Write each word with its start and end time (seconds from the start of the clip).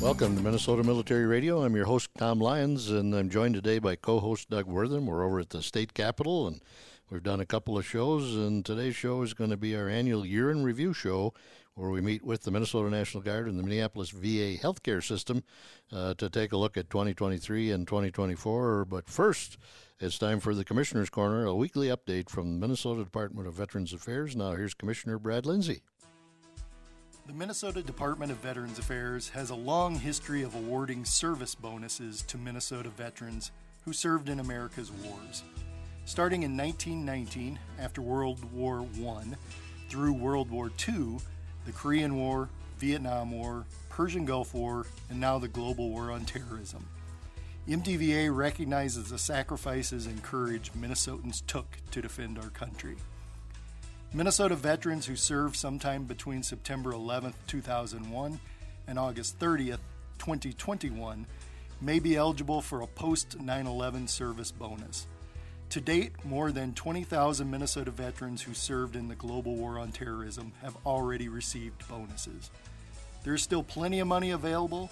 Welcome 0.00 0.36
to 0.36 0.42
Minnesota 0.42 0.84
Military 0.84 1.26
Radio. 1.26 1.64
I'm 1.64 1.74
your 1.74 1.86
host, 1.86 2.10
Tom 2.16 2.38
Lyons, 2.38 2.88
and 2.88 3.12
I'm 3.12 3.28
joined 3.28 3.56
today 3.56 3.80
by 3.80 3.96
co 3.96 4.20
host 4.20 4.48
Doug 4.48 4.66
Wortham. 4.66 5.06
We're 5.06 5.24
over 5.24 5.40
at 5.40 5.50
the 5.50 5.60
state 5.60 5.92
capitol, 5.92 6.46
and 6.46 6.60
we've 7.10 7.24
done 7.24 7.40
a 7.40 7.44
couple 7.44 7.76
of 7.76 7.84
shows, 7.84 8.36
and 8.36 8.64
today's 8.64 8.94
show 8.94 9.22
is 9.22 9.34
going 9.34 9.50
to 9.50 9.56
be 9.56 9.74
our 9.74 9.88
annual 9.88 10.24
year 10.24 10.52
in 10.52 10.62
review 10.62 10.92
show 10.92 11.34
where 11.74 11.90
we 11.90 12.00
meet 12.00 12.24
with 12.24 12.42
the 12.42 12.52
Minnesota 12.52 12.88
National 12.88 13.24
Guard 13.24 13.48
and 13.48 13.58
the 13.58 13.62
Minneapolis 13.64 14.10
VA 14.10 14.56
healthcare 14.56 15.04
system 15.04 15.42
uh, 15.92 16.14
to 16.14 16.30
take 16.30 16.52
a 16.52 16.56
look 16.56 16.76
at 16.76 16.90
2023 16.90 17.72
and 17.72 17.86
2024. 17.86 18.84
But 18.84 19.10
first, 19.10 19.58
it's 19.98 20.18
time 20.18 20.38
for 20.38 20.54
the 20.54 20.64
Commissioner's 20.64 21.10
Corner, 21.10 21.44
a 21.44 21.54
weekly 21.54 21.88
update 21.88 22.30
from 22.30 22.52
the 22.52 22.66
Minnesota 22.66 23.02
Department 23.02 23.48
of 23.48 23.54
Veterans 23.54 23.92
Affairs. 23.92 24.36
Now, 24.36 24.52
here's 24.52 24.74
Commissioner 24.74 25.18
Brad 25.18 25.44
Lindsay. 25.44 25.82
The 27.28 27.34
Minnesota 27.34 27.82
Department 27.82 28.32
of 28.32 28.38
Veterans 28.38 28.78
Affairs 28.78 29.28
has 29.28 29.50
a 29.50 29.54
long 29.54 29.96
history 29.96 30.42
of 30.42 30.54
awarding 30.54 31.04
service 31.04 31.54
bonuses 31.54 32.22
to 32.22 32.38
Minnesota 32.38 32.88
veterans 32.88 33.50
who 33.84 33.92
served 33.92 34.30
in 34.30 34.40
America's 34.40 34.90
wars. 34.90 35.42
Starting 36.06 36.42
in 36.42 36.56
1919, 36.56 37.58
after 37.78 38.00
World 38.00 38.50
War 38.54 38.80
I, 39.06 39.24
through 39.90 40.14
World 40.14 40.50
War 40.50 40.72
II, 40.88 41.18
the 41.66 41.72
Korean 41.72 42.16
War, 42.16 42.48
Vietnam 42.78 43.32
War, 43.32 43.66
Persian 43.90 44.24
Gulf 44.24 44.54
War, 44.54 44.86
and 45.10 45.20
now 45.20 45.38
the 45.38 45.48
global 45.48 45.90
war 45.90 46.10
on 46.10 46.24
terrorism. 46.24 46.88
MDVA 47.68 48.34
recognizes 48.34 49.10
the 49.10 49.18
sacrifices 49.18 50.06
and 50.06 50.22
courage 50.22 50.72
Minnesotans 50.72 51.44
took 51.46 51.76
to 51.90 52.00
defend 52.00 52.38
our 52.38 52.48
country. 52.48 52.96
Minnesota 54.14 54.56
veterans 54.56 55.04
who 55.04 55.16
served 55.16 55.54
sometime 55.54 56.04
between 56.04 56.42
September 56.42 56.92
11, 56.92 57.34
2001 57.46 58.40
and 58.86 58.98
August 58.98 59.38
30, 59.38 59.72
2021 60.18 61.26
may 61.82 61.98
be 61.98 62.16
eligible 62.16 62.62
for 62.62 62.80
a 62.80 62.86
post 62.86 63.38
9 63.38 63.66
11 63.66 64.08
service 64.08 64.50
bonus. 64.50 65.06
To 65.70 65.82
date, 65.82 66.24
more 66.24 66.50
than 66.50 66.72
20,000 66.72 67.50
Minnesota 67.50 67.90
veterans 67.90 68.40
who 68.40 68.54
served 68.54 68.96
in 68.96 69.08
the 69.08 69.14
global 69.14 69.54
war 69.56 69.78
on 69.78 69.92
terrorism 69.92 70.52
have 70.62 70.76
already 70.86 71.28
received 71.28 71.86
bonuses. 71.86 72.50
There 73.24 73.34
is 73.34 73.42
still 73.42 73.62
plenty 73.62 74.00
of 74.00 74.08
money 74.08 74.30
available, 74.30 74.88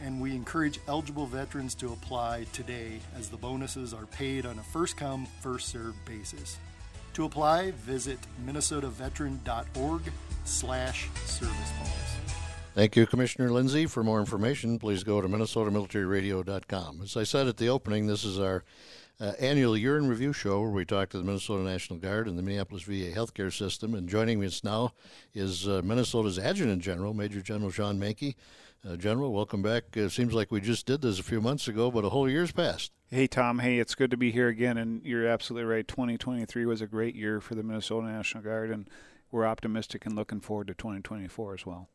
and 0.00 0.22
we 0.22 0.34
encourage 0.34 0.80
eligible 0.88 1.26
veterans 1.26 1.74
to 1.76 1.92
apply 1.92 2.46
today 2.54 3.00
as 3.14 3.28
the 3.28 3.36
bonuses 3.36 3.92
are 3.92 4.06
paid 4.06 4.46
on 4.46 4.58
a 4.58 4.62
first 4.62 4.96
come, 4.96 5.26
first 5.42 5.68
served 5.68 6.02
basis. 6.06 6.56
To 7.18 7.24
apply, 7.24 7.72
visit 7.72 8.20
minnesotaveteran.org 8.46 10.02
slash 10.44 11.08
service 11.24 11.72
bonus. 11.76 12.16
Thank 12.76 12.94
you, 12.94 13.06
Commissioner 13.06 13.50
Lindsay. 13.50 13.86
For 13.86 14.04
more 14.04 14.20
information, 14.20 14.78
please 14.78 15.02
go 15.02 15.20
to 15.20 15.26
minnesotamilitaryradio.com. 15.26 17.00
As 17.02 17.16
I 17.16 17.24
said 17.24 17.48
at 17.48 17.56
the 17.56 17.70
opening, 17.70 18.06
this 18.06 18.22
is 18.22 18.38
our 18.38 18.62
uh, 19.18 19.32
annual 19.40 19.76
year 19.76 19.98
in 19.98 20.06
review 20.06 20.32
show 20.32 20.60
where 20.60 20.70
we 20.70 20.84
talk 20.84 21.08
to 21.08 21.18
the 21.18 21.24
Minnesota 21.24 21.64
National 21.64 21.98
Guard 21.98 22.28
and 22.28 22.38
the 22.38 22.42
Minneapolis 22.44 22.84
VA 22.84 23.10
healthcare 23.10 23.52
system. 23.52 23.94
And 23.94 24.08
joining 24.08 24.44
us 24.44 24.62
now 24.62 24.92
is 25.34 25.66
uh, 25.66 25.82
Minnesota's 25.82 26.38
Adjutant 26.38 26.82
General, 26.82 27.14
Major 27.14 27.42
General 27.42 27.72
Shawn 27.72 27.98
Manke. 27.98 28.36
Uh, 28.86 28.96
General, 28.96 29.32
welcome 29.32 29.60
back. 29.60 29.84
It 29.94 30.04
uh, 30.04 30.08
seems 30.08 30.32
like 30.32 30.52
we 30.52 30.60
just 30.60 30.86
did 30.86 31.02
this 31.02 31.18
a 31.18 31.24
few 31.24 31.40
months 31.40 31.66
ago, 31.66 31.90
but 31.90 32.04
a 32.04 32.10
whole 32.10 32.30
year's 32.30 32.52
passed. 32.52 32.92
Hey, 33.10 33.26
Tom. 33.26 33.58
Hey, 33.58 33.80
it's 33.80 33.96
good 33.96 34.10
to 34.12 34.16
be 34.16 34.30
here 34.30 34.46
again. 34.46 34.78
And 34.78 35.04
you're 35.04 35.26
absolutely 35.26 35.68
right. 35.68 35.86
2023 35.86 36.64
was 36.64 36.80
a 36.80 36.86
great 36.86 37.16
year 37.16 37.40
for 37.40 37.56
the 37.56 37.64
Minnesota 37.64 38.06
National 38.06 38.44
Guard, 38.44 38.70
and 38.70 38.88
we're 39.32 39.46
optimistic 39.46 40.06
and 40.06 40.14
looking 40.14 40.40
forward 40.40 40.68
to 40.68 40.74
2024 40.74 41.54
as 41.54 41.66
well. 41.66 41.88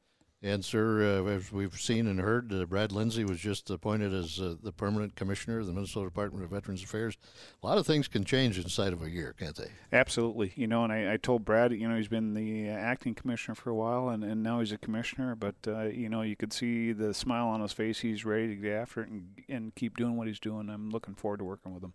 And, 0.45 0.63
sir, 0.65 1.21
uh, 1.23 1.29
as 1.29 1.53
we've 1.53 1.79
seen 1.79 2.05
and 2.05 2.19
heard, 2.19 2.51
uh, 2.51 2.65
Brad 2.65 2.91
Lindsay 2.91 3.23
was 3.23 3.39
just 3.39 3.69
appointed 3.69 4.13
as 4.13 4.41
uh, 4.41 4.55
the 4.61 4.73
permanent 4.73 5.15
commissioner 5.15 5.59
of 5.59 5.67
the 5.67 5.71
Minnesota 5.71 6.07
Department 6.07 6.43
of 6.43 6.51
Veterans 6.51 6.83
Affairs. 6.83 7.17
A 7.63 7.65
lot 7.65 7.77
of 7.77 7.87
things 7.87 8.09
can 8.09 8.25
change 8.25 8.59
inside 8.59 8.91
of 8.91 9.01
a 9.01 9.09
year, 9.09 9.33
can't 9.39 9.55
they? 9.55 9.69
Absolutely. 9.93 10.51
You 10.57 10.67
know, 10.67 10.83
and 10.83 10.91
I, 10.91 11.13
I 11.13 11.17
told 11.17 11.45
Brad, 11.45 11.71
you 11.71 11.87
know, 11.87 11.95
he's 11.95 12.09
been 12.09 12.33
the 12.33 12.69
uh, 12.69 12.73
acting 12.73 13.15
commissioner 13.15 13.55
for 13.55 13.69
a 13.69 13.73
while, 13.73 14.09
and, 14.09 14.21
and 14.21 14.43
now 14.43 14.59
he's 14.59 14.73
a 14.73 14.77
commissioner. 14.77 15.33
But, 15.33 15.55
uh, 15.65 15.83
you 15.83 16.09
know, 16.09 16.23
you 16.23 16.35
could 16.35 16.51
see 16.51 16.91
the 16.91 17.13
smile 17.13 17.47
on 17.47 17.61
his 17.61 17.71
face. 17.71 18.01
He's 18.01 18.25
ready 18.25 18.49
to 18.49 18.55
get 18.55 18.73
after 18.73 19.03
it 19.03 19.07
and, 19.07 19.27
and 19.47 19.75
keep 19.75 19.95
doing 19.95 20.17
what 20.17 20.27
he's 20.27 20.41
doing. 20.41 20.69
I'm 20.69 20.89
looking 20.89 21.15
forward 21.15 21.37
to 21.37 21.45
working 21.45 21.73
with 21.73 21.85
him. 21.85 21.93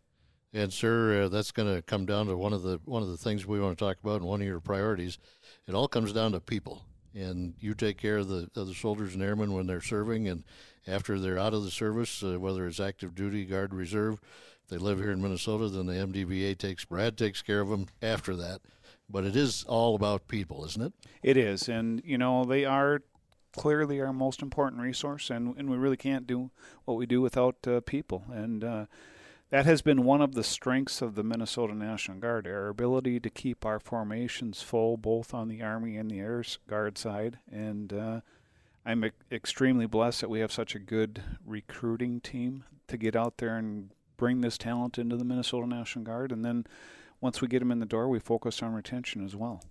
And 0.55 0.73
sir, 0.73 1.25
uh, 1.25 1.29
that's 1.29 1.53
going 1.53 1.75
to 1.75 1.83
come 1.83 2.07
down 2.07 2.29
to 2.29 2.37
one 2.39 2.55
of 2.55 2.63
the 2.63 2.81
one 2.87 3.03
of 3.03 3.11
the 3.11 3.19
things 3.19 3.45
we 3.45 3.61
want 3.61 3.77
to 3.77 3.85
talk 3.85 3.99
about, 4.03 4.23
and 4.23 4.25
one 4.25 4.41
of 4.41 4.47
your 4.47 4.61
priorities. 4.61 5.19
It 5.67 5.75
all 5.75 5.87
comes 5.87 6.15
down 6.15 6.33
to 6.33 6.41
people 6.41 6.85
and 7.19 7.55
you 7.61 7.75
take 7.75 7.99
care 7.99 8.19
of 8.19 8.29
the, 8.29 8.49
of 8.55 8.69
the 8.69 8.75
soldiers 8.75 9.15
and 9.15 9.23
airmen 9.23 9.53
when 9.53 9.67
they're 9.67 9.81
serving 9.81 10.29
and 10.29 10.45
after 10.87 11.19
they're 11.19 11.39
out 11.39 11.55
of 11.55 11.65
the 11.65 11.71
service, 11.71 12.23
uh, 12.23 12.39
whether 12.39 12.67
it's 12.67 12.81
active 12.81 13.15
duty, 13.15 13.45
guard, 13.45 13.75
reserve. 13.75 14.15
If 14.65 14.71
they 14.71 14.79
live 14.79 14.99
here 14.99 15.11
in 15.11 15.21
Minnesota, 15.21 15.69
then 15.69 15.87
the 15.87 15.95
MDVA 15.95 16.57
takes 16.57 16.85
Brad 16.85 17.19
takes 17.19 17.43
care 17.43 17.61
of 17.61 17.69
them 17.69 17.87
after 18.01 18.37
that. 18.37 18.61
But 19.11 19.25
it 19.25 19.37
is 19.37 19.65
all 19.65 19.95
about 19.95 20.29
people, 20.29 20.65
isn't 20.67 20.83
it? 20.83 20.93
It 21.23 21.37
is, 21.37 21.69
and 21.69 22.03
you 22.05 22.19
know 22.19 22.45
they 22.45 22.67
are 22.67 23.01
clearly 23.53 24.01
our 24.01 24.13
most 24.13 24.43
important 24.43 24.83
resource, 24.83 25.31
and 25.31 25.57
and 25.57 25.71
we 25.71 25.79
really 25.79 25.97
can't 25.97 26.27
do 26.27 26.51
what 26.85 26.99
we 26.99 27.07
do 27.07 27.23
without 27.23 27.57
uh, 27.67 27.81
people. 27.81 28.25
And 28.31 28.63
uh, 28.63 28.87
that 29.51 29.65
has 29.65 29.81
been 29.81 30.05
one 30.05 30.21
of 30.21 30.35
the 30.35 30.45
strengths 30.45 31.01
of 31.01 31.15
the 31.15 31.23
Minnesota 31.23 31.75
National 31.75 32.19
Guard, 32.19 32.47
our 32.47 32.69
ability 32.69 33.19
to 33.21 33.31
keep 33.31 33.65
our 33.65 33.81
formations 33.81 34.63
full, 34.63 34.97
both 34.97 35.33
on 35.33 35.49
the 35.49 35.63
Army 35.63 35.97
and 35.97 36.11
the 36.11 36.21
Air 36.21 36.45
Guard 36.69 36.99
side. 36.99 37.39
And 37.51 37.93
uh, 37.93 38.21
I'm 38.85 39.07
e- 39.07 39.11
extremely 39.33 39.87
blessed 39.87 40.21
that 40.21 40.31
we 40.31 40.41
have 40.41 40.53
such 40.53 40.75
a 40.75 40.79
good 40.79 41.23
recruiting 41.47 42.21
team 42.21 42.65
to 42.89 42.97
get 42.97 43.17
out 43.17 43.39
there 43.39 43.57
and 43.57 43.91
bring 44.17 44.43
this 44.43 44.59
talent 44.59 44.99
into 44.99 45.17
the 45.17 45.25
Minnesota 45.25 45.67
National 45.67 46.05
Guard. 46.05 46.31
And 46.31 46.45
then 46.45 46.67
once 47.21 47.41
we 47.41 47.49
get 47.49 47.61
them 47.61 47.73
in 47.73 47.81
the 47.81 47.87
door, 47.87 48.09
we 48.09 48.19
focus 48.19 48.63
on 48.63 48.75
retention 48.75 49.25
as 49.25 49.35
well. 49.35 49.63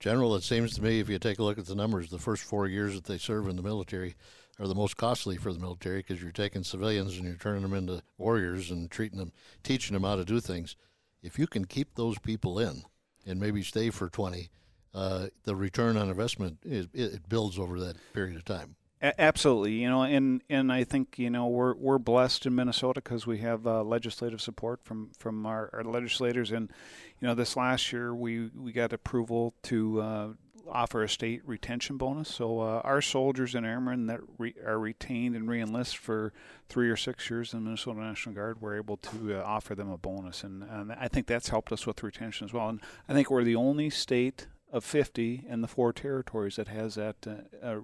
General, 0.00 0.34
it 0.34 0.42
seems 0.42 0.74
to 0.74 0.82
me, 0.82 0.98
if 0.98 1.08
you 1.08 1.18
take 1.18 1.38
a 1.38 1.42
look 1.42 1.58
at 1.58 1.66
the 1.66 1.74
numbers, 1.74 2.10
the 2.10 2.18
first 2.18 2.42
four 2.42 2.66
years 2.66 2.94
that 2.94 3.04
they 3.04 3.16
serve 3.16 3.48
in 3.48 3.56
the 3.56 3.62
military, 3.62 4.16
are 4.58 4.68
the 4.68 4.74
most 4.74 4.96
costly 4.96 5.36
for 5.36 5.52
the 5.52 5.58
military 5.58 5.98
because 5.98 6.22
you're 6.22 6.32
taking 6.32 6.62
civilians 6.62 7.16
and 7.16 7.26
you're 7.26 7.36
turning 7.36 7.62
them 7.62 7.74
into 7.74 8.02
warriors 8.18 8.70
and 8.70 8.90
treating 8.90 9.18
them, 9.18 9.32
teaching 9.62 9.94
them 9.94 10.04
how 10.04 10.16
to 10.16 10.24
do 10.24 10.40
things. 10.40 10.76
If 11.22 11.38
you 11.38 11.46
can 11.46 11.64
keep 11.64 11.94
those 11.94 12.18
people 12.18 12.58
in 12.58 12.84
and 13.26 13.40
maybe 13.40 13.62
stay 13.62 13.90
for 13.90 14.08
20, 14.08 14.50
uh, 14.94 15.26
the 15.44 15.56
return 15.56 15.96
on 15.96 16.08
investment 16.08 16.58
is, 16.64 16.86
it 16.92 17.28
builds 17.28 17.58
over 17.58 17.80
that 17.80 17.96
period 18.12 18.36
of 18.36 18.44
time. 18.44 18.76
Absolutely, 19.18 19.72
you 19.72 19.88
know, 19.90 20.02
and 20.02 20.42
and 20.48 20.72
I 20.72 20.84
think 20.84 21.18
you 21.18 21.28
know 21.28 21.46
we're 21.46 21.74
we're 21.74 21.98
blessed 21.98 22.46
in 22.46 22.54
Minnesota 22.54 23.02
because 23.02 23.26
we 23.26 23.36
have 23.38 23.66
uh, 23.66 23.82
legislative 23.82 24.40
support 24.40 24.82
from 24.82 25.10
from 25.18 25.44
our, 25.44 25.68
our, 25.74 25.84
legislators, 25.84 26.50
and 26.50 26.72
you 27.20 27.28
know 27.28 27.34
this 27.34 27.54
last 27.54 27.92
year 27.92 28.14
we 28.14 28.48
we 28.56 28.72
got 28.72 28.94
approval 28.94 29.52
to 29.64 30.00
uh, 30.00 30.28
offer 30.70 31.02
a 31.02 31.08
state 31.08 31.42
retention 31.44 31.96
bonus. 31.96 32.28
So 32.28 32.60
uh, 32.60 32.80
our 32.84 33.00
soldiers 33.02 33.54
and 33.54 33.66
airmen 33.66 34.06
that 34.06 34.20
re- 34.38 34.54
are 34.64 34.78
retained 34.78 35.36
and 35.36 35.48
reenlist 35.48 35.96
for 35.96 36.32
three 36.68 36.90
or 36.90 36.96
six 36.96 37.28
years 37.30 37.52
in 37.52 37.60
the 37.60 37.64
Minnesota 37.64 38.00
National 38.00 38.34
Guard, 38.34 38.60
we're 38.60 38.76
able 38.76 38.96
to 38.96 39.38
uh, 39.38 39.42
offer 39.44 39.74
them 39.74 39.90
a 39.90 39.98
bonus, 39.98 40.42
and, 40.42 40.62
and 40.62 40.92
I 40.92 41.08
think 41.08 41.26
that's 41.26 41.48
helped 41.48 41.72
us 41.72 41.86
with 41.86 42.02
retention 42.02 42.46
as 42.46 42.52
well. 42.52 42.68
And 42.68 42.80
I 43.08 43.12
think 43.12 43.30
we're 43.30 43.44
the 43.44 43.56
only 43.56 43.90
state 43.90 44.46
of 44.72 44.84
50 44.84 45.44
in 45.48 45.60
the 45.60 45.68
four 45.68 45.92
territories 45.92 46.56
that 46.56 46.68
has 46.68 46.96
that 46.96 47.16
uh, 47.62 47.76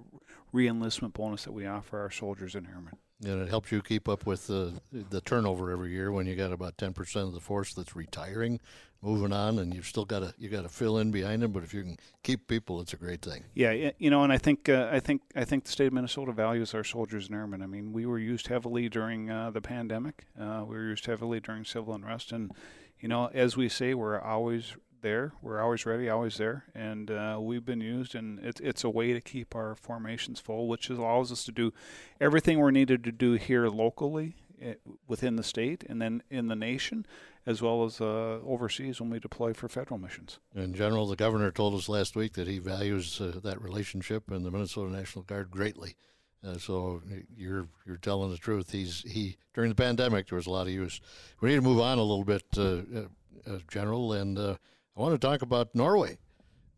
reenlistment 0.53 1.13
bonus 1.13 1.45
that 1.45 1.53
we 1.53 1.65
offer 1.65 1.99
our 1.99 2.11
soldiers 2.11 2.55
and 2.55 2.67
airmen 2.67 2.97
and 3.23 3.41
it 3.41 3.49
helps 3.49 3.71
you 3.71 3.81
keep 3.81 4.07
up 4.07 4.25
with 4.25 4.47
the 4.47 4.73
the 4.91 5.21
turnover 5.21 5.71
every 5.71 5.91
year 5.91 6.11
when 6.11 6.25
you 6.25 6.35
got 6.35 6.51
about 6.51 6.77
10% 6.77 7.15
of 7.27 7.33
the 7.33 7.39
force 7.39 7.73
that's 7.73 7.95
retiring 7.95 8.59
moving 9.01 9.33
on 9.33 9.57
and 9.57 9.73
you've 9.73 9.85
still 9.85 10.05
got 10.05 10.19
to 10.19 10.33
you 10.37 10.47
got 10.47 10.61
to 10.61 10.69
fill 10.69 10.99
in 10.99 11.11
behind 11.11 11.41
them. 11.41 11.51
But 11.51 11.63
if 11.63 11.73
you 11.73 11.83
can 11.83 11.97
keep 12.23 12.47
people 12.47 12.81
it's 12.81 12.93
a 12.93 12.97
great 12.97 13.21
thing. 13.21 13.43
Yeah 13.53 13.91
you 13.97 14.09
know 14.09 14.23
and 14.23 14.31
i 14.31 14.37
think 14.37 14.69
uh, 14.69 14.89
i 14.91 14.99
think 14.99 15.21
i 15.35 15.43
think 15.43 15.65
the 15.65 15.71
state 15.71 15.87
of 15.87 15.93
minnesota 15.93 16.31
values 16.31 16.73
our 16.73 16.83
soldiers 16.83 17.27
and 17.27 17.35
airmen. 17.35 17.61
I 17.61 17.67
mean 17.67 17.93
we 17.93 18.05
were 18.05 18.19
used 18.19 18.47
heavily 18.47 18.89
during 18.89 19.29
uh, 19.29 19.51
the 19.51 19.61
pandemic. 19.61 20.25
Uh, 20.39 20.63
we 20.67 20.75
were 20.75 20.89
used 20.89 21.05
heavily 21.05 21.39
during 21.39 21.65
civil 21.65 21.93
unrest. 21.93 22.31
And 22.31 22.51
you 22.99 23.07
know 23.07 23.29
as 23.33 23.57
we 23.57 23.69
say 23.69 23.93
we're 23.93 24.19
always 24.19 24.75
there. 25.01 25.33
We're 25.41 25.61
always 25.61 25.85
ready, 25.85 26.09
always 26.09 26.37
there, 26.37 26.65
and 26.73 27.09
uh, 27.11 27.37
we've 27.39 27.65
been 27.65 27.81
used, 27.81 28.15
and 28.15 28.39
it's 28.39 28.59
it's 28.61 28.83
a 28.83 28.89
way 28.89 29.13
to 29.13 29.21
keep 29.21 29.55
our 29.55 29.75
formations 29.75 30.39
full, 30.39 30.67
which 30.67 30.89
allows 30.89 31.31
us 31.31 31.43
to 31.45 31.51
do 31.51 31.73
everything 32.19 32.59
we're 32.59 32.71
needed 32.71 33.03
to 33.03 33.11
do 33.11 33.33
here 33.33 33.67
locally 33.67 34.35
eh, 34.61 34.75
within 35.07 35.35
the 35.35 35.43
state, 35.43 35.83
and 35.87 36.01
then 36.01 36.23
in 36.29 36.47
the 36.47 36.55
nation, 36.55 37.05
as 37.45 37.61
well 37.61 37.83
as 37.83 37.99
uh, 37.99 38.39
overseas 38.45 39.01
when 39.01 39.09
we 39.09 39.19
deploy 39.19 39.53
for 39.53 39.67
federal 39.67 39.99
missions. 39.99 40.39
In 40.55 40.73
general, 40.73 41.07
the 41.07 41.15
governor 41.15 41.51
told 41.51 41.73
us 41.75 41.89
last 41.89 42.15
week 42.15 42.33
that 42.33 42.47
he 42.47 42.59
values 42.59 43.19
uh, 43.19 43.39
that 43.43 43.61
relationship 43.61 44.29
and 44.31 44.45
the 44.45 44.51
Minnesota 44.51 44.91
National 44.91 45.23
Guard 45.23 45.51
greatly. 45.51 45.95
Uh, 46.45 46.57
so 46.57 47.01
you're 47.35 47.67
you're 47.85 47.97
telling 47.97 48.31
the 48.31 48.37
truth. 48.37 48.71
He's 48.71 49.03
he 49.07 49.37
during 49.53 49.69
the 49.69 49.75
pandemic 49.75 50.27
there 50.27 50.37
was 50.37 50.47
a 50.47 50.51
lot 50.51 50.67
of 50.67 50.73
use. 50.73 50.99
We 51.39 51.49
need 51.49 51.55
to 51.55 51.61
move 51.61 51.79
on 51.79 51.99
a 51.99 52.03
little 52.03 52.23
bit, 52.23 52.43
uh, 52.57 52.81
uh, 53.47 53.59
General, 53.69 54.13
and 54.13 54.57
I 54.95 55.01
want 55.01 55.19
to 55.19 55.27
talk 55.27 55.41
about 55.41 55.73
Norway. 55.73 56.17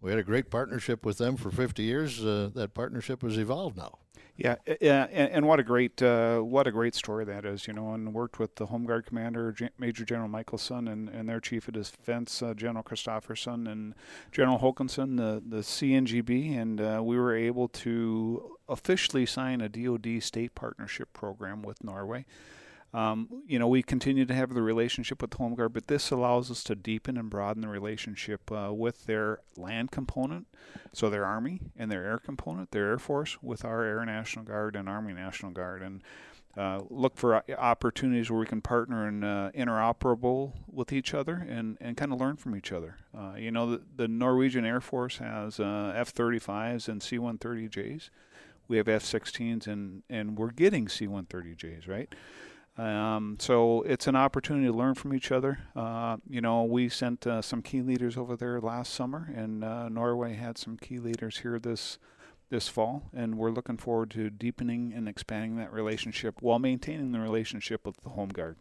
We 0.01 0.11
had 0.11 0.19
a 0.19 0.23
great 0.23 0.49
partnership 0.51 1.05
with 1.05 1.17
them 1.17 1.37
for 1.37 1.49
50 1.49 1.81
years. 1.81 2.23
Uh, 2.23 2.49
that 2.55 2.73
partnership 2.73 3.21
has 3.21 3.37
evolved 3.37 3.77
now. 3.77 3.99
Yeah, 4.35 4.55
yeah, 4.81 5.07
and, 5.11 5.31
and 5.31 5.47
what 5.47 5.59
a 5.59 5.63
great 5.63 6.01
uh, 6.01 6.39
what 6.39 6.65
a 6.65 6.71
great 6.71 6.95
story 6.95 7.23
that 7.25 7.45
is, 7.45 7.67
you 7.67 7.73
know. 7.73 7.93
And 7.93 8.15
worked 8.15 8.39
with 8.39 8.55
the 8.55 8.65
Home 8.65 8.83
Guard 8.83 9.05
commander, 9.05 9.55
Major 9.77 10.03
General 10.05 10.27
Michelson, 10.27 10.87
and, 10.87 11.07
and 11.07 11.29
their 11.29 11.39
chief 11.39 11.67
of 11.67 11.75
defense, 11.75 12.41
uh, 12.41 12.55
General 12.55 12.83
Kristoffersen, 12.83 13.71
and 13.71 13.93
General 14.31 14.57
Hokanson, 14.57 15.17
the 15.17 15.43
the 15.45 15.61
CNGB, 15.61 16.57
and 16.59 16.81
uh, 16.81 17.01
we 17.03 17.15
were 17.15 17.35
able 17.35 17.67
to 17.69 18.57
officially 18.67 19.27
sign 19.27 19.61
a 19.61 19.69
DoD 19.69 20.23
state 20.23 20.55
partnership 20.55 21.13
program 21.13 21.61
with 21.61 21.83
Norway. 21.83 22.25
Um, 22.93 23.27
you 23.47 23.57
know, 23.57 23.67
we 23.67 23.81
continue 23.81 24.25
to 24.25 24.33
have 24.35 24.53
the 24.53 24.61
relationship 24.61 25.21
with 25.21 25.33
Home 25.33 25.55
Guard, 25.55 25.73
but 25.73 25.87
this 25.87 26.11
allows 26.11 26.51
us 26.51 26.63
to 26.65 26.75
deepen 26.75 27.17
and 27.17 27.29
broaden 27.29 27.63
the 27.63 27.67
relationship 27.67 28.51
uh, 28.51 28.71
with 28.71 29.05
their 29.05 29.39
land 29.57 29.91
component, 29.91 30.47
so 30.91 31.09
their 31.09 31.25
Army, 31.25 31.59
and 31.75 31.91
their 31.91 32.05
air 32.05 32.19
component, 32.19 32.69
their 32.71 32.89
Air 32.89 32.99
Force, 32.99 33.41
with 33.41 33.65
our 33.65 33.83
Air 33.83 34.05
National 34.05 34.45
Guard 34.45 34.75
and 34.75 34.87
Army 34.87 35.13
National 35.13 35.51
Guard. 35.51 35.81
And 35.81 36.03
uh, 36.55 36.81
look 36.91 37.17
for 37.17 37.43
opportunities 37.57 38.29
where 38.29 38.39
we 38.39 38.45
can 38.45 38.61
partner 38.61 39.07
and 39.07 39.25
uh, 39.25 39.49
interoperable 39.55 40.53
with 40.71 40.93
each 40.93 41.15
other 41.15 41.47
and, 41.49 41.77
and 41.81 41.97
kind 41.97 42.13
of 42.13 42.19
learn 42.19 42.35
from 42.35 42.55
each 42.55 42.71
other. 42.71 42.97
Uh, 43.17 43.33
you 43.35 43.49
know, 43.49 43.71
the, 43.71 43.81
the, 43.95 44.07
Norwegian 44.07 44.63
Air 44.63 44.79
Force 44.79 45.17
has 45.17 45.59
uh, 45.59 45.93
F 45.95 46.13
35s 46.13 46.87
and 46.87 47.01
C 47.01 47.17
130Js. 47.17 48.11
We 48.67 48.77
have 48.77 48.87
F 48.87 49.03
16s 49.03 49.65
and, 49.65 50.03
and 50.11 50.37
we're 50.37 50.51
getting 50.51 50.87
C 50.87 51.07
130Js, 51.07 51.87
right? 51.87 52.13
Um, 52.77 53.37
so 53.39 53.83
it's 53.83 54.07
an 54.07 54.15
opportunity 54.15 54.65
to 54.65 54.73
learn 54.73 54.95
from 54.95 55.13
each 55.13 55.31
other. 55.31 55.59
Uh, 55.75 56.17
you 56.27 56.41
know, 56.41 56.63
we 56.63 56.89
sent 56.89 57.27
uh, 57.27 57.41
some 57.41 57.61
key 57.61 57.81
leaders 57.81 58.17
over 58.17 58.35
there 58.35 58.59
last 58.59 58.93
summer, 58.93 59.31
and 59.35 59.63
uh, 59.63 59.89
Norway 59.89 60.33
had 60.33 60.57
some 60.57 60.77
key 60.77 60.99
leaders 60.99 61.39
here 61.39 61.59
this 61.59 61.99
this 62.49 62.67
fall, 62.67 63.09
and 63.15 63.35
we're 63.35 63.49
looking 63.49 63.77
forward 63.77 64.11
to 64.11 64.29
deepening 64.29 64.93
and 64.95 65.07
expanding 65.09 65.55
that 65.57 65.73
relationship 65.73 66.39
while 66.39 66.59
maintaining 66.59 67.11
the 67.11 67.19
relationship 67.19 67.83
with 67.85 67.97
the 68.01 68.09
Home 68.09 68.29
Guard. 68.29 68.57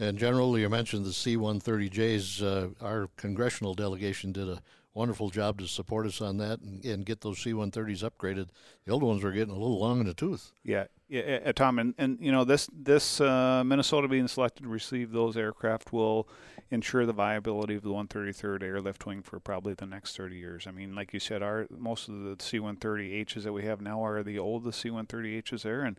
And 0.00 0.18
General, 0.18 0.58
you 0.58 0.68
mentioned 0.68 1.04
the 1.04 1.12
C-130Js. 1.12 2.42
Uh, 2.42 2.84
our 2.84 3.08
congressional 3.16 3.74
delegation 3.74 4.32
did 4.32 4.48
a 4.48 4.62
wonderful 4.94 5.30
job 5.30 5.58
to 5.58 5.68
support 5.68 6.06
us 6.06 6.20
on 6.20 6.38
that 6.38 6.60
and, 6.60 6.84
and 6.84 7.06
get 7.06 7.20
those 7.20 7.38
C-130s 7.38 8.02
upgraded. 8.02 8.48
The 8.84 8.92
old 8.92 9.04
ones 9.04 9.22
were 9.22 9.32
getting 9.32 9.54
a 9.54 9.58
little 9.58 9.78
long 9.78 10.00
in 10.00 10.06
the 10.06 10.14
tooth. 10.14 10.52
Yeah, 10.64 10.86
yeah, 11.08 11.52
Tom, 11.52 11.78
and, 11.78 11.94
and 11.96 12.18
you 12.20 12.30
know 12.30 12.44
this 12.44 12.68
this 12.72 13.20
uh, 13.20 13.62
Minnesota 13.64 14.08
being 14.08 14.28
selected 14.28 14.64
to 14.64 14.68
receive 14.68 15.10
those 15.10 15.36
aircraft 15.36 15.92
will 15.92 16.28
ensure 16.70 17.06
the 17.06 17.14
viability 17.14 17.76
of 17.76 17.82
the 17.82 17.88
133rd 17.88 18.62
Airlift 18.62 19.06
Wing 19.06 19.22
for 19.22 19.40
probably 19.40 19.72
the 19.72 19.86
next 19.86 20.16
30 20.18 20.36
years. 20.36 20.66
I 20.66 20.70
mean, 20.70 20.94
like 20.94 21.14
you 21.14 21.20
said, 21.20 21.42
our 21.42 21.66
most 21.70 22.08
of 22.08 22.22
the 22.22 22.36
C-130Hs 22.38 23.42
that 23.42 23.54
we 23.54 23.64
have 23.64 23.80
now 23.80 24.04
are 24.04 24.22
the 24.22 24.38
oldest 24.38 24.80
C-130Hs 24.80 25.62
there, 25.62 25.82
and 25.82 25.98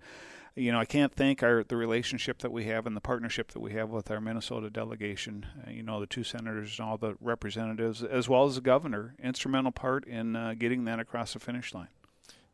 you 0.56 0.72
know, 0.72 0.80
I 0.80 0.86
can't 0.86 1.14
thank 1.14 1.42
our 1.42 1.64
the 1.64 1.78
relationship 1.78 2.40
that 2.40 2.52
we 2.52 2.66
have 2.66 2.86
and 2.86 2.96
the 2.96 3.02
partnership 3.02 3.52
that 3.54 3.62
we 3.62 3.74
have 3.74 3.90
with 3.90 4.12
our 4.12 4.22
Minnesota 4.22 4.70
delegation. 4.70 5.46
Uh, 5.66 5.72
you 5.72 5.82
know, 5.82 6.00
the 6.00 6.08
two 6.08 6.24
senators 6.24 6.78
and 6.80 6.88
all 6.88 6.98
the 6.98 7.16
representatives, 7.20 8.04
as 8.04 8.30
well 8.30 8.46
as 8.46 8.56
the 8.56 8.62
governor, 8.62 9.16
instrumental 9.24 9.72
part 9.72 10.06
in 10.06 10.36
uh, 10.36 10.54
getting 10.58 10.86
that 10.86 11.00
across 11.00 11.34
the 11.34 11.40
finish 11.40 11.74
line. 11.74 11.88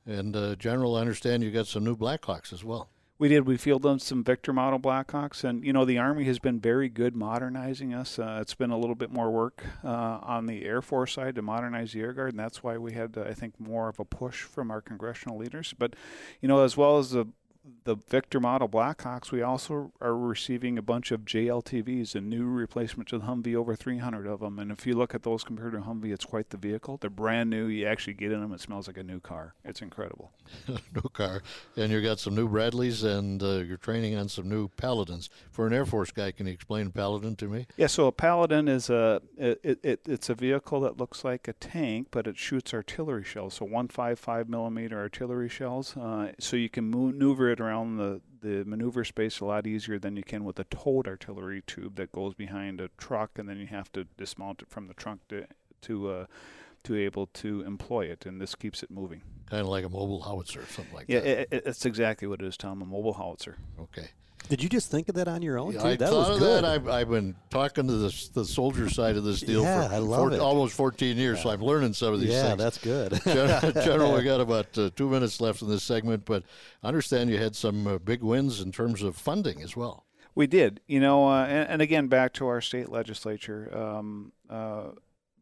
And 0.06 0.36
uh, 0.36 0.56
General, 0.56 0.96
I 0.96 1.02
understand 1.02 1.44
you 1.44 1.52
got 1.52 1.68
some 1.68 1.84
new 1.84 1.96
Blackhawks 1.96 2.54
as 2.54 2.64
well. 2.64 2.90
We 3.18 3.30
did. 3.30 3.48
We 3.48 3.56
fielded 3.56 4.02
some 4.02 4.26
Victor 4.26 4.52
model 4.52 4.78
Blackhawks, 4.78 5.46
and 5.46 5.64
you 5.64 5.72
know 5.72 5.86
the 5.86 5.98
Army 5.98 6.26
has 6.26 6.38
been 6.38 6.60
very 6.60 6.90
good 6.90 7.16
modernizing 7.16 7.94
us. 7.94 8.20
Uh, 8.20 8.40
it's 8.42 8.56
been 8.56 8.72
a 8.72 8.78
little 8.78 8.96
bit 8.96 9.10
more 9.10 9.32
work 9.32 9.64
uh, 9.86 10.20
on 10.22 10.48
the 10.48 10.66
Air 10.66 10.82
Force 10.82 11.14
side 11.14 11.36
to 11.36 11.42
modernize 11.42 11.94
the 11.94 12.02
Air 12.02 12.12
Guard, 12.12 12.32
and 12.32 12.40
that's 12.40 12.62
why 12.62 12.78
we 12.78 12.92
had, 12.92 13.18
uh, 13.18 13.22
I 13.22 13.34
think, 13.34 13.58
more 13.58 13.88
of 13.88 14.02
a 14.02 14.06
push 14.06 14.42
from 14.42 14.70
our 14.70 14.82
congressional 14.82 15.38
leaders. 15.38 15.74
But 15.78 15.96
you 16.42 16.50
know, 16.50 16.62
as 16.62 16.76
well 16.76 16.98
as 16.98 17.12
the 17.12 17.28
the 17.84 17.96
Victor 17.96 18.40
model 18.40 18.68
Blackhawks, 18.68 19.32
we 19.32 19.42
also 19.42 19.92
are 20.02 20.16
receiving 20.16 20.78
a 20.78 20.82
bunch 20.82 21.12
of 21.12 21.22
JLTVs, 21.22 22.16
a 22.16 22.22
new 22.22 22.46
replacement 22.46 23.10
to 23.10 23.20
the 23.20 23.26
Humvee, 23.26 23.56
over 23.56 23.76
300 23.76 24.28
of 24.28 24.40
them. 24.40 24.60
And 24.60 24.72
if 24.72 24.86
you 24.86 24.96
look 24.96 25.16
at 25.16 25.24
those 25.24 25.44
compared 25.44 25.74
to 25.74 25.80
Humvee, 25.80 26.14
it's 26.14 26.26
quite 26.26 26.50
the 26.50 26.58
vehicle. 26.58 26.98
They're 26.98 27.10
brand 27.10 27.50
new. 27.50 27.66
You 27.66 27.88
actually 27.88 28.14
get 28.14 28.32
in 28.32 28.42
them, 28.42 28.54
it 28.54 28.62
smells 28.62 28.88
like 28.88 28.98
a 28.98 29.04
new 29.04 29.20
car. 29.20 29.54
It's 29.64 29.82
incredible. 29.82 30.32
new 30.68 31.10
car. 31.14 31.42
And 31.76 31.92
you've 31.92 32.04
got 32.04 32.20
some 32.20 32.36
new 32.36 32.48
Bradleys, 32.48 33.04
and 33.04 33.42
uh, 33.42 33.58
you're 33.60 33.78
training 33.78 34.16
on 34.16 34.30
some 34.30 34.48
new 34.48 34.68
Paladins. 34.70 35.30
For 35.52 35.66
an 35.68 35.74
Air 35.74 35.86
Force 35.86 36.12
guy, 36.12 36.32
can 36.32 36.48
you 36.48 36.54
explain 36.54 36.92
Paladin 36.92 37.36
to 37.38 37.48
me? 37.48 37.68
Yeah, 37.78 37.88
so 37.88 38.08
a 38.08 38.12
Paladin 38.12 38.68
is 38.68 38.90
a 38.90 39.22
it, 39.38 39.80
it, 39.84 40.02
it's 40.06 40.30
a 40.30 40.36
vehicle 40.36 40.82
that 40.82 40.98
looks 40.98 41.24
like 41.24 41.48
a 41.48 41.54
tank, 41.54 42.08
but 42.12 42.28
it 42.28 42.38
shoots 42.38 42.74
artillery 42.74 43.24
shells. 43.24 43.56
So 43.56 43.66
155 43.66 44.50
millimeter 44.50 44.98
artillery 44.98 45.50
shells. 45.50 45.98
Uh, 45.98 46.32
so 46.40 46.56
you 46.56 46.70
can 46.70 46.90
maneuver 46.90 47.50
it 47.50 47.55
around 47.60 47.98
the, 47.98 48.22
the 48.42 48.64
maneuver 48.66 49.04
space 49.04 49.40
a 49.40 49.46
lot 49.46 49.68
easier 49.68 50.00
than 50.00 50.16
you 50.16 50.24
can 50.24 50.44
with 50.44 50.60
a 50.60 50.64
towed 50.66 51.08
artillery 51.08 51.64
tube 51.66 51.96
that 51.96 52.12
goes 52.12 52.34
behind 52.34 52.80
a 52.80 52.90
truck, 52.98 53.32
and 53.38 53.48
then 53.48 53.58
you 53.58 53.68
have 53.68 53.92
to 53.94 54.06
dismount 54.18 54.62
it 54.62 54.70
from 54.70 54.88
the 54.88 54.94
trunk 54.94 55.22
to 55.30 55.46
to 55.82 56.10
uh, 56.10 56.26
to 56.84 56.96
able 56.96 57.28
to 57.28 57.62
employ 57.62 58.06
it, 58.06 58.26
and 58.26 58.40
this 58.40 58.56
keeps 58.56 58.84
it 58.84 58.92
moving. 58.92 59.22
Kind 59.50 59.62
of 59.62 59.68
like 59.68 59.86
a 59.86 59.90
mobile 59.90 60.22
howitzer, 60.22 60.62
or 60.62 60.66
something 60.66 60.94
like 60.94 61.06
yeah, 61.08 61.20
that. 61.20 61.28
Yeah, 61.28 61.58
it, 61.58 61.64
it's 61.66 61.86
exactly 61.86 62.28
what 62.28 62.42
it 62.42 62.48
is, 62.48 62.58
Tom. 62.58 62.82
A 62.82 62.86
mobile 62.86 63.14
howitzer. 63.14 63.58
Okay. 63.80 64.10
Did 64.48 64.62
you 64.62 64.70
just 64.70 64.92
think 64.92 65.10
of 65.10 65.16
that 65.16 65.28
on 65.28 65.42
your 65.42 65.58
own? 65.58 65.74
Yeah, 65.74 65.82
too? 65.82 65.88
I 65.88 65.96
that 65.96 66.10
thought 66.10 66.30
was 66.30 66.30
of 66.30 66.40
good. 66.40 66.64
that. 66.64 66.66
I've, 66.66 66.88
I've 66.88 67.10
been 67.10 67.36
talking 67.50 67.88
to 67.88 67.94
the, 67.94 68.30
the 68.34 68.46
soldier 68.46 68.90
side 68.90 69.16
of 69.18 69.24
this 69.24 69.42
deal 69.42 69.64
yeah, 69.64 69.88
for 69.88 69.96
I 69.96 69.98
love 69.98 70.20
four, 70.20 70.34
it. 70.34 70.40
almost 70.40 70.76
14 70.76 71.18
years, 71.18 71.38
yeah. 71.38 71.44
so 71.44 71.50
I'm 71.50 71.62
learning 71.62 71.94
some 71.94 72.14
of 72.14 72.20
these 72.20 72.30
things. 72.30 72.44
yeah, 72.44 72.56
things. 72.56 73.24
that's 73.24 73.24
good. 73.24 73.84
General, 73.86 74.14
we 74.14 74.24
got 74.24 74.42
about 74.42 74.78
uh, 74.78 74.90
two 74.96 75.10
minutes 75.10 75.42
left 75.42 75.62
in 75.62 75.70
this 75.70 75.84
segment, 75.84 76.26
but 76.26 76.44
I 76.84 76.88
understand 76.88 77.30
you 77.30 77.38
had 77.38 77.56
some 77.56 77.88
uh, 77.88 77.98
big 77.98 78.22
wins 78.22 78.62
in 78.62 78.72
terms 78.72 79.02
of 79.02 79.16
funding 79.16 79.62
as 79.62 79.76
well. 79.76 80.06
We 80.36 80.48
did, 80.48 80.82
you 80.86 81.00
know, 81.00 81.30
uh, 81.30 81.46
and, 81.46 81.70
and, 81.70 81.82
again, 81.82 82.08
back 82.08 82.34
to 82.34 82.48
our 82.48 82.60
state 82.60 82.90
legislature. 82.90 83.70
Um, 83.74 84.34
uh, 84.50 84.90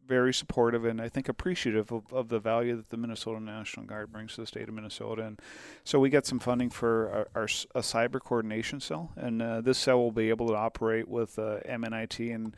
very 0.06 0.34
supportive 0.34 0.84
and 0.84 1.00
I 1.00 1.08
think 1.08 1.28
appreciative 1.28 1.92
of, 1.92 2.12
of, 2.12 2.28
the 2.28 2.38
value 2.38 2.76
that 2.76 2.90
the 2.90 2.96
Minnesota 2.96 3.40
National 3.40 3.86
Guard 3.86 4.12
brings 4.12 4.34
to 4.34 4.42
the 4.42 4.46
state 4.46 4.68
of 4.68 4.74
Minnesota. 4.74 5.22
And 5.22 5.40
so 5.84 5.98
we 5.98 6.10
get 6.10 6.26
some 6.26 6.38
funding 6.38 6.70
for 6.70 7.28
our, 7.34 7.42
our 7.42 7.44
a 7.74 7.80
cyber 7.80 8.20
coordination 8.20 8.80
cell, 8.80 9.12
and 9.16 9.40
uh, 9.42 9.60
this 9.60 9.78
cell 9.78 9.98
will 9.98 10.12
be 10.12 10.28
able 10.28 10.48
to 10.48 10.54
operate 10.54 11.08
with 11.08 11.38
uh, 11.38 11.60
MNIT 11.68 12.34
and 12.34 12.56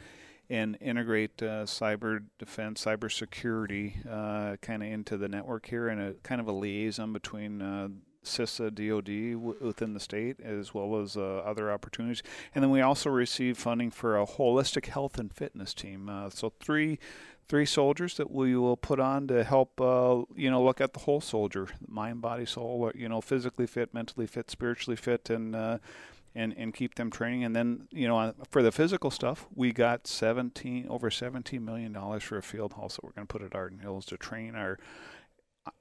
and 0.49 0.79
integrate 0.81 1.43
uh, 1.43 1.65
cyber 1.65 2.23
defense, 2.39 2.85
cyber 2.85 3.11
security, 3.11 3.97
uh, 4.09 4.57
kind 4.63 4.83
of 4.83 4.89
into 4.89 5.17
the 5.17 5.29
network 5.29 5.67
here, 5.67 5.89
and 5.89 6.01
a 6.01 6.15
kind 6.23 6.41
of 6.41 6.47
a 6.47 6.53
liaison 6.53 7.13
between 7.13 7.61
uh, 7.61 7.89
CISA 8.27 8.75
DoD 8.75 9.41
w- 9.41 9.57
within 9.61 9.95
the 9.95 10.01
state, 10.01 10.41
as 10.41 10.75
well 10.75 11.01
as 11.01 11.17
uh, 11.17 11.43
other 11.45 11.73
opportunities. 11.73 12.23
And 12.55 12.63
then 12.63 12.71
we 12.71 12.81
also 12.81 13.09
received 13.09 13.59
funding 13.59 13.91
for 13.91 14.21
a 14.21 14.27
holistic 14.27 14.87
health 14.87 15.19
and 15.19 15.33
fitness 15.33 15.73
team. 15.73 16.09
Uh, 16.09 16.31
so 16.31 16.53
three 16.61 16.99
three 17.49 17.67
soldiers 17.67 18.17
that 18.17 18.31
we 18.31 18.57
will 18.57 18.77
put 18.77 18.99
on 18.99 19.29
to 19.29 19.45
help 19.45 19.81
uh, 19.81 20.23
you 20.35 20.51
know 20.51 20.63
look 20.63 20.81
at 20.81 20.93
the 20.93 21.01
whole 21.01 21.21
soldier 21.21 21.69
mind 21.87 22.21
body 22.21 22.47
soul 22.47 22.91
you 22.95 23.09
know 23.09 23.21
physically 23.21 23.67
fit 23.67 23.95
mentally 23.95 24.27
fit 24.27 24.51
spiritually 24.51 24.97
fit 24.97 25.31
and 25.31 25.55
uh, 25.55 25.79
and 26.37 26.55
and 26.57 26.75
keep 26.75 26.95
them 26.95 27.11
training. 27.11 27.43
And 27.43 27.57
then 27.57 27.89
you 27.91 28.07
know 28.07 28.35
for 28.51 28.63
the 28.63 28.71
physical 28.71 29.11
stuff 29.11 29.47
we 29.55 29.73
got 29.73 30.07
17 30.07 30.87
over 30.89 31.11
17 31.11 31.65
million 31.65 31.93
dollars 31.93 32.23
for 32.23 32.37
a 32.37 32.43
field 32.43 32.75
house 32.75 32.97
that 32.97 33.05
we're 33.05 33.13
going 33.13 33.27
to 33.27 33.33
put 33.33 33.43
at 33.43 33.55
Arden 33.55 33.81
Hills 33.81 34.07
to 34.07 34.17
train 34.17 34.55
our 34.55 34.79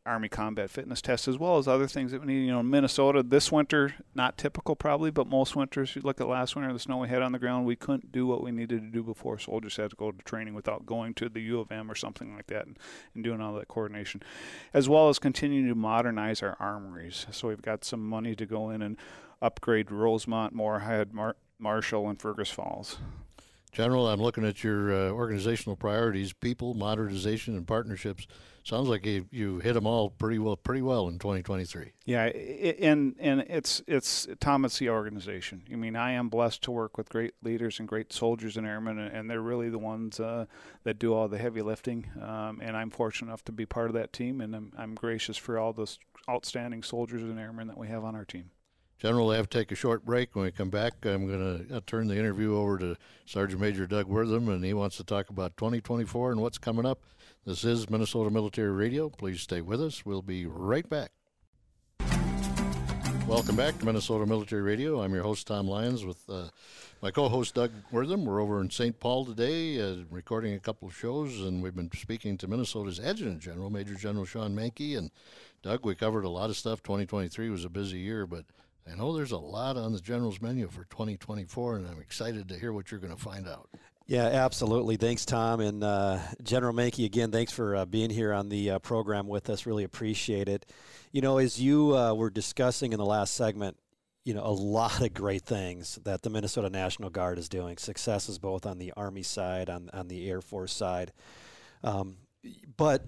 Army 0.06 0.30
combat 0.30 0.70
fitness 0.70 1.02
test, 1.02 1.28
as 1.28 1.38
well 1.38 1.58
as 1.58 1.68
other 1.68 1.88
things 1.88 2.12
that 2.12 2.22
we 2.22 2.28
need. 2.28 2.46
You 2.46 2.52
know, 2.52 2.64
Minnesota 2.64 3.24
this 3.24 3.52
winter, 3.52 3.96
not 4.14 4.38
typical 4.38 4.76
probably, 4.76 5.12
but 5.12 5.28
most 5.28 5.56
winters, 5.56 5.96
you 5.96 6.02
look 6.04 6.22
at 6.22 6.28
last 6.28 6.56
winter, 6.56 6.72
the 6.72 6.80
snow 6.80 6.98
we 6.98 7.10
had 7.10 7.22
on 7.22 7.32
the 7.32 7.40
ground, 7.40 7.66
we 7.66 7.76
couldn't 7.76 8.12
do 8.12 8.28
what 8.28 8.44
we 8.44 8.52
needed 8.52 8.82
to 8.82 8.88
do 8.88 9.04
before. 9.04 9.40
Soldiers 9.40 9.78
had 9.78 9.90
to 9.92 9.96
go 9.96 10.12
to 10.12 10.18
training 10.24 10.54
without 10.54 10.86
going 10.86 11.14
to 11.16 11.30
the 11.30 11.42
U 11.42 11.60
of 11.60 11.72
M 11.72 11.90
or 11.90 11.96
something 11.96 12.36
like 12.36 12.48
that 12.48 12.68
and, 12.68 12.78
and 13.14 13.24
doing 13.24 13.42
all 13.42 13.54
that 13.56 13.68
coordination, 13.68 14.22
as 14.74 14.88
well 14.88 15.10
as 15.10 15.18
continuing 15.18 15.68
to 15.68 15.76
modernize 15.76 16.44
our 16.44 16.56
armories. 16.60 17.26
So 17.32 17.48
we've 17.48 17.62
got 17.62 17.84
some 17.84 18.08
money 18.08 18.36
to 18.36 18.46
go 18.46 18.70
in 18.70 18.82
and 18.82 18.98
upgrade 19.42 19.92
Rosemount, 19.92 20.54
Moorhead, 20.54 21.14
Mar- 21.14 21.38
Marshall, 21.58 22.10
and 22.10 22.20
Fergus 22.20 22.50
Falls. 22.50 22.98
General, 23.72 24.08
I'm 24.08 24.22
looking 24.22 24.46
at 24.46 24.64
your 24.64 24.94
uh, 24.94 25.10
organizational 25.10 25.76
priorities: 25.76 26.32
people, 26.32 26.74
modernization, 26.76 27.58
and 27.58 27.68
partnerships. 27.68 28.26
Sounds 28.66 28.90
like 28.90 29.06
you, 29.06 29.28
you 29.30 29.60
hit 29.60 29.74
them 29.74 29.86
all 29.86 30.10
pretty 30.10 30.40
well, 30.40 30.58
pretty 30.58 30.82
well 30.82 31.08
in 31.08 31.20
2023. 31.20 31.92
Yeah, 32.06 32.24
and 32.24 33.16
and 33.20 33.42
it's 33.42 33.84
it's 33.86 34.28
Tom. 34.40 34.66
It's 34.66 34.80
the 34.80 34.90
organization. 34.90 35.62
I 35.72 35.76
mean, 35.76 35.96
I 35.96 36.14
am 36.14 36.30
blessed 36.30 36.64
to 36.64 36.72
work 36.72 36.98
with 36.98 37.08
great 37.10 37.36
leaders 37.44 37.78
and 37.78 37.88
great 37.88 38.12
soldiers 38.12 38.58
and 38.58 38.66
airmen, 38.66 38.98
and 38.98 39.30
they're 39.30 39.40
really 39.40 39.70
the 39.70 39.78
ones 39.78 40.20
uh, 40.20 40.46
that 40.84 40.98
do 40.98 41.14
all 41.14 41.28
the 41.28 41.38
heavy 41.38 41.62
lifting. 41.62 42.10
Um, 42.20 42.60
and 42.60 42.76
I'm 42.76 42.90
fortunate 42.90 43.28
enough 43.28 43.46
to 43.46 43.52
be 43.52 43.68
part 43.68 43.88
of 43.88 43.94
that 43.94 44.12
team, 44.12 44.42
and 44.42 44.56
I'm, 44.56 44.74
I'm 44.76 44.96
gracious 44.96 45.38
for 45.38 45.60
all 45.60 45.72
those 45.72 46.00
outstanding 46.28 46.82
soldiers 46.82 47.22
and 47.22 47.40
airmen 47.40 47.68
that 47.68 47.78
we 47.78 47.88
have 47.90 48.04
on 48.04 48.16
our 48.16 48.26
team. 48.26 48.50
General, 48.98 49.30
I 49.30 49.36
have 49.36 49.50
to 49.50 49.60
take 49.60 49.72
a 49.72 49.76
short 49.76 50.06
break. 50.06 50.36
When 50.36 50.46
we 50.46 50.52
come 50.52 50.72
back, 50.72 51.06
I'm 51.06 51.28
going 51.28 51.68
to 51.68 51.82
turn 51.82 52.08
the 52.08 52.18
interview 52.18 52.58
over 52.58 52.80
to 52.80 52.96
Sergeant 53.26 53.62
Major 53.62 53.86
Doug 53.86 54.08
Wortham, 54.08 54.50
and 54.50 54.66
he 54.66 54.74
wants 54.74 54.98
to 54.98 55.04
talk 55.04 55.30
about 55.30 55.56
2024 55.58 56.32
and 56.32 56.42
what's 56.42 56.58
coming 56.58 56.86
up. 56.86 57.04
This 57.46 57.64
is 57.64 57.92
Minnesota 57.92 58.32
Military 58.32 58.72
Radio. 58.72 59.08
Please 59.08 59.40
stay 59.40 59.62
with 59.62 59.80
us. 59.80 60.04
We'll 60.04 60.24
be 60.24 60.48
right 60.48 60.90
back. 60.90 61.12
Welcome 63.28 63.56
back 63.56 63.78
to 63.78 63.86
Minnesota 63.86 64.26
Military 64.26 64.64
Radio. 64.64 65.04
I'm 65.04 65.14
your 65.14 65.22
host, 65.22 65.46
Tom 65.46 65.68
Lyons, 65.68 66.04
with 66.04 66.28
uh, 66.28 66.48
my 67.04 67.12
co 67.12 67.30
host, 67.30 67.54
Doug 67.54 67.70
Wortham. 67.92 68.26
We're 68.26 68.42
over 68.42 68.62
in 68.62 68.72
St. 68.72 69.00
Paul 69.00 69.26
today 69.26 69.80
uh, 69.80 69.98
recording 70.10 70.56
a 70.56 70.60
couple 70.60 70.88
of 70.88 70.98
shows, 70.98 71.40
and 71.42 71.62
we've 71.62 71.76
been 71.76 71.92
speaking 71.96 72.36
to 72.40 72.48
Minnesota's 72.48 73.00
Adjutant 73.00 73.42
General, 73.42 73.70
Major 73.70 73.94
General 73.94 74.26
Shawn 74.26 74.56
Manke. 74.56 74.98
And 74.98 75.12
Doug, 75.62 75.86
we 75.86 75.94
covered 75.94 76.26
a 76.26 76.30
lot 76.30 76.50
of 76.50 76.58
stuff. 76.58 76.82
2023 76.82 77.52
was 77.52 77.64
a 77.64 77.70
busy 77.70 78.00
year, 78.00 78.26
but 78.26 78.46
I 78.92 78.96
know 78.96 79.16
there's 79.16 79.34
a 79.34 79.38
lot 79.38 79.78
on 79.78 79.94
the 79.94 80.02
General's 80.02 80.42
menu 80.42 80.68
for 80.68 80.86
2024, 80.86 81.76
and 81.76 81.88
I'm 81.88 82.02
excited 82.02 82.50
to 82.50 82.58
hear 82.58 82.74
what 82.74 82.90
you're 82.90 83.00
going 83.00 83.16
to 83.16 83.22
find 83.22 83.48
out. 83.48 83.70
Yeah, 84.08 84.26
absolutely. 84.26 84.98
Thanks, 84.98 85.26
Tom. 85.26 85.60
And 85.60 85.84
uh, 85.84 86.20
General 86.44 86.74
Manke, 86.74 87.06
again, 87.06 87.32
thanks 87.32 87.52
for 87.52 87.76
uh, 87.76 87.86
being 87.86 88.12
here 88.12 88.34
on 88.34 88.50
the 88.50 88.72
uh, 88.72 88.80
program 88.80 89.28
with 89.28 89.50
us. 89.50 89.66
Really 89.66 89.84
appreciate 89.84 90.48
it. 90.48 90.66
You 91.12 91.22
know, 91.22 91.40
as 91.40 91.60
you 91.60 91.98
uh, 91.98 92.14
were 92.14 92.30
discussing 92.30 92.94
in 92.94 93.00
the 93.00 93.06
last 93.06 93.34
segment, 93.34 93.78
you 94.24 94.36
know, 94.36 94.46
a 94.46 94.54
lot 94.54 95.02
of 95.02 95.14
great 95.14 95.44
things 95.44 95.98
that 96.04 96.22
the 96.22 96.30
Minnesota 96.30 96.70
National 96.70 97.10
Guard 97.10 97.40
is 97.40 97.50
doing. 97.50 97.78
Successes 97.78 98.38
both 98.38 98.68
on 98.68 98.78
the 98.78 98.94
Army 98.96 99.24
side, 99.24 99.70
on, 99.72 99.90
on 99.92 100.08
the 100.08 100.30
Air 100.30 100.42
Force 100.42 100.74
side. 100.74 101.12
Um, 101.84 102.18
but 102.78 103.06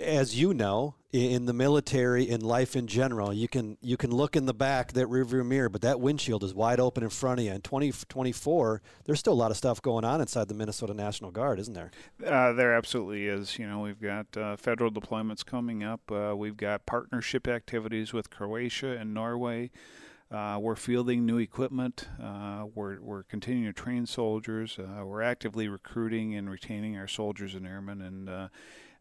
as 0.00 0.38
you 0.38 0.54
know, 0.54 0.94
in 1.12 1.46
the 1.46 1.52
military, 1.52 2.28
in 2.28 2.40
life 2.40 2.76
in 2.76 2.86
general, 2.86 3.32
you 3.32 3.48
can 3.48 3.78
you 3.80 3.96
can 3.96 4.10
look 4.10 4.36
in 4.36 4.46
the 4.46 4.54
back 4.54 4.92
that 4.92 5.06
rearview 5.06 5.46
mirror, 5.46 5.68
but 5.68 5.80
that 5.80 6.00
windshield 6.00 6.44
is 6.44 6.54
wide 6.54 6.80
open 6.80 7.02
in 7.02 7.10
front 7.10 7.40
of 7.40 7.46
you. 7.46 7.52
In 7.52 7.62
2024, 7.62 8.82
there's 9.04 9.18
still 9.18 9.32
a 9.32 9.34
lot 9.34 9.50
of 9.50 9.56
stuff 9.56 9.80
going 9.80 10.04
on 10.04 10.20
inside 10.20 10.48
the 10.48 10.54
Minnesota 10.54 10.94
National 10.94 11.30
Guard, 11.30 11.58
isn't 11.58 11.74
there? 11.74 11.90
Uh, 12.24 12.52
there 12.52 12.74
absolutely 12.74 13.26
is. 13.26 13.58
You 13.58 13.66
know, 13.66 13.80
we've 13.80 14.00
got 14.00 14.36
uh, 14.36 14.56
federal 14.56 14.90
deployments 14.90 15.44
coming 15.44 15.82
up. 15.82 16.10
Uh, 16.10 16.34
we've 16.36 16.56
got 16.56 16.86
partnership 16.86 17.48
activities 17.48 18.12
with 18.12 18.28
Croatia 18.30 18.96
and 18.98 19.14
Norway. 19.14 19.70
Uh, 20.28 20.58
we're 20.60 20.74
fielding 20.74 21.24
new 21.24 21.38
equipment. 21.38 22.08
Uh, 22.20 22.64
we're, 22.74 23.00
we're 23.00 23.22
continuing 23.22 23.72
to 23.72 23.80
train 23.80 24.06
soldiers. 24.06 24.76
Uh, 24.76 25.04
we're 25.04 25.22
actively 25.22 25.68
recruiting 25.68 26.34
and 26.34 26.50
retaining 26.50 26.96
our 26.96 27.06
soldiers 27.06 27.54
and 27.54 27.64
airmen. 27.64 28.02
And 28.02 28.50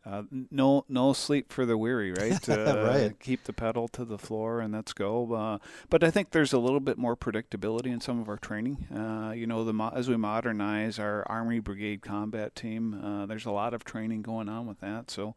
uh, 0.05 0.23
no 0.51 0.85
no 0.87 1.13
sleep 1.13 1.51
for 1.51 1.65
the 1.65 1.77
weary, 1.77 2.11
right? 2.11 2.33
Uh, 2.55 2.83
right. 2.85 3.19
Keep 3.19 3.45
the 3.45 3.53
pedal 3.53 3.87
to 3.89 4.05
the 4.05 4.17
floor 4.17 4.61
and 4.61 4.73
let's 4.73 4.93
go. 4.93 5.33
Uh, 5.33 5.57
but 5.89 6.03
I 6.03 6.11
think 6.11 6.31
there's 6.31 6.53
a 6.53 6.59
little 6.59 6.79
bit 6.79 6.97
more 6.97 7.15
predictability 7.15 7.87
in 7.87 7.99
some 7.99 8.19
of 8.19 8.29
our 8.29 8.37
training. 8.37 8.87
Uh, 8.95 9.33
you 9.35 9.45
know, 9.47 9.63
the 9.63 9.91
as 9.93 10.07
we 10.07 10.15
modernize 10.15 10.99
our 10.99 11.27
Army 11.27 11.59
Brigade 11.59 12.01
Combat 12.01 12.55
Team, 12.55 12.93
uh, 13.03 13.25
there's 13.25 13.45
a 13.45 13.51
lot 13.51 13.73
of 13.73 13.83
training 13.83 14.21
going 14.21 14.47
on 14.47 14.67
with 14.67 14.79
that. 14.79 15.09
So, 15.11 15.35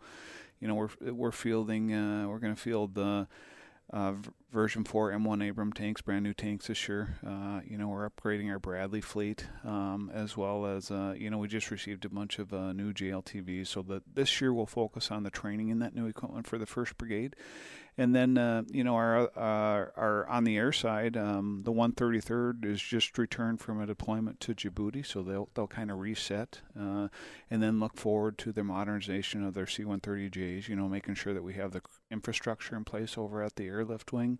you 0.60 0.68
know, 0.68 0.74
we're 0.74 1.12
we're 1.12 1.32
fielding, 1.32 1.92
uh, 1.92 2.28
we're 2.28 2.38
going 2.38 2.54
to 2.54 2.60
field 2.60 2.94
the 2.94 3.26
uh, 3.92 4.12
version 4.52 4.82
4 4.82 5.12
M1 5.12 5.50
Abram 5.50 5.72
tanks, 5.72 6.00
brand 6.00 6.24
new 6.24 6.32
tanks 6.32 6.68
this 6.68 6.88
year. 6.88 7.18
Uh, 7.26 7.60
you 7.66 7.76
know, 7.76 7.88
we're 7.88 8.08
upgrading 8.08 8.50
our 8.50 8.58
Bradley 8.58 9.00
fleet 9.00 9.46
um, 9.64 10.10
as 10.12 10.36
well 10.36 10.66
as, 10.66 10.90
uh, 10.90 11.14
you 11.16 11.28
know, 11.28 11.38
we 11.38 11.48
just 11.48 11.70
received 11.70 12.04
a 12.04 12.08
bunch 12.08 12.38
of 12.38 12.52
uh, 12.54 12.72
new 12.72 12.92
JLTVs. 12.92 13.66
So 13.66 13.82
that 13.82 14.02
this 14.14 14.40
year 14.40 14.52
we'll 14.52 14.66
focus 14.66 15.10
on 15.10 15.22
the 15.22 15.30
training 15.30 15.68
in 15.68 15.80
that 15.80 15.94
new 15.94 16.06
equipment 16.06 16.46
for 16.46 16.56
the 16.56 16.66
1st 16.66 16.96
Brigade. 16.96 17.36
And 18.00 18.14
then, 18.14 18.38
uh, 18.38 18.62
you 18.70 18.84
know, 18.84 18.94
our, 18.94 19.22
uh, 19.36 19.90
our 19.96 20.26
on 20.28 20.44
the 20.44 20.56
air 20.56 20.70
side, 20.70 21.16
um, 21.16 21.62
the 21.64 21.72
133rd 21.72 22.64
is 22.64 22.80
just 22.80 23.18
returned 23.18 23.60
from 23.60 23.80
a 23.80 23.86
deployment 23.86 24.38
to 24.40 24.54
Djibouti, 24.54 25.04
so 25.04 25.20
they'll 25.20 25.48
they'll 25.54 25.66
kind 25.66 25.90
of 25.90 25.98
reset 25.98 26.60
and 26.76 27.10
then 27.50 27.80
look 27.80 27.96
forward 27.96 28.38
to 28.38 28.52
the 28.52 28.62
modernization 28.62 29.44
of 29.44 29.54
their 29.54 29.66
C-130Js. 29.66 30.68
You 30.68 30.76
know, 30.76 30.88
making 30.88 31.16
sure 31.16 31.34
that 31.34 31.42
we 31.42 31.54
have 31.54 31.72
the 31.72 31.82
infrastructure 32.08 32.76
in 32.76 32.84
place 32.84 33.18
over 33.18 33.42
at 33.42 33.56
the 33.56 33.66
airlift 33.66 34.12
wing. 34.12 34.37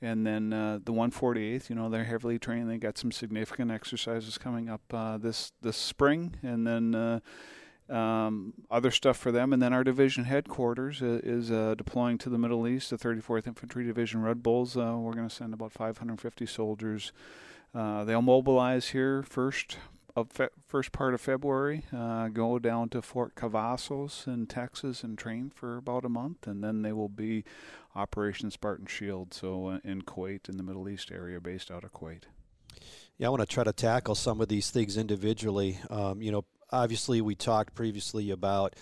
And 0.00 0.24
then 0.24 0.52
uh, 0.52 0.78
the 0.84 0.92
148th, 0.92 1.68
you 1.68 1.74
know, 1.74 1.88
they're 1.88 2.04
heavily 2.04 2.38
trained. 2.38 2.70
They 2.70 2.78
got 2.78 2.96
some 2.96 3.10
significant 3.10 3.72
exercises 3.72 4.38
coming 4.38 4.68
up 4.68 4.82
uh, 4.92 5.18
this 5.18 5.52
this 5.60 5.76
spring, 5.76 6.36
and 6.40 6.64
then 6.64 6.94
uh, 6.94 7.92
um, 7.92 8.54
other 8.70 8.92
stuff 8.92 9.16
for 9.16 9.32
them. 9.32 9.52
And 9.52 9.60
then 9.60 9.72
our 9.72 9.82
division 9.82 10.24
headquarters 10.24 11.02
uh, 11.02 11.20
is 11.24 11.50
uh, 11.50 11.74
deploying 11.76 12.16
to 12.18 12.30
the 12.30 12.38
Middle 12.38 12.68
East, 12.68 12.90
the 12.90 12.96
34th 12.96 13.48
Infantry 13.48 13.84
Division 13.84 14.22
Red 14.22 14.40
Bulls. 14.40 14.76
We're 14.76 15.14
going 15.14 15.28
to 15.28 15.34
send 15.34 15.52
about 15.52 15.72
550 15.72 16.46
soldiers. 16.46 17.12
they'll 17.74 18.22
mobilize 18.22 18.90
here 18.90 19.24
first 19.24 19.78
of 20.18 20.30
fe- 20.30 20.48
first 20.66 20.92
part 20.92 21.14
of 21.14 21.20
February, 21.20 21.84
uh, 21.96 22.28
go 22.28 22.58
down 22.58 22.88
to 22.90 23.00
Fort 23.00 23.34
Cavazos 23.34 24.26
in 24.26 24.46
Texas 24.46 25.02
and 25.02 25.16
train 25.16 25.50
for 25.54 25.76
about 25.76 26.04
a 26.04 26.08
month, 26.08 26.46
and 26.46 26.62
then 26.62 26.82
they 26.82 26.92
will 26.92 27.08
be 27.08 27.44
Operation 27.94 28.50
Spartan 28.50 28.86
Shield, 28.86 29.32
so 29.32 29.68
uh, 29.68 29.78
in 29.84 30.02
Kuwait, 30.02 30.48
in 30.48 30.56
the 30.56 30.62
Middle 30.62 30.88
East 30.88 31.10
area, 31.10 31.40
based 31.40 31.70
out 31.70 31.84
of 31.84 31.92
Kuwait. 31.92 32.24
Yeah, 33.16 33.28
I 33.28 33.30
want 33.30 33.40
to 33.40 33.46
try 33.46 33.64
to 33.64 33.72
tackle 33.72 34.14
some 34.14 34.40
of 34.40 34.48
these 34.48 34.70
things 34.70 34.96
individually. 34.96 35.78
Um, 35.90 36.22
you 36.22 36.30
know, 36.30 36.44
obviously, 36.70 37.20
we 37.20 37.34
talked 37.34 37.74
previously 37.74 38.30
about 38.30 38.76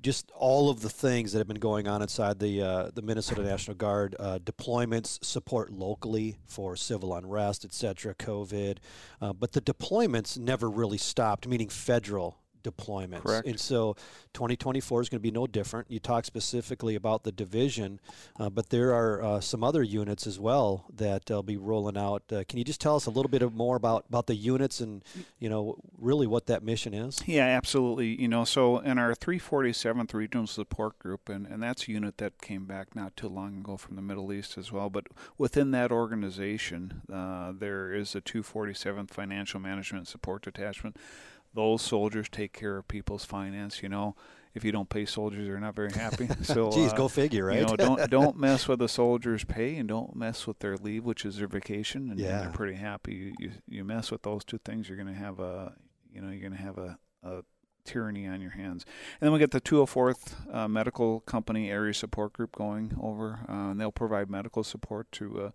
just 0.00 0.30
all 0.34 0.70
of 0.70 0.80
the 0.80 0.90
things 0.90 1.32
that 1.32 1.38
have 1.38 1.48
been 1.48 1.58
going 1.58 1.88
on 1.88 2.02
inside 2.02 2.38
the 2.38 2.62
uh, 2.62 2.90
the 2.94 3.02
Minnesota 3.02 3.42
National 3.42 3.76
Guard 3.76 4.14
uh, 4.18 4.38
deployments, 4.38 5.22
support 5.24 5.70
locally 5.70 6.36
for 6.46 6.76
civil 6.76 7.14
unrest, 7.14 7.64
etc., 7.64 8.14
COVID, 8.14 8.78
uh, 9.20 9.32
but 9.32 9.52
the 9.52 9.60
deployments 9.60 10.38
never 10.38 10.68
really 10.68 10.98
stopped. 10.98 11.46
Meaning 11.46 11.68
federal 11.68 12.36
deployments. 12.64 13.22
Correct. 13.22 13.46
And 13.46 13.60
so 13.60 13.94
2024 14.32 15.02
is 15.02 15.08
going 15.08 15.20
to 15.20 15.22
be 15.22 15.30
no 15.30 15.46
different. 15.46 15.90
You 15.90 16.00
talk 16.00 16.24
specifically 16.24 16.96
about 16.96 17.22
the 17.22 17.30
division, 17.30 18.00
uh, 18.40 18.50
but 18.50 18.70
there 18.70 18.92
are 18.92 19.22
uh, 19.22 19.40
some 19.40 19.62
other 19.62 19.82
units 19.82 20.26
as 20.26 20.40
well 20.40 20.86
that 20.92 21.30
will 21.30 21.42
be 21.42 21.56
rolling 21.56 21.96
out. 21.96 22.24
Uh, 22.32 22.42
can 22.48 22.58
you 22.58 22.64
just 22.64 22.80
tell 22.80 22.96
us 22.96 23.06
a 23.06 23.10
little 23.10 23.28
bit 23.28 23.52
more 23.52 23.76
about, 23.76 24.06
about 24.08 24.26
the 24.26 24.34
units 24.34 24.80
and, 24.80 25.04
you 25.38 25.48
know, 25.48 25.76
really 25.98 26.26
what 26.26 26.46
that 26.46 26.62
mission 26.62 26.94
is? 26.94 27.22
Yeah, 27.26 27.46
absolutely. 27.46 28.20
You 28.20 28.28
know, 28.28 28.44
so 28.44 28.78
in 28.78 28.98
our 28.98 29.14
347th 29.14 30.14
Regional 30.14 30.46
Support 30.46 30.98
Group, 30.98 31.28
and, 31.28 31.46
and 31.46 31.62
that's 31.62 31.86
a 31.86 31.92
unit 31.92 32.18
that 32.18 32.40
came 32.40 32.64
back 32.64 32.96
not 32.96 33.16
too 33.16 33.28
long 33.28 33.58
ago 33.58 33.76
from 33.76 33.96
the 33.96 34.02
Middle 34.02 34.32
East 34.32 34.56
as 34.56 34.72
well, 34.72 34.90
but 34.90 35.04
within 35.38 35.70
that 35.72 35.92
organization, 35.92 37.02
uh, 37.12 37.52
there 37.56 37.92
is 37.92 38.14
a 38.14 38.20
247th 38.20 39.10
Financial 39.10 39.60
Management 39.60 40.08
Support 40.08 40.42
Detachment 40.42 40.96
those 41.54 41.82
soldiers 41.82 42.28
take 42.28 42.52
care 42.52 42.76
of 42.76 42.88
people's 42.88 43.24
finance. 43.24 43.82
You 43.82 43.88
know, 43.88 44.16
if 44.54 44.64
you 44.64 44.72
don't 44.72 44.88
pay 44.88 45.04
soldiers, 45.04 45.46
they're 45.46 45.60
not 45.60 45.74
very 45.74 45.92
happy. 45.92 46.28
So, 46.42 46.70
geez, 46.70 46.92
uh, 46.92 46.96
go 46.96 47.08
figure, 47.08 47.46
right? 47.46 47.60
You 47.60 47.66
know, 47.66 47.76
don't 47.76 48.10
don't 48.10 48.36
mess 48.36 48.68
with 48.68 48.78
the 48.78 48.88
soldiers' 48.88 49.44
pay 49.44 49.76
and 49.76 49.88
don't 49.88 50.14
mess 50.14 50.46
with 50.46 50.58
their 50.58 50.76
leave, 50.76 51.04
which 51.04 51.24
is 51.24 51.38
their 51.38 51.48
vacation, 51.48 52.10
and, 52.10 52.18
yeah. 52.18 52.40
they're 52.42 52.50
pretty 52.50 52.74
happy. 52.74 53.14
You, 53.14 53.34
you 53.38 53.50
you 53.68 53.84
mess 53.84 54.10
with 54.10 54.22
those 54.22 54.44
two 54.44 54.58
things, 54.58 54.88
you're 54.88 54.98
going 54.98 55.12
to 55.12 55.18
have 55.18 55.40
a 55.40 55.74
you 56.12 56.20
know 56.20 56.30
you're 56.30 56.40
going 56.40 56.56
to 56.56 56.62
have 56.62 56.78
a, 56.78 56.98
a 57.22 57.42
tyranny 57.84 58.26
on 58.26 58.40
your 58.40 58.50
hands. 58.50 58.84
And 59.20 59.26
then 59.26 59.32
we 59.32 59.38
get 59.38 59.50
the 59.50 59.60
204th 59.60 60.54
uh, 60.54 60.68
Medical 60.68 61.20
Company 61.20 61.70
Area 61.70 61.94
Support 61.94 62.32
Group 62.32 62.56
going 62.56 62.96
over, 63.00 63.40
uh, 63.48 63.70
and 63.70 63.80
they'll 63.80 63.92
provide 63.92 64.30
medical 64.30 64.64
support 64.64 65.10
to 65.12 65.40
uh, 65.40 65.50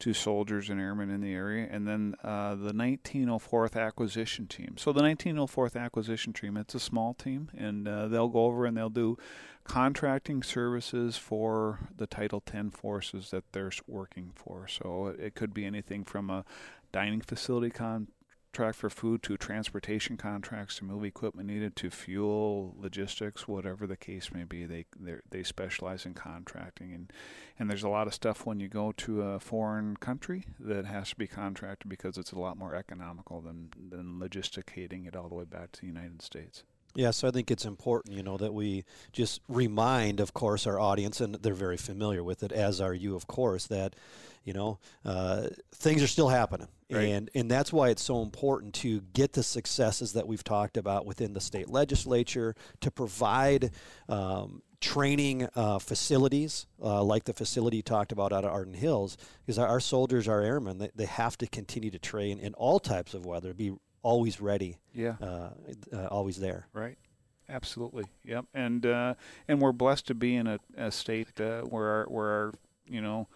to 0.00 0.14
soldiers 0.14 0.70
and 0.70 0.80
airmen 0.80 1.10
in 1.10 1.20
the 1.20 1.32
area, 1.32 1.66
and 1.70 1.86
then 1.86 2.14
uh, 2.22 2.54
the 2.54 2.72
1904th 2.72 3.76
Acquisition 3.76 4.46
Team. 4.46 4.76
So 4.76 4.92
the 4.92 5.02
1904th 5.02 5.80
Acquisition 5.80 6.32
Team, 6.32 6.56
it's 6.56 6.74
a 6.74 6.80
small 6.80 7.14
team, 7.14 7.50
and 7.56 7.88
uh, 7.88 8.06
they'll 8.06 8.28
go 8.28 8.44
over 8.44 8.64
and 8.64 8.76
they'll 8.76 8.90
do 8.90 9.18
contracting 9.64 10.42
services 10.42 11.16
for 11.16 11.80
the 11.96 12.06
Title 12.06 12.40
10 12.40 12.70
forces 12.70 13.30
that 13.30 13.44
they're 13.52 13.72
working 13.86 14.32
for. 14.34 14.68
So 14.68 15.14
it 15.18 15.34
could 15.34 15.52
be 15.52 15.64
anything 15.64 16.04
from 16.04 16.30
a 16.30 16.44
dining 16.92 17.20
facility 17.20 17.70
con- 17.70 18.08
contract 18.52 18.76
for 18.76 18.90
food 18.90 19.22
to 19.22 19.36
transportation 19.36 20.16
contracts 20.16 20.76
to 20.76 20.84
move 20.84 21.04
equipment 21.04 21.48
needed 21.48 21.76
to 21.76 21.90
fuel 21.90 22.74
logistics 22.78 23.46
whatever 23.46 23.86
the 23.86 23.96
case 23.96 24.32
may 24.32 24.44
be. 24.44 24.64
They 24.64 24.86
they 25.30 25.42
specialize 25.42 26.04
in 26.04 26.14
contracting. 26.14 26.92
And 26.92 27.12
and 27.58 27.70
there's 27.70 27.82
a 27.82 27.88
lot 27.88 28.06
of 28.06 28.14
stuff 28.14 28.46
when 28.46 28.58
you 28.60 28.68
go 28.68 28.92
to 28.92 29.22
a 29.22 29.40
foreign 29.40 29.96
country 29.96 30.46
that 30.58 30.86
has 30.86 31.10
to 31.10 31.16
be 31.16 31.26
contracted 31.26 31.88
because 31.88 32.18
it's 32.18 32.32
a 32.32 32.38
lot 32.38 32.58
more 32.58 32.74
economical 32.74 33.40
than 33.40 33.70
than 33.90 34.18
logisticating 34.18 35.06
it 35.06 35.14
all 35.14 35.28
the 35.28 35.34
way 35.34 35.44
back 35.44 35.72
to 35.72 35.80
the 35.80 35.86
United 35.86 36.22
States 36.22 36.64
yeah, 36.94 37.10
so 37.10 37.28
I 37.28 37.30
think 37.30 37.50
it's 37.50 37.64
important, 37.64 38.16
you 38.16 38.22
know, 38.22 38.36
that 38.38 38.52
we 38.52 38.84
just 39.12 39.40
remind, 39.48 40.20
of 40.20 40.34
course, 40.34 40.66
our 40.66 40.80
audience, 40.80 41.20
and 41.20 41.34
they're 41.36 41.54
very 41.54 41.76
familiar 41.76 42.24
with 42.24 42.42
it, 42.42 42.50
as 42.50 42.80
are 42.80 42.94
you, 42.94 43.14
of 43.14 43.26
course, 43.26 43.66
that, 43.66 43.94
you 44.44 44.52
know, 44.52 44.78
uh, 45.04 45.48
things 45.72 46.02
are 46.02 46.08
still 46.08 46.28
happening, 46.28 46.68
right. 46.90 47.02
and 47.02 47.30
and 47.34 47.50
that's 47.50 47.72
why 47.72 47.90
it's 47.90 48.02
so 48.02 48.22
important 48.22 48.74
to 48.74 49.02
get 49.12 49.34
the 49.34 49.42
successes 49.42 50.14
that 50.14 50.26
we've 50.26 50.42
talked 50.42 50.76
about 50.76 51.04
within 51.04 51.34
the 51.34 51.40
state 51.40 51.68
legislature 51.68 52.54
to 52.80 52.90
provide. 52.90 53.70
Um, 54.08 54.62
training 54.80 55.48
uh, 55.56 55.76
facilities 55.76 56.66
uh, 56.80 57.02
like 57.02 57.24
the 57.24 57.34
facility 57.34 57.78
you 57.78 57.82
talked 57.82 58.12
about 58.12 58.32
out 58.32 58.44
of 58.44 58.52
Arden 58.52 58.74
Hills, 58.74 59.16
because 59.44 59.58
our, 59.58 59.66
our 59.66 59.80
soldiers, 59.80 60.28
our 60.28 60.40
airmen, 60.40 60.78
they, 60.78 60.90
they 60.94 61.06
have 61.06 61.36
to 61.38 61.48
continue 61.48 61.90
to 61.90 61.98
train 61.98 62.38
in 62.38 62.54
all 62.54 62.78
types 62.78 63.12
of 63.12 63.26
weather, 63.26 63.52
be 63.52 63.72
always 64.08 64.40
ready. 64.40 64.78
Yeah. 64.94 65.16
Uh, 65.20 65.50
uh, 65.92 66.06
always 66.06 66.38
there. 66.38 66.66
Right. 66.72 66.98
Absolutely. 67.48 68.04
Yep. 68.24 68.46
And 68.54 68.84
uh, 68.86 69.14
and 69.46 69.60
we're 69.60 69.72
blessed 69.72 70.06
to 70.08 70.14
be 70.14 70.34
in 70.34 70.46
a, 70.46 70.58
a 70.76 70.90
state 70.90 71.40
uh, 71.40 71.62
where 71.62 71.88
our, 71.88 72.04
where 72.08 72.28
our, 72.28 72.52
you 72.86 73.00
know 73.00 73.28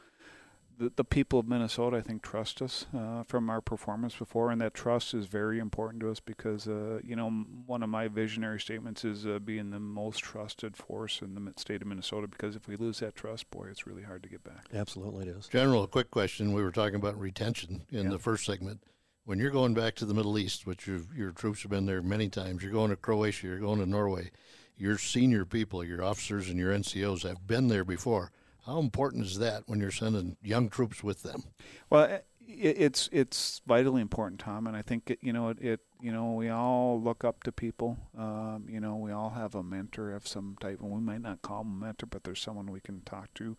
the, 0.79 0.91
the 0.97 1.05
people 1.05 1.39
of 1.39 1.47
Minnesota, 1.47 1.99
I 1.99 2.01
think, 2.01 2.23
trust 2.23 2.63
us 2.63 2.87
uh, 2.97 3.23
from 3.25 3.51
our 3.51 3.61
performance 3.61 4.17
before, 4.17 4.51
and 4.51 4.61
that 4.61 4.75
trust 4.75 5.15
is 5.15 5.27
very 5.27 5.59
important 5.59 6.01
to 6.01 6.11
us 6.11 6.19
because, 6.19 6.67
uh, 6.67 7.01
you 7.05 7.15
know, 7.15 7.31
one 7.67 7.83
of 7.83 7.89
my 7.91 8.09
visionary 8.09 8.59
statements 8.59 9.05
is 9.05 9.27
uh, 9.27 9.39
being 9.39 9.71
the 9.71 9.79
most 9.79 10.19
trusted 10.21 10.77
force 10.77 11.21
in 11.21 11.35
the 11.35 11.53
state 11.57 11.83
of 11.83 11.89
Minnesota. 11.89 12.27
Because 12.27 12.57
if 12.57 12.67
we 12.67 12.77
lose 12.77 12.99
that 13.01 13.15
trust, 13.15 13.51
boy, 13.51 13.69
it's 13.71 13.87
really 13.87 14.03
hard 14.03 14.23
to 14.23 14.29
get 14.29 14.43
back. 14.43 14.65
Absolutely, 14.75 15.29
it 15.29 15.37
is. 15.37 15.47
General, 15.49 15.85
a 15.85 15.89
quick 15.89 16.11
question. 16.11 16.53
We 16.53 16.63
were 16.63 16.73
talking 16.73 16.97
about 16.97 17.19
retention 17.21 17.83
in 17.91 18.05
Yeah. 18.05 18.11
the 18.11 18.19
first 18.19 18.45
segment. 18.47 18.81
When 19.25 19.39
you're 19.39 19.51
going 19.51 19.75
back 19.75 19.95
to 19.97 20.05
the 20.05 20.15
Middle 20.15 20.37
East, 20.37 20.67
which 20.67 20.87
you 20.87 21.07
your 21.15 21.31
troops 21.31 21.63
have 21.63 21.71
been 21.71 21.87
there 21.87 22.03
many 22.03 22.29
times, 22.29 22.63
you're 22.63 22.73
going 22.73 22.91
to 22.91 22.97
Croatia, 22.97 23.47
you're 23.47 23.59
going 23.59 23.79
to 23.79 23.87
Norway. 23.87 24.31
Your 24.77 24.99
senior 24.99 25.45
people, 25.45 25.85
your 25.85 26.03
officers 26.03 26.49
and 26.49 26.59
your 26.59 26.73
NCOs 26.73 27.23
have 27.23 27.47
been 27.47 27.69
there 27.69 27.85
before. 27.85 28.33
How 28.67 28.79
important 28.79 29.25
is 29.25 29.39
that 29.39 29.63
when 29.67 29.81
you're 29.81 29.91
sending 29.91 30.37
young 30.43 30.69
troops 30.69 31.05
with 31.05 31.23
them? 31.23 31.45
Well, 31.89 32.21
it's 32.49 33.09
it's 33.13 33.61
vitally 33.67 34.03
important, 34.03 34.41
Tom, 34.41 34.67
and 34.67 34.77
I 34.77 34.83
think 34.83 35.11
it, 35.11 35.19
you 35.23 35.33
know 35.33 35.49
it, 35.49 35.59
it. 35.61 35.81
You 36.01 36.13
know, 36.13 36.33
we 36.33 36.49
all 36.49 37.01
look 37.01 37.23
up 37.23 37.45
to 37.45 37.53
people. 37.53 37.97
Um, 38.19 38.67
you 38.69 38.81
know, 38.81 38.97
we 38.97 39.13
all 39.13 39.31
have 39.31 39.55
a 39.55 39.63
mentor 39.63 40.13
of 40.13 40.27
some 40.27 40.57
type, 40.61 40.81
and 40.81 40.91
we 40.91 41.01
might 41.01 41.23
not 41.23 41.43
call 41.43 41.63
them 41.63 41.81
a 41.81 41.87
mentor, 41.87 42.07
but 42.07 42.25
there's 42.25 42.41
someone 42.41 42.71
we 42.73 42.81
can 42.81 43.03
talk 43.03 43.33
to 43.35 43.57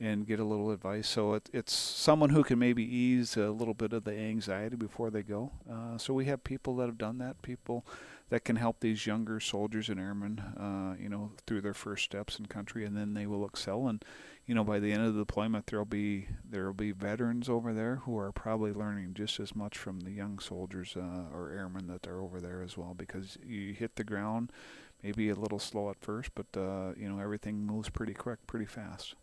and 0.00 0.26
get 0.26 0.40
a 0.40 0.44
little 0.44 0.70
advice. 0.70 1.06
So 1.06 1.34
it, 1.34 1.50
it's 1.52 1.74
someone 1.74 2.30
who 2.30 2.42
can 2.42 2.58
maybe 2.58 2.82
ease 2.82 3.36
a 3.36 3.50
little 3.50 3.74
bit 3.74 3.92
of 3.92 4.04
the 4.04 4.16
anxiety 4.16 4.76
before 4.76 5.10
they 5.10 5.22
go. 5.22 5.52
Uh, 5.70 5.98
so 5.98 6.14
we 6.14 6.24
have 6.24 6.42
people 6.42 6.76
that 6.76 6.86
have 6.86 6.98
done 6.98 7.18
that. 7.18 7.42
People 7.42 7.84
that 8.30 8.44
can 8.44 8.56
help 8.56 8.80
these 8.80 9.06
younger 9.06 9.40
soldiers 9.40 9.88
and 9.88 10.00
airmen, 10.00 10.38
uh, 10.38 10.94
you 11.00 11.08
know, 11.08 11.32
through 11.46 11.60
their 11.60 11.74
first 11.74 12.04
steps 12.04 12.38
in 12.38 12.46
country, 12.46 12.84
and 12.84 12.96
then 12.96 13.12
they 13.12 13.26
will 13.26 13.44
excel. 13.44 13.88
And 13.88 14.02
you 14.46 14.54
know, 14.54 14.64
by 14.64 14.78
the 14.78 14.92
end 14.92 15.04
of 15.04 15.14
the 15.14 15.20
deployment, 15.20 15.66
there'll 15.66 15.84
be 15.84 16.28
there'll 16.48 16.72
be 16.72 16.92
veterans 16.92 17.48
over 17.48 17.74
there 17.74 17.96
who 17.96 18.16
are 18.18 18.32
probably 18.32 18.72
learning 18.72 19.14
just 19.14 19.38
as 19.38 19.54
much 19.54 19.76
from 19.76 20.00
the 20.00 20.12
young 20.12 20.38
soldiers 20.38 20.96
uh, 20.96 21.34
or 21.34 21.50
airmen 21.50 21.88
that 21.88 22.06
are 22.06 22.20
over 22.20 22.40
there 22.40 22.62
as 22.62 22.76
well. 22.76 22.94
Because 22.94 23.36
you 23.44 23.74
hit 23.74 23.96
the 23.96 24.04
ground, 24.04 24.50
maybe 25.02 25.28
a 25.28 25.34
little 25.34 25.58
slow 25.58 25.90
at 25.90 26.00
first, 26.00 26.30
but 26.34 26.46
uh, 26.56 26.92
you 26.96 27.08
know, 27.08 27.20
everything 27.20 27.66
moves 27.66 27.90
pretty 27.90 28.14
quick, 28.14 28.46
pretty 28.46 28.66
fast. 28.66 29.14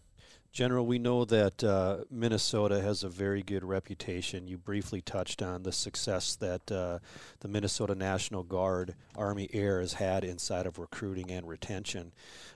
General, 0.51 0.85
we 0.87 0.97
know 0.97 1.23
that 1.25 1.63
uh, 1.63 1.97
Minnesota 2.09 2.81
has 2.81 3.03
a 3.03 3.09
very 3.09 3.43
good 3.43 3.63
reputation. 3.63 4.47
You 4.47 4.57
briefly 4.57 5.01
touched 5.01 5.41
on 5.43 5.61
the 5.63 5.71
success 5.71 6.35
that 6.37 6.71
uh, 6.71 6.99
the 7.41 7.47
Minnesota 7.47 7.93
National 7.93 8.41
Guard 8.43 8.95
Army 9.15 9.49
Air 9.53 9.81
has 9.81 9.93
had 9.93 10.23
inside 10.23 10.65
of 10.65 10.79
recruiting 10.79 11.29
and 11.29 11.47
retention. 11.47 12.11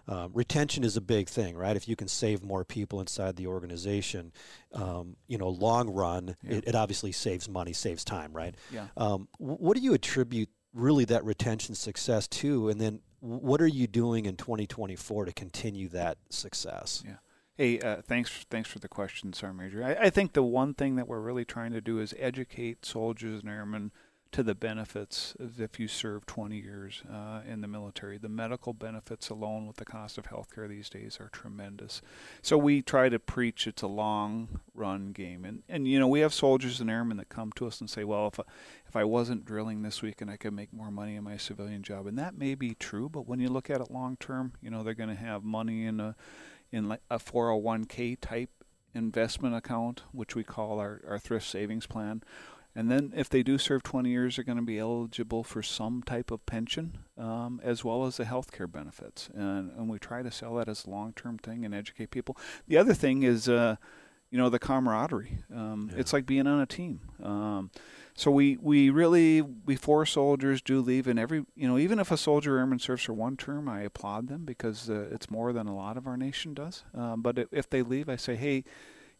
Um, 0.07 0.31
retention 0.33 0.83
is 0.83 0.97
a 0.97 1.01
big 1.01 1.29
thing, 1.29 1.55
right? 1.55 1.75
If 1.75 1.87
you 1.87 1.95
can 1.95 2.07
save 2.07 2.43
more 2.43 2.65
people 2.65 3.01
inside 3.01 3.35
the 3.35 3.47
organization, 3.47 4.31
um, 4.73 5.15
you 5.27 5.37
know, 5.37 5.49
long 5.49 5.89
run, 5.89 6.35
Yeah. 6.41 6.55
it, 6.57 6.69
it 6.69 6.75
obviously 6.75 7.11
saves 7.11 7.47
money, 7.47 7.73
saves 7.73 8.03
time, 8.03 8.33
right? 8.33 8.55
Yeah. 8.71 8.87
Um, 8.97 9.27
what 9.37 9.77
do 9.77 9.83
you 9.83 9.93
attribute 9.93 10.49
really 10.73 11.05
that 11.05 11.23
retention 11.23 11.75
success 11.75 12.27
to? 12.29 12.69
And 12.69 12.81
then 12.81 13.01
what 13.19 13.61
are 13.61 13.67
you 13.67 13.85
doing 13.85 14.25
in 14.25 14.37
2024 14.37 15.25
to 15.25 15.33
continue 15.33 15.87
that 15.89 16.17
success? 16.29 17.03
Yeah. 17.05 17.17
Hey, 17.57 17.79
uh, 17.79 18.01
thanks 18.01 18.45
thanks 18.49 18.69
for 18.69 18.79
the 18.79 18.87
question, 18.87 19.33
Sergeant 19.33 19.59
Major. 19.59 19.83
I, 19.83 20.05
I 20.05 20.09
think 20.09 20.33
the 20.33 20.43
one 20.43 20.73
thing 20.73 20.95
that 20.95 21.07
we're 21.07 21.19
really 21.19 21.45
trying 21.45 21.73
to 21.73 21.81
do 21.81 21.99
is 21.99 22.13
educate 22.17 22.85
soldiers 22.85 23.41
and 23.41 23.49
airmen 23.49 23.91
to 24.31 24.43
the 24.43 24.55
benefits 24.55 25.35
if 25.57 25.77
you 25.77 25.89
serve 25.89 26.25
20 26.25 26.57
years 26.57 27.03
uh, 27.11 27.41
in 27.45 27.59
the 27.59 27.67
military. 27.67 28.17
The 28.17 28.29
medical 28.29 28.71
benefits 28.71 29.29
alone 29.29 29.67
with 29.67 29.75
the 29.75 29.85
cost 29.85 30.17
of 30.17 30.27
healthcare 30.27 30.69
these 30.69 30.89
days 30.89 31.17
are 31.19 31.27
tremendous. 31.29 32.01
So 32.41 32.57
we 32.57 32.81
try 32.81 33.09
to 33.09 33.19
preach 33.19 33.67
it's 33.67 33.81
a 33.81 33.87
long 33.87 34.61
run 34.73 35.11
game. 35.11 35.43
And, 35.43 35.63
and 35.67 35.85
you 35.85 35.99
know, 35.99 36.07
we 36.07 36.21
have 36.21 36.33
soldiers 36.33 36.79
and 36.79 36.89
airmen 36.89 37.17
that 37.17 37.27
come 37.27 37.51
to 37.57 37.67
us 37.67 37.81
and 37.81 37.89
say, 37.89 38.05
well, 38.05 38.27
if 38.27 38.39
I, 38.39 38.43
if 38.87 38.95
I 38.95 39.03
wasn't 39.03 39.43
drilling 39.43 39.81
this 39.81 40.01
weekend, 40.01 40.31
I 40.31 40.37
could 40.37 40.53
make 40.53 40.71
more 40.71 40.91
money 40.91 41.17
in 41.17 41.25
my 41.25 41.35
civilian 41.35 41.83
job. 41.83 42.07
And 42.07 42.17
that 42.17 42.37
may 42.37 42.55
be 42.55 42.73
true, 42.73 43.09
but 43.09 43.27
when 43.27 43.41
you 43.41 43.49
look 43.49 43.69
at 43.69 43.81
it 43.81 43.91
long 43.91 44.15
term, 44.15 44.53
you 44.61 44.69
know, 44.69 44.81
they're 44.81 44.93
going 44.93 45.09
to 45.09 45.15
have 45.15 45.43
money 45.43 45.85
in 45.85 45.99
a 45.99 46.15
in 46.71 46.87
like 46.87 47.01
a 47.09 47.19
401k 47.19 48.17
type 48.19 48.49
investment 48.93 49.55
account, 49.55 50.03
which 50.11 50.35
we 50.35 50.43
call 50.43 50.79
our, 50.79 51.01
our 51.07 51.19
thrift 51.19 51.47
savings 51.47 51.85
plan. 51.87 52.23
And 52.73 52.89
then 52.89 53.11
if 53.15 53.29
they 53.29 53.43
do 53.43 53.57
serve 53.57 53.83
20 53.83 54.09
years, 54.09 54.35
they're 54.35 54.45
going 54.45 54.57
to 54.57 54.63
be 54.63 54.79
eligible 54.79 55.43
for 55.43 55.61
some 55.61 56.03
type 56.03 56.31
of 56.31 56.45
pension 56.45 56.99
um, 57.17 57.59
as 57.63 57.83
well 57.83 58.05
as 58.05 58.15
the 58.17 58.23
health 58.25 58.51
care 58.51 58.67
benefits. 58.67 59.29
And, 59.33 59.71
and 59.71 59.89
we 59.89 59.99
try 59.99 60.21
to 60.21 60.31
sell 60.31 60.55
that 60.55 60.69
as 60.69 60.85
a 60.85 60.89
long 60.89 61.11
term 61.13 61.37
thing 61.37 61.65
and 61.65 61.75
educate 61.75 62.11
people. 62.11 62.37
The 62.67 62.77
other 62.77 62.93
thing 62.93 63.23
is, 63.23 63.49
uh, 63.49 63.75
you 64.29 64.37
know, 64.37 64.49
the 64.49 64.59
camaraderie. 64.59 65.39
Um, 65.53 65.89
Yeah. 65.91 65.99
It's 65.99 66.13
like 66.13 66.25
being 66.25 66.47
on 66.47 66.61
a 66.61 66.65
team. 66.65 67.01
Um, 67.21 67.71
so 68.15 68.29
we, 68.29 68.57
we 68.57 68.89
really 68.89 69.41
before 69.41 70.05
soldiers 70.05 70.61
do 70.61 70.81
leave, 70.81 71.07
and 71.07 71.17
every 71.17 71.45
you 71.55 71.67
know 71.67 71.77
even 71.77 71.99
if 71.99 72.11
a 72.11 72.17
soldier 72.17 72.57
airman 72.57 72.79
serves 72.79 73.03
for 73.03 73.13
one 73.13 73.37
term, 73.37 73.69
I 73.69 73.81
applaud 73.81 74.27
them 74.27 74.45
because 74.45 74.89
uh, 74.89 75.07
it's 75.11 75.29
more 75.29 75.53
than 75.53 75.67
a 75.67 75.75
lot 75.75 75.97
of 75.97 76.07
our 76.07 76.17
nation 76.17 76.53
does. 76.53 76.83
Um, 76.93 77.21
but 77.21 77.47
if, 77.51 77.69
they 77.69 77.81
leave, 77.81 78.09
I 78.09 78.17
say, 78.17 78.35
hey, 78.35 78.63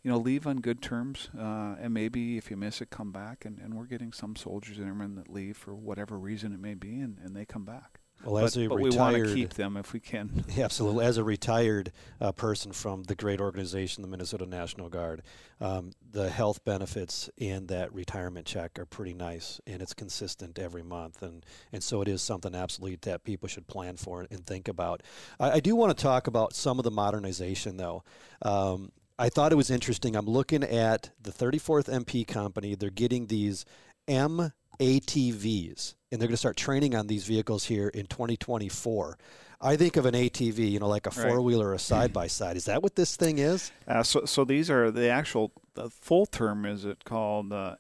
you 0.04 0.12
know, 0.12 0.18
leave 0.18 0.46
on 0.46 0.58
good 0.58 0.82
terms, 0.82 1.30
uh, 1.38 1.76
and 1.80 1.94
maybe 1.94 2.38
if 2.38 2.52
you 2.52 2.58
miss 2.58 2.82
it, 2.82 2.90
come 2.90 3.12
back. 3.12 3.46
And, 3.46 3.60
and 3.60 3.76
we're 3.76 3.86
getting 3.86 4.12
some 4.12 4.36
soldiers 4.36 4.78
and 4.78 4.88
airmen 4.88 5.16
that 5.16 5.30
leave 5.30 5.58
for 5.58 5.74
whatever 5.74 6.18
reason 6.18 6.54
it 6.54 6.60
may 6.60 6.74
be, 6.74 7.00
and, 7.00 7.18
and 7.24 7.36
they 7.36 7.46
come 7.46 7.66
back. 7.66 8.01
Well, 8.24 8.36
But, 8.36 8.44
as 8.44 8.58
a 8.58 8.68
but 8.68 8.80
we 8.80 8.90
want 8.92 9.16
retired, 9.16 9.28
to 9.30 9.36
keep 9.36 9.54
them 9.56 9.78
if 9.78 9.94
we 9.94 10.00
can. 10.00 10.46
Yeah, 10.56 10.66
absolutely. 10.66 11.06
As 11.06 11.18
a 11.18 11.24
retired 11.24 11.92
uh, 12.20 12.32
person 12.32 12.72
from 12.72 13.04
the 13.04 13.16
great 13.16 13.42
organization, 13.42 14.02
the 14.02 14.08
Minnesota 14.08 14.46
National 14.46 14.90
Guard, 14.90 15.22
um, 15.60 15.92
the 16.12 16.30
health 16.30 16.64
benefits 16.66 17.30
and 17.40 17.68
that 17.70 17.94
retirement 17.94 18.46
check 18.46 18.78
are 18.78 18.86
pretty 18.86 19.14
nice, 19.14 19.60
and 19.66 19.82
it's 19.82 19.94
consistent 19.94 20.60
every 20.60 20.84
month, 20.84 21.22
and 21.22 21.46
and 21.72 21.84
so 21.84 22.02
it 22.02 22.08
is 22.08 22.22
something 22.22 22.54
absolutely 22.54 22.98
that 23.04 23.24
people 23.24 23.48
should 23.48 23.68
plan 23.68 23.98
for 23.98 24.26
and 24.30 24.46
think 24.46 24.68
about. 24.68 25.04
I, 25.40 25.52
I 25.52 25.60
do 25.60 25.76
want 25.76 25.96
to 25.98 26.02
talk 26.02 26.28
about 26.28 26.54
some 26.54 26.80
of 26.80 26.84
the 26.84 26.92
modernization, 26.92 27.78
though. 27.78 28.04
Um, 28.42 28.92
I 29.18 29.30
thought 29.30 29.52
it 29.52 29.56
was 29.56 29.70
interesting. 29.70 30.16
I'm 30.16 30.26
looking 30.26 30.64
at 30.64 31.12
the 31.22 31.32
34th 31.32 31.88
MP 31.90 32.26
company. 32.26 32.74
They're 32.74 32.90
getting 32.90 33.28
these 33.28 33.66
M 34.08 34.52
ATVs, 34.82 35.94
and 36.12 36.20
they're 36.20 36.28
going 36.28 36.34
to 36.34 36.38
start 36.38 36.58
training 36.58 36.96
on 36.96 37.06
these 37.08 37.24
vehicles 37.24 37.66
here 37.66 37.88
in 37.90 38.08
2024. 38.08 39.18
I 39.62 39.76
think 39.78 39.96
of 39.96 40.08
an 40.08 40.16
ATV, 40.16 40.72
you 40.72 40.80
know, 40.80 40.88
like 40.88 41.06
a 41.06 41.12
four 41.12 41.40
wheeler 41.42 41.68
or 41.68 41.74
a 41.76 41.80
side 41.80 42.12
by 42.12 42.26
side. 42.26 42.58
Is 42.58 42.66
that 42.66 42.82
what 42.82 42.96
this 42.96 43.16
thing 43.16 43.38
is? 43.38 43.72
Uh, 43.88 44.02
so, 44.02 44.26
so 44.26 44.44
these 44.44 44.72
are 44.72 44.90
the 44.90 45.08
actual 45.08 45.52
the 45.76 45.92
full 45.92 46.26
term 46.26 46.66
is 46.66 46.84
it 46.84 47.06
called 47.06 47.54
uh, 47.54 47.76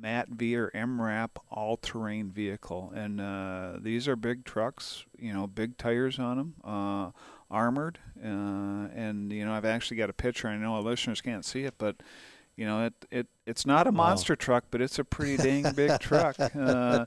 MATV 0.00 0.54
or 0.54 0.70
MRAP 0.70 1.30
all 1.50 1.76
terrain 1.76 2.30
vehicle, 2.30 2.92
and 2.94 3.20
uh, 3.20 3.78
these 3.80 4.06
are 4.06 4.14
big 4.14 4.44
trucks, 4.44 5.04
you 5.18 5.32
know, 5.32 5.48
big 5.48 5.76
tires 5.76 6.20
on 6.20 6.36
them, 6.36 6.54
uh, 6.62 7.10
armored, 7.50 7.98
uh, 8.22 8.28
and 8.94 9.32
you 9.32 9.44
know 9.44 9.52
I've 9.52 9.64
actually 9.64 9.96
got 9.96 10.08
a 10.08 10.14
picture. 10.14 10.46
I 10.46 10.56
know 10.56 10.74
our 10.74 10.82
listeners 10.82 11.20
can't 11.20 11.44
see 11.44 11.64
it, 11.64 11.74
but 11.78 11.96
you 12.58 12.66
know 12.66 12.84
it 12.86 12.92
it 13.10 13.26
it's 13.46 13.64
not 13.64 13.86
a 13.86 13.90
Wow. 13.90 13.96
monster 14.08 14.36
truck, 14.36 14.64
but 14.70 14.82
it's 14.82 14.98
a 14.98 15.04
pretty 15.04 15.36
dang 15.38 15.72
big 15.72 15.98
truck, 16.08 16.36
uh, 16.54 17.06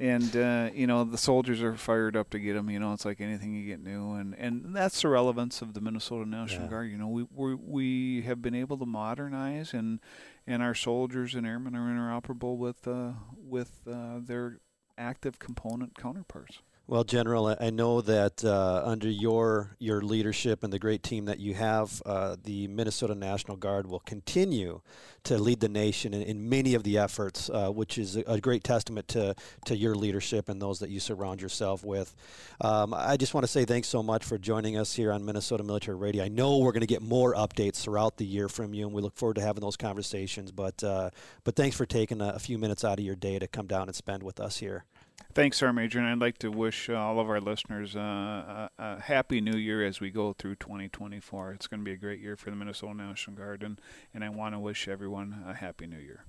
and 0.00 0.34
uh, 0.36 0.70
you 0.72 0.86
know 0.86 1.04
the 1.04 1.18
soldiers 1.18 1.62
are 1.62 1.74
fired 1.76 2.16
up 2.16 2.30
to 2.30 2.38
get 2.38 2.54
them. 2.54 2.70
You 2.70 2.78
know 2.80 2.92
it's 2.94 3.04
like 3.04 3.20
anything 3.20 3.52
you 3.54 3.66
get 3.66 3.82
new, 3.82 4.12
and 4.14 4.34
and 4.38 4.74
that's 4.74 5.02
the 5.02 5.08
relevance 5.08 5.60
of 5.60 5.74
the 5.74 5.80
Minnesota 5.82 6.26
National 6.26 6.62
Yeah. 6.64 6.70
Guard. 6.70 6.90
You 6.90 6.96
know 6.98 7.08
we 7.08 7.26
we 7.34 7.54
we 7.54 8.22
have 8.22 8.40
been 8.40 8.54
able 8.54 8.78
to 8.78 8.86
modernize 8.86 9.74
and 9.74 10.00
and 10.46 10.62
our 10.62 10.74
soldiers 10.74 11.34
and 11.34 11.46
airmen 11.46 11.74
are 11.76 11.88
interoperable 11.92 12.56
with 12.56 12.86
uh, 12.88 13.12
with 13.36 13.80
uh, 13.86 14.20
their 14.24 14.60
active 14.96 15.38
component 15.38 15.98
counterparts. 15.98 16.60
Well, 16.92 17.04
General, 17.04 17.56
I- 17.58 17.70
know 17.70 18.02
that 18.02 18.44
uh, 18.44 18.82
under 18.84 19.08
your 19.08 19.76
your 19.78 20.02
leadership 20.02 20.62
and 20.62 20.70
the 20.70 20.78
great 20.78 21.02
team 21.02 21.24
that 21.24 21.40
you 21.40 21.54
have, 21.54 22.02
uh, 22.04 22.36
the 22.44 22.68
Minnesota 22.68 23.14
National 23.14 23.56
Guard 23.56 23.86
will 23.86 24.00
continue 24.00 24.82
to 25.24 25.38
lead 25.38 25.60
the 25.60 25.70
nation 25.70 26.12
in, 26.12 26.20
in 26.20 26.50
many 26.50 26.74
of 26.74 26.82
the 26.82 26.98
efforts, 26.98 27.48
uh, 27.48 27.70
which 27.70 27.96
is 27.96 28.16
a, 28.16 28.24
a 28.26 28.40
great 28.42 28.62
testament 28.62 29.08
to 29.08 29.34
to 29.64 29.74
your 29.74 29.94
leadership 29.94 30.50
and 30.50 30.60
those 30.60 30.80
that 30.80 30.90
you 30.90 31.00
surround 31.00 31.40
yourself 31.40 31.82
with. 31.82 32.14
Um, 32.60 32.92
I 32.92 33.16
just 33.16 33.32
want 33.32 33.44
to 33.44 33.50
say 33.50 33.64
thanks 33.64 33.88
so 33.88 34.02
much 34.02 34.22
for 34.22 34.36
joining 34.36 34.76
us 34.76 34.94
here 34.94 35.12
on 35.12 35.24
Minnesota 35.24 35.64
Military 35.64 35.96
Radio. 35.96 36.22
I 36.22 36.28
know 36.28 36.58
we're 36.58 36.72
going 36.72 36.82
to 36.82 36.86
get 36.86 37.00
more 37.00 37.34
updates 37.34 37.80
throughout 37.80 38.18
the 38.18 38.26
year 38.26 38.50
from 38.50 38.74
you, 38.74 38.84
and 38.84 38.94
we 38.94 39.00
look 39.00 39.16
forward 39.16 39.36
to 39.36 39.42
having 39.42 39.62
those 39.62 39.78
conversations. 39.78 40.52
But 40.52 40.84
uh, 40.84 41.08
but 41.42 41.56
thanks 41.56 41.74
for 41.74 41.86
taking 41.86 42.20
a, 42.20 42.34
a 42.34 42.38
few 42.38 42.58
minutes 42.58 42.84
out 42.84 42.98
of 42.98 43.04
your 43.06 43.16
day 43.16 43.38
to 43.38 43.48
come 43.48 43.66
down 43.66 43.88
and 43.88 43.96
spend 43.96 44.22
with 44.22 44.38
us 44.38 44.58
here. 44.58 44.84
Thanks, 45.34 45.56
Sergeant 45.56 45.76
Major, 45.76 45.98
and 45.98 46.08
I'd 46.08 46.18
like 46.18 46.36
to 46.38 46.50
wish 46.50 46.90
uh, 46.90 46.94
all 46.94 47.18
of 47.18 47.30
our 47.30 47.40
listeners 47.40 47.96
uh, 47.96 47.98
a, 47.98 48.70
a 48.78 49.00
happy 49.00 49.40
new 49.40 49.56
year 49.56 49.82
as 49.82 49.98
we 49.98 50.10
go 50.10 50.34
through 50.34 50.56
2024. 50.56 51.52
It's 51.52 51.66
going 51.66 51.80
to 51.80 51.84
be 51.84 51.92
a 51.92 51.96
great 51.96 52.20
year 52.20 52.36
for 52.36 52.50
the 52.50 52.56
Minnesota 52.56 52.94
National 52.94 53.36
Guard, 53.36 53.62
and, 53.62 53.80
and 54.12 54.22
I 54.22 54.28
want 54.28 54.54
to 54.54 54.58
wish 54.58 54.88
everyone 54.88 55.42
a 55.46 55.54
happy 55.54 55.86
new 55.86 55.98
year. 55.98 56.26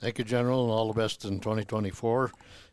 Thank 0.00 0.18
you, 0.18 0.24
General, 0.24 0.62
and 0.62 0.70
all 0.70 0.92
the 0.92 1.00
best 1.00 1.24
in 1.24 1.40
2024. 1.40 2.30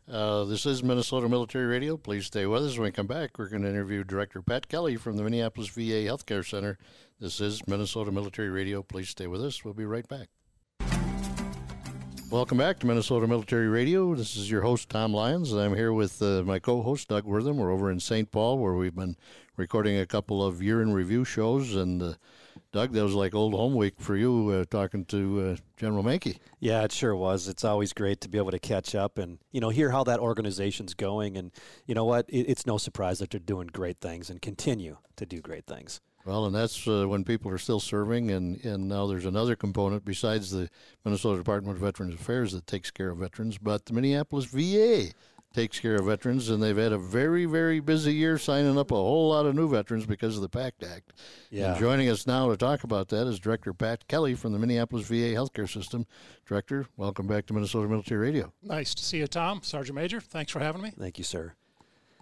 Uh, 0.08 0.44
this 0.44 0.68
is 0.68 0.84
Minnesota 0.84 1.28
Military 1.28 1.66
Radio. 1.66 1.98
Please 1.98 2.28
stay 2.28 2.46
with 2.46 2.64
us. 2.64 2.78
When 2.78 2.84
we 2.84 2.92
come 2.92 3.08
back, 3.08 3.40
we're 3.40 3.50
going 3.50 3.64
to 3.64 3.70
interview 3.70 4.04
Director 4.04 4.44
Pat 4.44 4.68
Kelly 4.68 4.98
from 4.98 5.18
the 5.18 5.24
Minneapolis 5.24 5.70
VA 5.70 6.06
Healthcare 6.06 6.48
Center. 6.48 6.78
This 7.20 7.42
is 7.42 7.66
Minnesota 7.68 8.12
Military 8.12 8.50
Radio. 8.50 8.84
Please 8.84 9.10
stay 9.10 9.26
with 9.26 9.44
us. 9.44 9.66
We'll 9.66 9.74
be 9.74 9.86
right 9.86 10.08
back. 10.08 10.30
Welcome 12.32 12.60
back 12.60 12.80
to 12.80 12.88
Minnesota 12.88 13.28
Military 13.28 13.68
Radio. 13.68 14.16
This 14.16 14.38
is 14.38 14.50
your 14.50 14.62
host, 14.62 14.88
Tom 14.88 15.14
Lyons, 15.14 15.52
I'm 15.52 15.76
here 15.76 15.92
with 15.92 16.22
uh, 16.22 16.44
my 16.44 16.60
co 16.60 16.82
host, 16.82 17.10
Doug 17.10 17.26
Wortham. 17.26 17.58
We're 17.58 17.74
over 17.74 17.92
in 17.92 18.00
St. 18.00 18.32
Paul 18.32 18.58
where 18.58 18.74
we've 18.74 18.96
been 18.96 19.18
recording 19.58 20.00
a 20.00 20.06
couple 20.06 20.42
of 20.42 20.62
year 20.62 20.82
in 20.82 20.94
review 20.94 21.26
shows. 21.26 21.76
And 21.76 22.02
uh, 22.02 22.14
Doug, 22.72 22.94
that 22.94 23.04
was 23.04 23.16
like 23.16 23.36
old 23.36 23.54
home 23.54 23.76
week 23.76 23.96
for 24.00 24.16
you 24.16 24.50
uh, 24.50 24.66
talking 24.72 25.04
to 25.08 25.42
uh, 25.42 25.56
General 25.76 26.06
Manke. 26.06 26.38
Yeah, 26.62 26.84
it 26.84 26.94
sure 26.94 27.18
was. 27.18 27.50
It's 27.50 27.66
always 27.66 27.92
great 27.92 28.22
to 28.22 28.30
be 28.30 28.38
able 28.38 28.52
to 28.52 28.60
catch 28.60 28.96
up 28.96 29.18
and 29.18 29.40
you 29.52 29.60
know 29.60 29.68
hear 29.68 29.92
how 29.92 30.06
that 30.06 30.22
organization's 30.22 30.94
going. 30.94 31.36
And 31.36 31.52
you 31.86 31.96
know 31.96 32.06
what? 32.06 32.30
It, 32.30 32.44
it's 32.44 32.66
no 32.66 32.78
surprise 32.78 33.20
that 33.20 33.32
they're 33.32 33.42
doing 33.42 33.68
great 33.68 34.00
things 34.00 34.30
and 34.30 34.42
continue 34.42 34.96
to 35.18 35.26
do 35.26 35.42
great 35.42 35.66
things. 35.66 36.00
Well, 36.26 36.46
and 36.46 36.56
that's 36.56 36.88
uh, 36.88 37.08
when 37.08 37.24
people 37.24 37.52
are 37.52 37.58
still 37.58 37.80
serving, 37.80 38.32
and, 38.32 38.64
and 38.64 38.88
now 38.88 39.08
there's 39.08 39.26
another 39.26 39.56
component 39.56 40.06
besides 40.06 40.52
the 40.52 40.70
Minnesota 41.04 41.38
Department 41.38 41.78
of 41.78 41.82
Veterans 41.82 42.14
Affairs 42.14 42.52
that 42.54 42.68
takes 42.68 42.92
care 42.92 43.10
of 43.10 43.18
veterans, 43.18 43.58
but 43.58 43.86
the 43.86 43.94
Minneapolis 43.94 44.46
VA 44.46 45.14
takes 45.54 45.80
care 45.80 45.96
of 45.96 46.06
veterans, 46.06 46.50
and 46.50 46.62
they've 46.62 46.78
had 46.78 46.94
a 46.94 46.98
very, 46.98 47.46
very 47.46 47.80
busy 47.80 48.14
year 48.14 48.38
signing 48.38 48.78
up 48.78 48.92
a 48.92 48.96
whole 48.96 49.30
lot 49.30 49.46
of 49.46 49.56
new 49.56 49.68
veterans 49.68 50.06
because 50.06 50.36
of 50.36 50.42
the 50.42 50.50
PACT 50.50 50.84
Act. 50.84 51.14
Yeah. 51.50 51.72
And 51.72 51.80
joining 51.80 52.10
us 52.10 52.26
now 52.26 52.50
to 52.50 52.58
talk 52.58 52.84
about 52.84 53.10
that 53.10 53.28
is 53.28 53.40
Director 53.40 53.74
Pat 53.74 54.08
Kelly 54.08 54.34
from 54.36 54.54
the 54.54 54.60
Minneapolis 54.60 55.08
VA 55.08 55.34
Healthcare 55.34 55.72
System. 55.72 56.06
Director, 56.46 56.86
welcome 56.98 57.28
back 57.28 57.46
to 57.48 57.54
Minnesota 57.54 57.88
Military 57.88 58.28
Radio. 58.28 58.54
Nice 58.64 58.96
to 58.96 59.04
see 59.04 59.18
you, 59.18 59.28
Tom. 59.28 59.62
Sergeant 59.64 59.96
Major, 59.96 60.22
thanks 60.22 60.52
for 60.52 60.60
having 60.60 60.82
me. 60.82 60.92
Thank 60.98 61.18
you, 61.18 61.24
sir. 61.24 61.54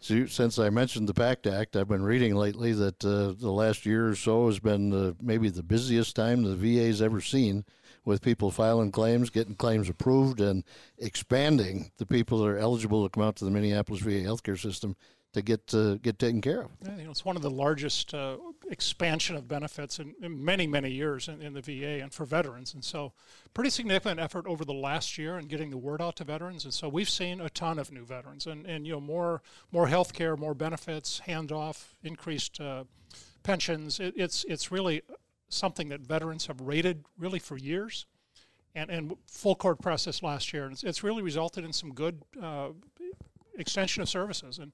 So, 0.02 0.26
since 0.28 0.58
I 0.58 0.70
mentioned 0.70 1.10
the 1.10 1.14
PACT 1.14 1.48
Act, 1.48 1.76
I've 1.76 1.88
been 1.88 2.04
reading 2.04 2.36
lately 2.36 2.72
that 2.74 3.04
uh, 3.04 3.34
the 3.40 3.52
last 3.52 3.86
year 3.86 4.10
or 4.10 4.16
so 4.16 4.48
has 4.48 4.60
been 4.60 4.94
uh, 4.94 5.14
maybe 5.22 5.50
the 5.50 5.64
busiest 5.64 6.16
time 6.16 6.44
the 6.44 6.56
VA's 6.56 7.02
ever 7.02 7.20
seen 7.20 7.66
with 8.06 8.22
people 8.22 8.50
filing 8.50 8.92
claims, 8.92 9.30
getting 9.30 9.56
claims 9.56 9.90
approved, 9.90 10.40
and 10.40 10.64
expanding 10.98 11.92
the 11.98 12.06
people 12.06 12.40
that 12.40 12.48
are 12.48 12.58
eligible 12.58 13.04
to 13.04 13.10
come 13.10 13.24
out 13.24 13.36
to 13.38 13.46
the 13.46 13.52
Minneapolis 13.52 14.02
VA 14.02 14.22
healthcare 14.22 14.60
system 14.60 14.96
to 15.34 15.42
get 15.42 15.74
uh, 15.74 15.96
get 15.96 16.18
taken 16.18 16.42
care 16.42 16.62
of. 16.62 16.72
You 16.98 17.04
know, 17.04 17.12
it's 17.12 17.24
one 17.24 17.36
of 17.36 17.42
the 17.42 17.52
largest 17.52 18.14
uh, 18.14 18.38
expansion 18.70 19.36
of 19.36 19.48
benefits 19.48 20.00
in, 20.00 20.16
in 20.22 20.44
many 20.44 20.66
many 20.66 20.90
years 20.90 21.28
in, 21.28 21.42
in, 21.42 21.54
the 21.54 21.62
VA 21.62 22.02
and 22.02 22.12
for 22.12 22.26
veterans, 22.26 22.74
and 22.74 22.84
so 22.84 23.14
pretty 23.54 23.70
significant 23.70 24.20
effort 24.20 24.48
over 24.48 24.66
the 24.66 24.74
last 24.74 25.18
year 25.18 25.38
in 25.38 25.46
getting 25.46 25.70
the 25.70 25.78
word 25.78 26.02
out 26.02 26.16
to 26.18 26.24
veterans. 26.24 26.64
And 26.66 26.74
so 26.74 26.90
we've 26.90 27.10
seen 27.10 27.42
a 27.42 27.50
ton 27.50 27.78
of 27.78 27.92
new 27.92 28.06
veterans, 28.06 28.48
and, 28.48 28.66
and 28.66 28.88
you 28.88 28.94
know 28.94 29.02
more 29.02 29.42
more 29.72 29.88
health 29.88 30.14
care, 30.14 30.36
more 30.36 30.56
benefits, 30.56 31.22
handoff, 31.28 31.94
increased 32.04 32.60
uh, 32.60 32.86
pensions. 33.44 34.00
It, 34.00 34.16
it's 34.18 34.46
it's 34.46 34.72
really 34.72 35.04
something 35.50 35.90
that 35.90 36.02
veterans 36.02 36.48
have 36.48 36.62
rated 36.62 37.06
really 37.18 37.40
for 37.40 37.58
years. 37.58 38.06
And, 38.76 38.92
and 38.92 39.16
full 39.26 39.56
court 39.56 39.82
process 39.82 40.22
last 40.22 40.54
year. 40.54 40.66
And 40.66 40.74
it's, 40.74 40.84
it's 40.84 41.04
really 41.04 41.24
resulted 41.24 41.66
in 41.66 41.74
some 41.74 41.92
good 41.92 42.22
uh, 42.42 42.70
extension 43.58 44.02
of 44.02 44.10
services. 44.10 44.60
And 44.60 44.72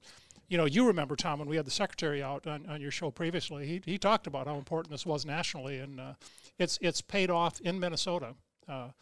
you 0.48 0.56
know, 0.56 0.64
you 0.64 0.86
remember 0.86 1.16
Tom 1.16 1.38
when 1.38 1.48
we 1.48 1.56
had 1.56 1.66
the 1.66 1.70
secretary 1.70 2.22
out 2.22 2.46
on, 2.46 2.66
on 2.66 2.80
your 2.80 2.90
show 2.90 3.10
previously. 3.10 3.66
He, 3.66 3.82
he 3.84 3.98
talked 3.98 4.26
about 4.26 4.46
how 4.46 4.56
important 4.56 4.90
this 4.90 5.04
was 5.04 5.26
nationally, 5.26 5.78
and 5.78 6.00
uh, 6.00 6.14
it's 6.58 6.78
it's 6.80 7.00
paid 7.00 7.30
off 7.30 7.60
in 7.60 7.80
Minnesota. 7.80 8.34
Uh, 8.68 8.72
a 8.72 8.92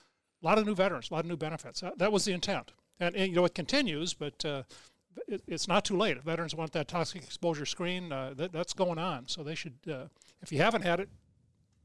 lot 0.42 0.58
of 0.58 0.66
new 0.66 0.74
veterans, 0.74 1.10
a 1.10 1.14
lot 1.14 1.24
of 1.24 1.30
new 1.30 1.36
benefits. 1.36 1.80
That, 1.80 1.98
that 1.98 2.12
was 2.12 2.24
the 2.24 2.32
intent, 2.32 2.72
and, 3.00 3.14
and, 3.14 3.28
you 3.28 3.36
know 3.36 3.44
it 3.44 3.54
continues, 3.54 4.14
but 4.14 4.44
uh, 4.44 4.62
it, 5.28 5.42
it's 5.46 5.68
not 5.68 5.84
too 5.84 5.96
late. 5.96 6.16
If 6.16 6.24
veterans 6.24 6.54
want 6.54 6.72
that 6.72 6.88
toxic 6.88 7.22
exposure 7.22 7.66
screen, 7.66 8.12
uh, 8.12 8.34
that, 8.36 8.52
that's 8.52 8.72
going 8.72 8.98
on. 8.98 9.28
So 9.28 9.42
they 9.42 9.54
should, 9.54 9.78
uh, 9.90 10.06
if 10.42 10.52
you 10.52 10.58
haven't 10.58 10.82
had 10.82 11.00
it, 11.00 11.08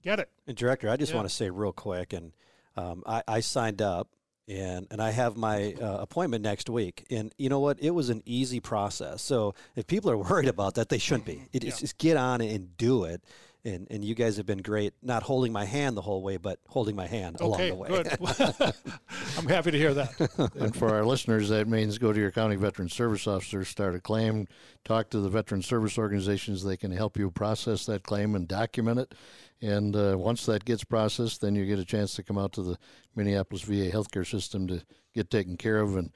get 0.03 0.19
it. 0.19 0.29
And 0.47 0.55
director, 0.55 0.89
I 0.89 0.97
just 0.97 1.11
yeah. 1.11 1.17
want 1.17 1.29
to 1.29 1.35
say 1.35 1.49
real 1.49 1.73
quick, 1.73 2.13
and 2.13 2.33
um, 2.75 3.03
I, 3.05 3.23
I 3.27 3.39
signed 3.41 3.81
up 3.81 4.09
and 4.49 4.87
and 4.89 5.01
I 5.01 5.11
have 5.11 5.37
my 5.37 5.73
uh, 5.73 5.97
appointment 5.99 6.43
next 6.43 6.69
week. 6.69 7.05
And 7.09 7.33
you 7.37 7.49
know 7.49 7.59
what? 7.59 7.77
It 7.79 7.91
was 7.91 8.09
an 8.09 8.23
easy 8.25 8.59
process. 8.59 9.21
So 9.21 9.53
if 9.75 9.87
people 9.87 10.09
are 10.11 10.17
worried 10.29 10.49
about 10.49 10.75
that, 10.75 10.89
they 10.89 10.97
shouldn't 10.97 11.25
be. 11.25 11.43
It, 11.53 11.63
yeah. 11.63 11.71
Just 11.71 11.97
get 11.97 12.17
on 12.17 12.41
it 12.41 12.53
and 12.53 12.75
do 12.77 13.05
it. 13.05 13.21
And 13.65 13.87
and 13.89 14.05
you 14.05 14.15
guys 14.15 14.37
have 14.37 14.45
been 14.45 14.61
great, 14.61 14.93
not 15.01 15.23
holding 15.23 15.51
my 15.51 15.65
hand 15.65 15.97
the 15.97 16.01
whole 16.01 16.23
way, 16.23 16.37
but 16.37 16.59
holding 16.67 16.95
my 16.95 17.07
hand 17.07 17.41
okay, 17.41 17.69
along 17.69 17.87
the 17.87 17.93
way. 17.93 18.03
Good. 18.03 18.73
I'm 19.37 19.47
happy 19.47 19.71
to 19.71 19.77
hear 19.77 19.93
that. 19.93 20.51
and 20.55 20.75
for 20.75 20.89
our 20.89 21.03
listeners, 21.03 21.49
that 21.49 21.67
means 21.67 21.97
go 21.97 22.13
to 22.13 22.19
your 22.19 22.31
county 22.31 22.55
veteran 22.55 22.87
service 22.87 23.27
officer, 23.27 23.65
start 23.65 23.95
a 23.95 23.99
claim, 23.99 24.47
talk 24.85 25.09
to 25.09 25.19
the 25.19 25.29
veteran 25.29 25.61
service 25.61 25.97
organizations. 25.97 26.63
They 26.63 26.77
can 26.77 26.91
help 26.91 27.17
you 27.17 27.29
process 27.31 27.85
that 27.87 28.03
claim 28.03 28.33
and 28.35 28.47
document 28.47 28.99
it 28.99 29.13
and 29.61 29.95
uh, 29.95 30.15
once 30.17 30.45
that 30.45 30.63
gets 30.63 30.83
processed, 30.83 31.41
then 31.41 31.55
you 31.55 31.65
get 31.65 31.79
a 31.79 31.85
chance 31.85 32.13
to 32.15 32.23
come 32.23 32.37
out 32.37 32.53
to 32.53 32.63
the 32.63 32.77
Minneapolis 33.15 33.63
VA 33.63 33.91
healthcare 33.91 34.25
system 34.25 34.67
to 34.67 34.83
get 35.13 35.29
taken 35.29 35.57
care 35.57 35.79
of. 35.79 35.97
And 35.97 36.11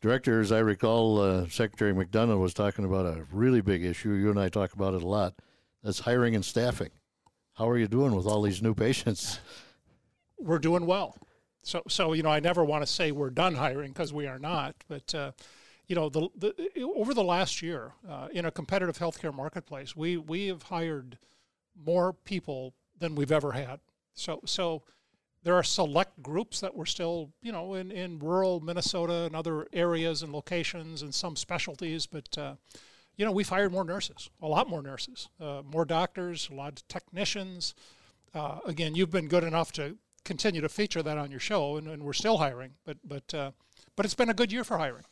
director, 0.00 0.40
as 0.40 0.52
I 0.52 0.60
recall, 0.60 1.20
uh, 1.20 1.48
Secretary 1.48 1.92
McDonough 1.92 2.38
was 2.38 2.54
talking 2.54 2.84
about 2.84 3.06
a 3.06 3.24
really 3.32 3.60
big 3.60 3.84
issue. 3.84 4.12
You 4.12 4.30
and 4.30 4.38
I 4.38 4.48
talk 4.48 4.74
about 4.74 4.94
it 4.94 5.02
a 5.02 5.08
lot. 5.08 5.34
That's 5.84 6.00
hiring 6.00 6.34
and 6.34 6.44
staffing. 6.44 6.88
How 7.52 7.68
are 7.68 7.76
you 7.76 7.86
doing 7.86 8.16
with 8.16 8.26
all 8.26 8.40
these 8.40 8.62
new 8.62 8.74
patients? 8.74 9.38
We're 10.38 10.58
doing 10.58 10.86
well. 10.86 11.16
So, 11.62 11.82
so 11.88 12.14
you 12.14 12.22
know, 12.22 12.30
I 12.30 12.40
never 12.40 12.64
want 12.64 12.84
to 12.84 12.90
say 12.90 13.12
we're 13.12 13.30
done 13.30 13.54
hiring 13.54 13.92
because 13.92 14.12
we 14.12 14.26
are 14.26 14.38
not. 14.38 14.74
But 14.88 15.14
uh, 15.14 15.32
you 15.86 15.94
know, 15.94 16.08
the, 16.08 16.28
the, 16.36 16.54
over 16.96 17.12
the 17.12 17.22
last 17.22 17.60
year, 17.60 17.92
uh, 18.08 18.28
in 18.32 18.46
a 18.46 18.50
competitive 18.50 18.98
healthcare 18.98 19.34
marketplace, 19.34 19.94
we 19.94 20.16
we 20.16 20.48
have 20.48 20.64
hired 20.64 21.18
more 21.86 22.14
people 22.14 22.72
than 22.98 23.14
we've 23.14 23.32
ever 23.32 23.52
had. 23.52 23.80
So 24.14 24.40
so 24.46 24.82
there 25.42 25.54
are 25.54 25.62
select 25.62 26.22
groups 26.22 26.60
that 26.60 26.74
were 26.74 26.86
still, 26.86 27.30
you 27.42 27.52
know, 27.52 27.74
in, 27.74 27.90
in 27.90 28.18
rural 28.18 28.60
Minnesota 28.60 29.24
and 29.24 29.36
other 29.36 29.66
areas 29.74 30.22
and 30.22 30.32
locations 30.32 31.02
and 31.02 31.14
some 31.14 31.36
specialties, 31.36 32.06
but 32.06 32.38
uh, 32.38 32.54
you 33.16 33.24
know, 33.24 33.32
we've 33.32 33.48
hired 33.48 33.72
more 33.72 33.84
nurses, 33.84 34.30
a 34.42 34.46
lot 34.46 34.68
more 34.68 34.82
nurses, 34.82 35.28
uh, 35.40 35.62
more 35.64 35.84
doctors, 35.84 36.48
a 36.50 36.54
lot 36.54 36.72
of 36.74 36.88
technicians. 36.88 37.74
Uh, 38.34 38.58
again, 38.66 38.94
you've 38.94 39.10
been 39.10 39.28
good 39.28 39.44
enough 39.44 39.72
to 39.72 39.96
continue 40.24 40.60
to 40.60 40.68
feature 40.68 41.02
that 41.02 41.18
on 41.18 41.30
your 41.30 41.40
show, 41.40 41.76
and, 41.76 41.88
and 41.88 42.02
we're 42.02 42.12
still 42.12 42.38
hiring. 42.38 42.72
But 42.84 42.98
but 43.04 43.34
uh, 43.34 43.50
but 43.96 44.04
it's 44.04 44.14
been 44.14 44.30
a 44.30 44.34
good 44.34 44.52
year 44.52 44.64
for 44.64 44.78
hiring. 44.78 45.04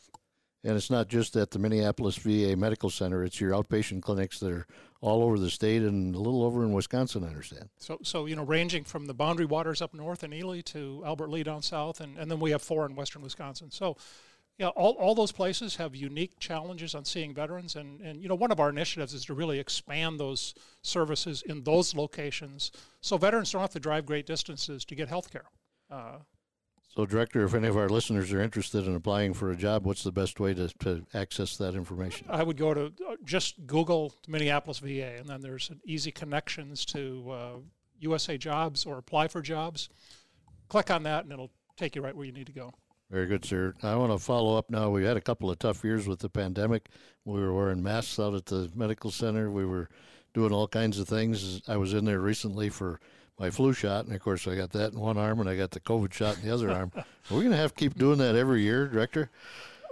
And 0.65 0.77
it's 0.77 0.91
not 0.91 1.09
just 1.09 1.35
at 1.37 1.51
the 1.51 1.59
Minneapolis 1.59 2.17
VA 2.17 2.57
Medical 2.57 2.91
Center; 2.91 3.25
it's 3.25 3.41
your 3.41 3.53
outpatient 3.53 4.03
clinics 4.03 4.41
that 4.41 4.53
are 4.53 4.67
all 5.01 5.25
over 5.25 5.38
the 5.38 5.51
state 5.51 5.83
and 5.83 6.15
a 6.15 6.19
little 6.19 6.45
over 6.45 6.62
in 6.62 6.73
Wisconsin, 6.73 7.25
I 7.25 7.27
understand. 7.27 7.69
So, 7.79 7.99
so 8.05 8.27
you 8.27 8.37
know, 8.37 8.45
ranging 8.45 8.85
from 8.85 9.07
the 9.07 9.15
Boundary 9.15 9.45
Waters 9.45 9.83
up 9.83 9.93
north 9.93 10.23
in 10.23 10.33
Ely 10.33 10.61
to 10.67 11.03
Albert 11.05 11.29
Lea 11.31 11.43
down 11.43 11.62
south, 11.62 12.01
and, 12.01 12.17
and 12.17 12.31
then 12.31 12.38
we 12.38 12.53
have 12.53 12.62
four 12.62 12.87
in 12.87 12.95
western 12.95 13.23
Wisconsin. 13.23 13.71
So, 13.73 13.97
yeah, 14.59 14.69
all, 14.69 14.93
all 14.93 15.15
those 15.15 15.33
places 15.33 15.77
have 15.77 15.97
unique 15.97 16.38
challenges 16.38 16.95
on 16.95 17.05
seeing 17.05 17.35
veterans, 17.35 17.75
and, 17.75 18.01
and 18.01 18.23
you 18.23 18.29
know, 18.29 18.35
one 18.35 18.53
of 18.53 18.61
our 18.61 18.69
initiatives 18.69 19.15
is 19.15 19.25
to 19.25 19.35
really 19.35 19.59
expand 19.59 20.21
those 20.21 20.55
services 20.83 21.43
in 21.43 21.65
those 21.65 21.95
locations, 21.95 22.71
so 23.01 23.17
veterans 23.17 23.51
don't 23.51 23.62
have 23.62 23.71
to 23.71 23.81
drive 23.81 24.07
great 24.07 24.27
distances 24.27 24.85
to 24.85 24.95
get 24.95 25.09
health 25.09 25.31
care. 25.31 25.47
Uh, 25.91 26.19
so, 26.95 27.07
Director, 27.07 27.43
if 27.45 27.55
any 27.55 27.69
of 27.69 27.77
our 27.79 27.88
listeners 27.88 28.31
are 28.35 28.43
interested 28.43 28.87
in 28.87 28.95
applying 28.95 29.33
for 29.33 29.51
a 29.51 29.57
job, 29.57 29.87
what's 29.87 30.05
the 30.05 30.12
best 30.12 30.38
way 30.38 30.53
to, 30.53 30.69
to 30.81 31.07
access 31.15 31.57
that 31.57 31.75
information? 31.75 32.27
I 32.29 32.43
would 32.43 32.59
go 32.59 32.75
to 32.75 32.93
uh, 33.09 33.17
just 33.25 33.67
Google 33.67 34.15
Minneapolis 34.29 34.79
VA, 34.79 35.17
and 35.17 35.27
then 35.27 35.41
there's 35.41 35.71
easy 35.87 36.12
connections 36.12 36.85
to 36.87 37.31
uh, 37.31 37.53
USA 38.01 38.37
Jobs 38.37 38.85
or 38.85 38.99
apply 38.99 39.29
for 39.29 39.41
jobs. 39.41 39.88
Click 40.69 40.91
on 40.91 41.05
that, 41.05 41.25
and 41.25 41.33
it'll 41.33 41.51
take 41.79 41.97
you 41.97 42.03
right 42.03 42.15
where 42.15 42.27
you 42.27 42.33
need 42.33 42.47
to 42.47 42.53
go. 42.53 42.75
Very 43.12 43.27
good, 43.27 43.44
sir. 43.44 43.75
I 43.83 43.94
want 43.96 44.11
to 44.11 44.18
follow 44.18 44.57
up 44.57 44.70
now. 44.70 44.88
We 44.88 45.05
had 45.05 45.18
a 45.18 45.20
couple 45.20 45.51
of 45.51 45.59
tough 45.59 45.85
years 45.85 46.09
with 46.09 46.20
the 46.20 46.31
pandemic. 46.31 46.88
We 47.27 47.40
were 47.40 47.53
wearing 47.53 47.83
masks 47.83 48.18
out 48.18 48.33
at 48.33 48.46
the 48.46 48.70
medical 48.75 49.11
center. 49.11 49.51
We 49.51 49.66
were 49.66 49.90
doing 50.33 50.51
all 50.51 50.66
kinds 50.66 50.98
of 50.98 51.07
things. 51.09 51.61
I 51.68 51.77
was 51.77 51.92
in 51.92 52.07
there 52.07 52.20
recently 52.20 52.70
for 52.70 53.01
my 53.38 53.51
flu 53.51 53.75
shot, 53.75 54.07
and 54.07 54.14
of 54.14 54.22
course 54.22 54.48
I 54.48 54.57
got 54.57 54.72
that 54.72 54.94
in 54.94 54.98
one 54.98 55.18
arm, 55.18 55.40
and 55.40 55.48
I 55.48 55.57
got 55.57 55.72
the 55.72 55.81
COVID 55.81 56.11
shot 56.14 56.38
in 56.38 56.48
the 56.48 56.55
other 56.55 56.70
arm. 56.70 56.90
Are 56.96 57.05
we 57.31 57.40
going 57.40 57.51
to 57.51 57.57
have 57.59 57.75
to 57.75 57.81
keep 57.85 57.98
doing 57.98 58.16
that 58.16 58.35
every 58.35 58.62
year, 58.62 58.88
Director? 58.88 59.31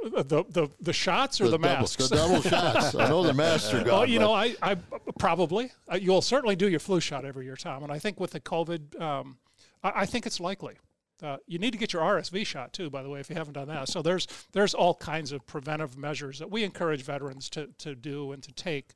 The, 0.02 0.44
the 0.48 0.70
the 0.80 0.92
shots 0.94 1.42
or 1.42 1.44
the, 1.44 1.50
the 1.50 1.58
masks? 1.58 2.08
the 2.08 2.16
double 2.16 2.40
shots. 2.48 2.94
I 2.94 3.06
know 3.10 3.22
the 3.22 3.34
masks 3.34 3.74
are 3.74 3.84
gone. 3.84 3.98
Well, 3.98 4.06
you 4.08 4.18
know, 4.18 4.32
I, 4.32 4.56
I 4.62 4.78
probably 5.18 5.72
uh, 5.92 5.96
you'll 5.96 6.22
certainly 6.22 6.56
do 6.56 6.70
your 6.70 6.80
flu 6.80 7.00
shot 7.00 7.26
every 7.26 7.44
year, 7.44 7.56
Tom. 7.56 7.82
And 7.82 7.92
I 7.92 7.98
think 7.98 8.18
with 8.18 8.30
the 8.30 8.40
COVID, 8.40 8.98
um, 8.98 9.36
I, 9.84 9.92
I, 9.96 10.06
think 10.06 10.24
it's 10.24 10.40
likely. 10.40 10.78
Uh, 11.22 11.36
you 11.46 11.58
need 11.58 11.72
to 11.72 11.78
get 11.78 11.92
your 11.92 12.02
RSV 12.02 12.46
shot 12.46 12.72
too, 12.72 12.90
by 12.90 13.02
the 13.02 13.08
way, 13.08 13.20
if 13.20 13.28
you 13.28 13.36
haven't 13.36 13.54
done 13.54 13.68
that. 13.68 13.88
So 13.88 14.02
there's 14.02 14.26
there's 14.52 14.74
all 14.74 14.94
kinds 14.94 15.32
of 15.32 15.46
preventive 15.46 15.96
measures 15.96 16.38
that 16.38 16.50
we 16.50 16.64
encourage 16.64 17.02
veterans 17.02 17.50
to 17.50 17.68
to 17.78 17.94
do 17.94 18.32
and 18.32 18.42
to 18.42 18.52
take. 18.52 18.92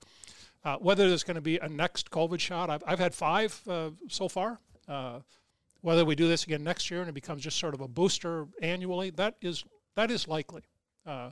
Uh, 0.64 0.76
whether 0.76 1.08
there's 1.08 1.24
going 1.24 1.34
to 1.34 1.42
be 1.42 1.58
a 1.58 1.68
next 1.68 2.10
COVID 2.10 2.40
shot, 2.40 2.70
I've, 2.70 2.82
I've 2.86 2.98
had 2.98 3.14
five 3.14 3.60
uh, 3.68 3.90
so 4.08 4.28
far. 4.28 4.60
Uh, 4.88 5.20
Whether 5.82 6.06
we 6.06 6.14
do 6.14 6.26
this 6.26 6.44
again 6.44 6.64
next 6.64 6.90
year 6.90 7.00
and 7.00 7.08
it 7.10 7.12
becomes 7.12 7.42
just 7.42 7.58
sort 7.58 7.74
of 7.74 7.82
a 7.82 7.88
booster 7.88 8.46
annually, 8.62 9.10
that 9.10 9.36
is 9.42 9.64
that 9.94 10.10
is 10.10 10.26
likely. 10.26 10.62
Uh, 11.04 11.30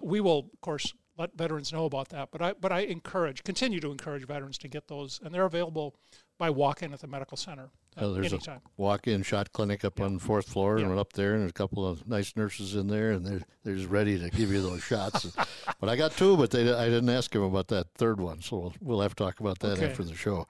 we 0.00 0.20
will, 0.20 0.50
of 0.52 0.60
course, 0.60 0.92
let 1.16 1.36
veterans 1.36 1.72
know 1.72 1.84
about 1.84 2.08
that. 2.08 2.30
But 2.32 2.42
I 2.42 2.52
but 2.54 2.72
I 2.72 2.80
encourage, 2.80 3.44
continue 3.44 3.80
to 3.80 3.90
encourage 3.90 4.26
veterans 4.26 4.58
to 4.58 4.68
get 4.68 4.88
those, 4.88 5.20
and 5.22 5.32
they're 5.32 5.44
available 5.44 5.94
by 6.38 6.50
walk-in 6.50 6.92
at 6.92 7.00
the 7.00 7.06
medical 7.06 7.36
center 7.36 7.70
uh, 7.96 8.08
there's 8.08 8.32
anytime. 8.32 8.60
a 8.64 8.70
walk-in 8.80 9.22
shot 9.22 9.52
clinic 9.52 9.84
up 9.84 10.00
on 10.00 10.14
the 10.14 10.20
fourth 10.20 10.48
floor, 10.48 10.78
Yeah. 10.78 10.84
and 10.84 10.94
we're 10.94 11.00
up 11.00 11.12
there, 11.14 11.32
and 11.32 11.42
there's 11.42 11.50
a 11.50 11.54
couple 11.54 11.86
of 11.86 12.06
nice 12.06 12.34
nurses 12.36 12.74
in 12.74 12.86
there, 12.88 13.12
and 13.12 13.24
they're 13.24 13.40
they're 13.64 13.76
just 13.76 13.88
ready 13.88 14.18
to 14.18 14.30
give 14.30 14.50
you 14.52 14.60
those 14.62 14.82
shots. 14.82 15.34
but 15.80 15.88
I 15.88 15.96
got 15.96 16.12
two, 16.12 16.36
but 16.36 16.50
they 16.50 16.72
I 16.72 16.86
didn't 16.86 17.08
ask 17.10 17.30
them 17.30 17.42
about 17.42 17.68
that 17.68 17.86
third 17.94 18.20
one, 18.20 18.42
so 18.42 18.56
we'll, 18.58 18.74
we'll 18.80 19.00
have 19.00 19.14
to 19.14 19.24
talk 19.24 19.40
about 19.40 19.58
that 19.60 19.78
Okay. 19.78 19.86
after 19.90 20.04
the 20.04 20.14
show. 20.14 20.46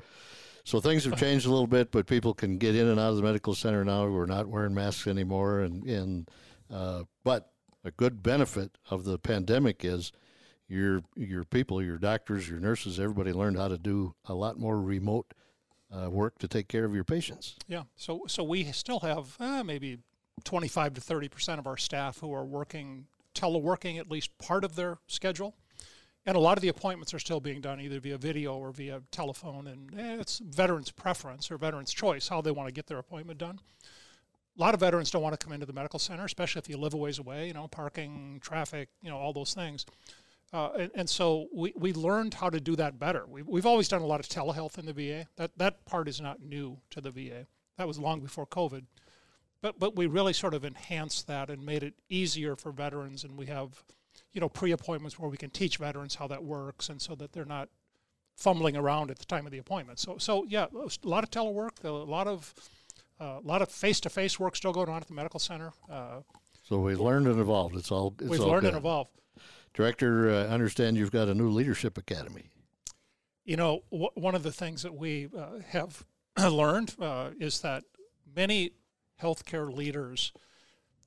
So 0.65 0.81
things 0.81 1.05
have 1.05 1.17
changed 1.17 1.47
a 1.47 1.51
little 1.51 1.69
bit, 1.69 1.93
but 1.93 2.07
people 2.09 2.35
can 2.35 2.59
get 2.59 2.75
in 2.75 2.89
and 2.89 2.99
out 2.99 3.11
of 3.11 3.17
the 3.17 3.23
medical 3.23 3.55
center 3.55 3.85
now. 3.85 4.09
We're 4.09 4.27
not 4.27 4.49
wearing 4.49 4.75
masks 4.75 5.07
anymore, 5.07 5.61
and 5.61 5.85
and 5.85 6.29
uh, 6.73 7.05
but 7.23 7.53
a 7.85 7.93
good 7.93 8.21
benefit 8.23 8.77
of 8.91 9.05
the 9.05 9.17
pandemic 9.19 9.85
is 9.85 10.11
your 10.69 11.03
your 11.15 11.45
people, 11.45 11.81
your 11.81 11.99
doctors, 11.99 12.49
your 12.49 12.59
nurses, 12.59 12.99
everybody 12.99 13.33
learned 13.33 13.57
how 13.57 13.69
to 13.69 13.79
do 13.79 14.17
a 14.25 14.35
lot 14.35 14.59
more 14.59 14.81
remote 14.81 15.33
uh, 15.97 16.11
work 16.11 16.39
to 16.39 16.49
take 16.49 16.69
care 16.69 16.85
of 16.85 16.95
your 16.95 17.05
patients. 17.05 17.57
Yeah. 17.69 17.85
So 17.97 18.23
so 18.29 18.43
we 18.43 18.65
still 18.73 19.01
have 19.01 19.37
uh, 19.41 19.63
maybe 19.65 19.99
25 20.45 20.95
to 20.95 21.01
30 21.01 21.29
percent 21.29 21.59
of 21.59 21.67
our 21.67 21.77
staff 21.77 22.19
who 22.19 22.33
are 22.35 22.45
working 22.45 23.07
teleworking 23.35 23.99
at 23.99 24.11
least 24.11 24.37
part 24.39 24.65
of 24.65 24.77
their 24.77 24.99
schedule, 25.07 25.55
and 26.25 26.37
a 26.37 26.41
lot 26.41 26.57
of 26.57 26.63
the 26.63 26.69
appointments 26.69 27.13
are 27.13 27.19
still 27.19 27.41
being 27.41 27.61
done 27.61 27.81
either 27.81 28.01
via 28.01 28.19
video 28.19 28.57
or 28.57 28.73
via 28.73 29.03
telephone, 29.11 29.67
and 29.67 29.99
eh, 29.99 30.17
it's 30.21 30.39
veterans' 30.39 30.91
preference 30.91 31.51
or 31.51 31.59
veterans' 31.59 31.93
choice 31.93 32.29
how 32.29 32.41
they 32.41 32.51
want 32.51 32.67
to 32.67 32.73
get 32.73 32.87
their 32.87 32.99
appointment 32.99 33.39
done. 33.39 33.61
A 34.57 34.61
lot 34.61 34.73
of 34.73 34.81
veterans 34.81 35.11
don't 35.11 35.21
want 35.21 35.39
to 35.39 35.45
come 35.45 35.53
into 35.53 35.67
the 35.67 35.75
medical 35.75 35.99
center, 35.99 36.25
especially 36.25 36.61
if 36.61 36.69
you 36.69 36.79
live 36.79 36.95
a 36.95 36.97
ways 36.97 37.19
away. 37.19 37.47
You 37.49 37.53
know, 37.53 37.69
parking, 37.69 38.39
traffic, 38.41 38.89
you 39.03 39.11
know, 39.11 39.19
all 39.19 39.35
those 39.35 39.53
things. 39.53 39.85
Uh, 40.57 40.73
and, 40.79 40.91
and 40.95 41.11
so 41.11 41.49
we, 41.53 41.71
we 41.77 41.93
learned 41.93 42.33
how 42.33 42.49
to 42.49 42.59
do 42.59 42.75
that 42.77 42.99
better. 42.99 43.27
We, 43.29 43.43
we've 43.43 43.67
always 43.67 43.89
done 43.89 44.01
a 44.01 44.07
lot 44.07 44.21
of 44.21 44.27
telehealth 44.27 44.79
in 44.79 44.87
the 44.87 44.95
VA. 44.95 45.27
That, 45.37 45.51
that 45.59 45.85
part 45.85 46.09
is 46.09 46.19
not 46.19 46.41
new 46.41 46.79
to 46.91 47.03
the 47.03 47.11
VA. 47.11 47.47
That 47.77 47.87
was 47.87 47.99
long 47.99 48.21
before 48.21 48.47
COVID. 48.47 48.85
But, 49.61 49.79
but 49.79 49.97
we 49.97 50.07
really 50.07 50.33
sort 50.33 50.55
of 50.55 50.65
enhanced 50.65 51.27
that 51.27 51.51
and 51.51 51.67
made 51.67 51.83
it 51.83 51.93
easier 52.09 52.57
for 52.57 52.73
veterans. 52.73 53.23
And 53.23 53.37
we 53.37 53.45
have, 53.47 53.85
you 54.33 54.41
know, 54.41 54.49
pre-appointments 54.49 55.19
where 55.19 55.29
we 55.29 55.37
can 55.37 55.51
teach 55.51 55.77
veterans 55.77 56.15
how 56.15 56.27
that 56.29 56.43
works 56.43 56.89
and 56.89 57.03
so 57.03 57.15
that 57.17 57.35
they're 57.35 57.45
not 57.45 57.69
fumbling 58.35 58.79
around 58.79 59.11
at 59.11 59.19
the 59.19 59.27
time 59.27 59.45
of 59.45 59.53
the 59.53 59.59
appointment. 59.59 59.99
So, 59.99 60.17
so 60.17 60.47
yeah, 60.49 60.69
a 60.75 61.07
lot 61.07 61.23
of 61.23 61.31
telework, 61.31 61.85
a 61.85 61.91
lot 61.91 62.27
of, 62.27 62.55
uh, 63.21 63.41
a 63.45 63.47
lot 63.47 63.61
of 63.61 63.71
face-to-face 63.71 64.41
work 64.41 64.57
still 64.57 64.73
going 64.73 64.89
on 64.89 65.03
at 65.03 65.07
the 65.07 65.13
medical 65.15 65.39
center. 65.39 65.73
Uh, 65.91 66.21
So 66.63 66.79
we 66.79 66.95
learned 66.95 67.27
and 67.27 67.39
evolved. 67.41 67.77
It's 67.77 67.93
all 67.93 68.15
it's 68.19 68.31
we've 68.31 68.41
all 68.41 68.49
learned 68.49 68.63
good. 68.63 68.69
and 68.69 68.79
evolved. 68.79 69.11
Director, 69.77 70.31
uh, 70.31 70.45
I 70.45 70.49
understand 70.49 70.97
you've 70.97 71.13
got 71.13 71.29
a 71.29 71.35
new 71.35 71.51
leadership 71.51 71.99
academy. 71.99 72.49
You 73.45 73.57
know, 73.57 73.83
w- 73.93 74.11
one 74.15 74.35
of 74.35 74.43
the 74.43 74.51
things 74.51 74.83
that 74.83 74.95
we 74.95 75.29
uh, 75.37 75.59
have 75.69 76.03
learned 76.51 76.95
uh, 76.99 77.31
is 77.39 77.61
that 77.61 77.85
many 78.35 78.71
healthcare 79.23 79.71
leaders 79.71 80.33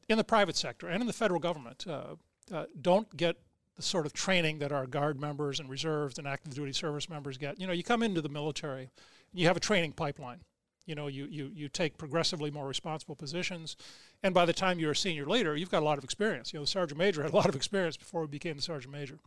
in 0.08 0.20
the 0.20 0.24
private 0.24 0.56
sector 0.56 0.88
and 0.88 1.02
in 1.02 1.08
the 1.08 1.14
federal 1.14 1.40
government 1.40 1.86
uh, 1.88 2.16
uh, 2.54 2.66
don't 2.80 3.18
get 3.18 3.38
the 3.76 3.82
sort 3.82 4.06
of 4.06 4.14
training 4.14 4.60
that 4.60 4.72
our 4.72 4.86
guard 4.86 5.20
members 5.20 5.60
and 5.60 5.68
reserves 5.68 6.20
and 6.20 6.28
active 6.28 6.54
duty 6.54 6.72
service 6.72 7.10
members 7.10 7.40
get. 7.40 7.60
You 7.60 7.66
know, 7.66 7.74
you 7.74 7.84
come 7.84 8.04
into 8.04 8.22
the 8.22 8.30
military, 8.30 8.90
you 9.34 9.48
have 9.48 9.58
a 9.58 9.60
training 9.62 9.94
pipeline. 9.94 10.42
You 10.90 10.96
know, 10.96 11.06
you, 11.06 11.28
you, 11.30 11.52
you 11.54 11.70
take 11.70 12.00
progressively 12.00 12.50
more 12.50 12.66
responsible 12.66 13.16
positions, 13.16 13.78
and 14.24 14.34
by 14.34 14.46
the 14.46 14.54
time 14.54 14.80
you're 14.80 14.94
a 14.94 14.96
senior 14.96 15.28
leader, 15.28 15.56
you've 15.56 15.70
got 15.70 15.84
a 15.84 15.86
lot 15.86 16.00
of 16.00 16.04
experience. 16.04 16.52
You 16.52 16.58
know, 16.58 16.64
the 16.64 16.72
sergeant 16.72 16.98
major 16.98 17.22
had 17.22 17.32
a 17.32 17.36
lot 17.36 17.48
of 17.48 17.56
experience 17.56 17.96
before 17.96 18.24
he 18.24 18.28
became 18.28 18.56
the 18.56 18.64
sergeant 18.64 18.92
major. 18.92 19.20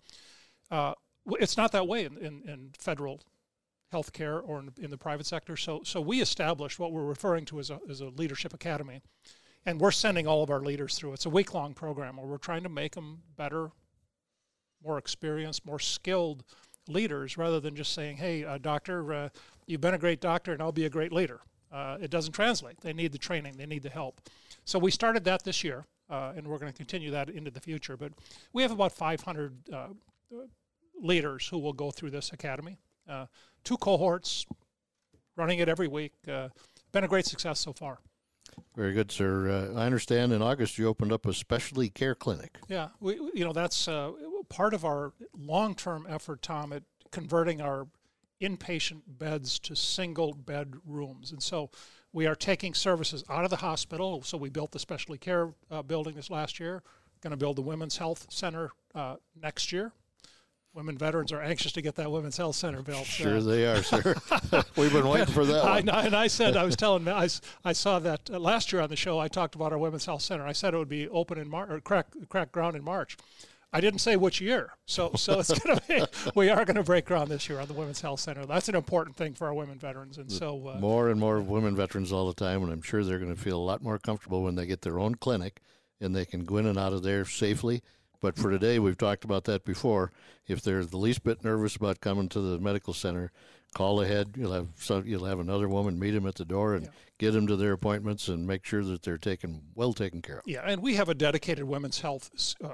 Uh, 0.72 0.94
it's 1.38 1.56
not 1.56 1.70
that 1.70 1.86
way 1.86 2.04
in, 2.04 2.18
in, 2.18 2.42
in 2.48 2.70
federal 2.76 3.20
healthcare 3.92 4.42
or 4.44 4.58
in, 4.58 4.72
in 4.80 4.90
the 4.90 4.98
private 4.98 5.24
sector. 5.24 5.56
So, 5.56 5.82
so 5.84 6.00
we 6.00 6.20
established 6.20 6.80
what 6.80 6.90
we're 6.90 7.04
referring 7.04 7.44
to 7.44 7.60
as 7.60 7.70
a, 7.70 7.78
as 7.88 8.00
a 8.00 8.06
leadership 8.06 8.52
academy, 8.52 9.00
and 9.64 9.80
we're 9.80 9.92
sending 9.92 10.26
all 10.26 10.42
of 10.42 10.50
our 10.50 10.62
leaders 10.62 10.96
through. 10.96 11.12
It's 11.12 11.26
a 11.26 11.30
week 11.30 11.54
long 11.54 11.74
program 11.74 12.16
where 12.16 12.26
we're 12.26 12.38
trying 12.38 12.64
to 12.64 12.70
make 12.70 12.96
them 12.96 13.22
better, 13.36 13.70
more 14.84 14.98
experienced, 14.98 15.64
more 15.64 15.78
skilled 15.78 16.42
leaders 16.88 17.38
rather 17.38 17.60
than 17.60 17.76
just 17.76 17.92
saying, 17.92 18.16
hey, 18.16 18.44
uh, 18.44 18.58
doctor, 18.58 19.12
uh, 19.12 19.28
you've 19.68 19.80
been 19.80 19.94
a 19.94 19.98
great 19.98 20.20
doctor 20.20 20.52
and 20.52 20.60
I'll 20.60 20.72
be 20.72 20.86
a 20.86 20.90
great 20.90 21.12
leader. 21.12 21.38
Uh, 21.72 21.96
it 22.00 22.10
doesn't 22.10 22.32
translate. 22.32 22.80
They 22.80 22.92
need 22.92 23.12
the 23.12 23.18
training, 23.18 23.54
they 23.56 23.66
need 23.66 23.82
the 23.82 23.90
help. 23.90 24.20
So 24.64 24.78
we 24.78 24.90
started 24.90 25.24
that 25.24 25.42
this 25.44 25.64
year, 25.64 25.86
uh, 26.10 26.32
and 26.36 26.46
we're 26.46 26.58
going 26.58 26.70
to 26.72 26.76
continue 26.76 27.10
that 27.12 27.30
into 27.30 27.50
the 27.50 27.60
future. 27.60 27.96
But 27.96 28.12
we 28.52 28.62
have 28.62 28.70
about 28.72 28.92
500 28.92 29.54
uh, 29.72 29.86
leaders 31.00 31.48
who 31.48 31.58
will 31.58 31.72
go 31.72 31.90
through 31.90 32.10
this 32.10 32.32
academy. 32.32 32.78
Uh, 33.08 33.26
two 33.64 33.76
cohorts, 33.76 34.46
running 35.36 35.58
it 35.58 35.68
every 35.68 35.88
week. 35.88 36.12
Uh, 36.28 36.48
been 36.92 37.04
a 37.04 37.08
great 37.08 37.26
success 37.26 37.58
so 37.58 37.72
far. 37.72 37.98
Very 38.76 38.92
good, 38.92 39.10
sir. 39.10 39.48
Uh, 39.74 39.80
I 39.80 39.86
understand 39.86 40.32
in 40.32 40.42
August 40.42 40.78
you 40.78 40.86
opened 40.86 41.12
up 41.12 41.24
a 41.26 41.32
specialty 41.32 41.88
care 41.88 42.14
clinic. 42.14 42.58
Yeah, 42.68 42.88
we, 43.00 43.18
we- 43.18 43.30
you 43.34 43.44
know 43.44 43.52
that's 43.52 43.88
uh, 43.88 44.12
part 44.50 44.74
of 44.74 44.84
our 44.84 45.12
long-term 45.36 46.06
effort, 46.08 46.42
Tom, 46.42 46.72
at 46.72 46.82
converting 47.10 47.60
our 47.62 47.86
inpatient 48.42 49.02
beds 49.06 49.58
to 49.60 49.76
single 49.76 50.34
bed 50.34 50.74
rooms, 50.84 51.32
and 51.32 51.42
so 51.42 51.70
we 52.12 52.26
are 52.26 52.34
taking 52.34 52.74
services 52.74 53.24
out 53.30 53.44
of 53.44 53.50
the 53.50 53.56
hospital. 53.56 54.22
So 54.22 54.36
we 54.36 54.50
built 54.50 54.72
the 54.72 54.78
specialty 54.78 55.18
care 55.18 55.54
uh, 55.70 55.82
building 55.82 56.14
this 56.14 56.30
last 56.30 56.60
year. 56.60 56.82
Going 57.22 57.30
to 57.30 57.36
build 57.36 57.56
the 57.56 57.62
women's 57.62 57.96
health 57.96 58.26
center 58.30 58.70
uh, 58.94 59.16
next 59.40 59.72
year. 59.72 59.92
Women 60.74 60.96
veterans 60.96 61.32
are 61.32 61.42
anxious 61.42 61.72
to 61.72 61.82
get 61.82 61.96
that 61.96 62.10
women's 62.10 62.38
health 62.38 62.56
center 62.56 62.80
built. 62.80 63.04
Sure 63.04 63.42
they 63.42 63.66
are, 63.66 63.82
sir. 63.82 64.14
We've 64.76 64.92
been 64.92 65.06
waiting 65.06 65.32
for 65.32 65.44
that 65.44 65.64
I, 65.64 65.78
and 65.78 66.16
I 66.16 66.26
said, 66.28 66.56
I 66.56 66.64
was 66.64 66.76
telling, 66.78 67.06
I 67.08 67.72
saw 67.72 67.98
that 67.98 68.30
uh, 68.30 68.38
last 68.38 68.72
year 68.72 68.80
on 68.80 68.88
the 68.88 68.96
show. 68.96 69.18
I 69.18 69.28
talked 69.28 69.54
about 69.54 69.72
our 69.72 69.78
women's 69.78 70.06
health 70.06 70.22
center. 70.22 70.46
I 70.46 70.52
said 70.52 70.72
it 70.72 70.78
would 70.78 70.88
be 70.88 71.08
open 71.08 71.38
in 71.38 71.48
March 71.48 71.70
or 71.70 71.80
crack 71.80 72.06
crack 72.30 72.52
ground 72.52 72.74
in 72.74 72.82
March. 72.82 73.18
I 73.72 73.80
didn't 73.80 74.00
say 74.00 74.16
which 74.16 74.40
year, 74.40 74.72
so 74.86 75.12
so 75.16 75.40
it's 75.40 75.58
gonna 75.58 75.80
be. 75.88 76.04
We 76.34 76.50
are 76.50 76.64
going 76.64 76.76
to 76.76 76.82
break 76.82 77.06
ground 77.06 77.30
this 77.30 77.48
year 77.48 77.58
on 77.58 77.68
the 77.68 77.74
women's 77.74 78.00
health 78.00 78.20
center. 78.20 78.44
That's 78.44 78.68
an 78.68 78.74
important 78.74 79.16
thing 79.16 79.34
for 79.34 79.46
our 79.46 79.54
women 79.54 79.78
veterans, 79.78 80.18
and 80.18 80.30
so 80.30 80.68
uh, 80.68 80.78
More 80.78 81.08
and 81.08 81.18
more 81.18 81.40
women 81.40 81.74
veterans 81.74 82.12
all 82.12 82.26
the 82.26 82.34
time, 82.34 82.62
and 82.62 82.72
I'm 82.72 82.82
sure 82.82 83.02
they're 83.02 83.18
going 83.18 83.34
to 83.34 83.40
feel 83.40 83.56
a 83.56 83.62
lot 83.62 83.82
more 83.82 83.98
comfortable 83.98 84.42
when 84.42 84.54
they 84.54 84.66
get 84.66 84.82
their 84.82 84.98
own 84.98 85.14
clinic 85.14 85.60
and 86.00 86.14
they 86.14 86.24
can 86.24 86.44
go 86.44 86.56
in 86.58 86.66
and 86.66 86.78
out 86.78 86.92
of 86.92 87.02
there 87.02 87.24
safely. 87.24 87.82
But 88.20 88.36
for 88.36 88.50
today, 88.50 88.78
we've 88.78 88.98
talked 88.98 89.24
about 89.24 89.44
that 89.44 89.64
before. 89.64 90.12
If 90.46 90.62
they're 90.62 90.84
the 90.84 90.96
least 90.96 91.22
bit 91.24 91.42
nervous 91.44 91.76
about 91.76 92.00
coming 92.00 92.28
to 92.30 92.40
the 92.40 92.58
medical 92.58 92.92
center, 92.92 93.32
call 93.74 94.02
ahead. 94.02 94.34
You'll 94.36 94.52
have 94.52 94.68
some, 94.76 95.06
you'll 95.06 95.24
have 95.24 95.40
another 95.40 95.68
woman 95.68 95.98
meet 95.98 96.10
them 96.12 96.26
at 96.26 96.34
the 96.34 96.44
door 96.44 96.74
and 96.74 96.84
Yeah. 96.86 96.90
get 97.18 97.30
them 97.32 97.46
to 97.46 97.56
their 97.56 97.72
appointments 97.72 98.28
and 98.28 98.46
make 98.46 98.64
sure 98.64 98.84
that 98.84 99.02
they're 99.02 99.18
taken 99.18 99.62
well 99.74 99.92
taken 99.92 100.22
care 100.22 100.38
of. 100.38 100.44
Yeah, 100.46 100.62
and 100.66 100.82
we 100.82 100.94
have 100.96 101.08
a 101.08 101.14
dedicated 101.14 101.64
women's 101.64 102.00
health 102.00 102.30
uh, 102.62 102.68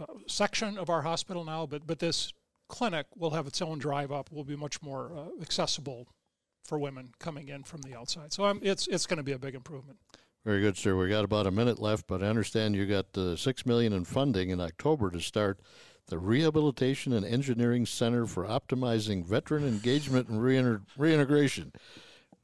uh, 0.00 0.06
section 0.26 0.78
of 0.78 0.90
our 0.90 1.02
hospital 1.02 1.44
now, 1.44 1.66
but 1.66 1.86
but 1.86 1.98
this 1.98 2.32
clinic 2.68 3.06
will 3.16 3.30
have 3.30 3.46
its 3.46 3.60
own 3.62 3.78
drive 3.78 4.12
up. 4.12 4.30
Will 4.32 4.44
be 4.44 4.56
much 4.56 4.82
more 4.82 5.12
uh, 5.14 5.42
accessible 5.42 6.08
for 6.64 6.78
women 6.78 7.10
coming 7.18 7.48
in 7.48 7.64
from 7.64 7.82
the 7.82 7.94
outside. 7.96 8.32
So 8.32 8.44
um, 8.44 8.60
it's 8.62 8.86
it's 8.88 9.06
going 9.06 9.18
to 9.18 9.22
be 9.24 9.32
a 9.32 9.38
big 9.38 9.54
improvement. 9.54 9.98
Very 10.44 10.62
good, 10.62 10.76
sir. 10.78 10.96
We 10.96 11.08
got 11.10 11.24
about 11.24 11.46
a 11.46 11.50
minute 11.50 11.78
left, 11.78 12.06
but 12.06 12.22
I 12.22 12.26
understand 12.28 12.74
you 12.74 12.86
got 12.86 13.16
uh, 13.16 13.36
six 13.36 13.66
million 13.66 13.92
in 13.92 14.04
funding 14.06 14.48
in 14.50 14.60
October 14.60 15.10
to 15.10 15.20
start 15.20 15.60
the 16.10 16.18
Rehabilitation 16.18 17.12
and 17.12 17.24
Engineering 17.24 17.86
Center 17.86 18.26
for 18.26 18.44
Optimizing 18.44 19.24
Veteran 19.24 19.66
Engagement 19.66 20.28
and 20.28 20.40
Reiner- 20.40 20.82
Reintegration, 20.98 21.72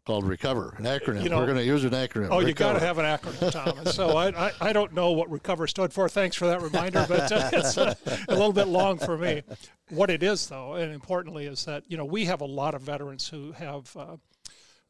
called 0.06 0.24
Recover, 0.24 0.74
an 0.78 0.84
acronym. 0.84 1.24
You 1.24 1.28
know- 1.28 1.38
We're 1.38 1.46
going 1.46 1.58
to 1.58 1.64
use 1.64 1.84
an 1.84 1.90
acronym. 1.90 2.28
Oh, 2.30 2.38
you 2.38 2.54
got 2.54 2.74
to 2.74 2.80
have 2.80 2.98
an 2.98 3.04
acronym, 3.04 3.50
Tom. 3.50 3.78
And 3.78 3.88
so 3.88 4.16
I, 4.16 4.28
I, 4.48 4.52
I 4.60 4.72
don't 4.72 4.94
know 4.94 5.10
what 5.10 5.28
Recover 5.30 5.66
stood 5.66 5.92
for. 5.92 6.08
Thanks 6.08 6.36
for 6.36 6.46
that 6.46 6.62
reminder, 6.62 7.04
but 7.08 7.30
uh, 7.32 7.50
it's 7.54 7.76
uh, 7.76 7.94
a 8.28 8.32
little 8.34 8.52
bit 8.52 8.68
long 8.68 8.98
for 8.98 9.18
me. 9.18 9.42
What 9.90 10.08
it 10.08 10.22
is, 10.22 10.46
though, 10.46 10.74
and 10.74 10.92
importantly, 10.92 11.46
is 11.46 11.64
that 11.64 11.82
you 11.88 11.96
know 11.96 12.04
we 12.04 12.24
have 12.26 12.40
a 12.40 12.46
lot 12.46 12.74
of 12.74 12.82
veterans 12.82 13.28
who 13.28 13.52
have. 13.52 13.94
Uh, 13.96 14.16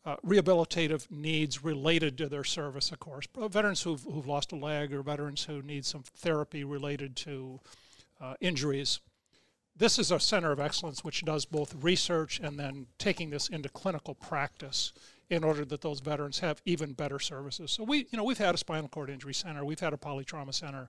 uh, 0.04 0.14
rehabilitative 0.24 1.10
needs 1.10 1.64
related 1.64 2.16
to 2.16 2.28
their 2.28 2.44
service, 2.44 2.92
of 2.92 3.00
course. 3.00 3.26
Veterans 3.36 3.82
who've, 3.82 4.04
who've 4.04 4.28
lost 4.28 4.52
a 4.52 4.54
leg 4.54 4.94
or 4.94 5.02
veterans 5.02 5.42
who 5.42 5.60
need 5.62 5.84
some 5.84 6.04
therapy 6.04 6.62
related 6.62 7.16
to 7.16 7.58
uh, 8.20 8.34
injuries. 8.40 9.00
This 9.76 9.98
is 9.98 10.10
a 10.10 10.18
center 10.18 10.52
of 10.52 10.60
excellence 10.60 11.04
which 11.04 11.24
does 11.24 11.44
both 11.44 11.74
research 11.82 12.40
and 12.40 12.58
then 12.58 12.86
taking 12.98 13.30
this 13.30 13.48
into 13.48 13.68
clinical 13.68 14.14
practice 14.14 14.92
in 15.28 15.44
order 15.44 15.64
that 15.64 15.80
those 15.80 16.00
veterans 16.00 16.38
have 16.38 16.62
even 16.64 16.92
better 16.92 17.18
services. 17.18 17.72
So 17.72 17.84
we, 17.84 18.06
you 18.10 18.16
know, 18.16 18.24
we've 18.24 18.38
had 18.38 18.54
a 18.54 18.58
spinal 18.58 18.88
cord 18.88 19.10
injury 19.10 19.34
center, 19.34 19.64
we've 19.64 19.80
had 19.80 19.92
a 19.92 19.98
polytrauma 19.98 20.54
center. 20.54 20.88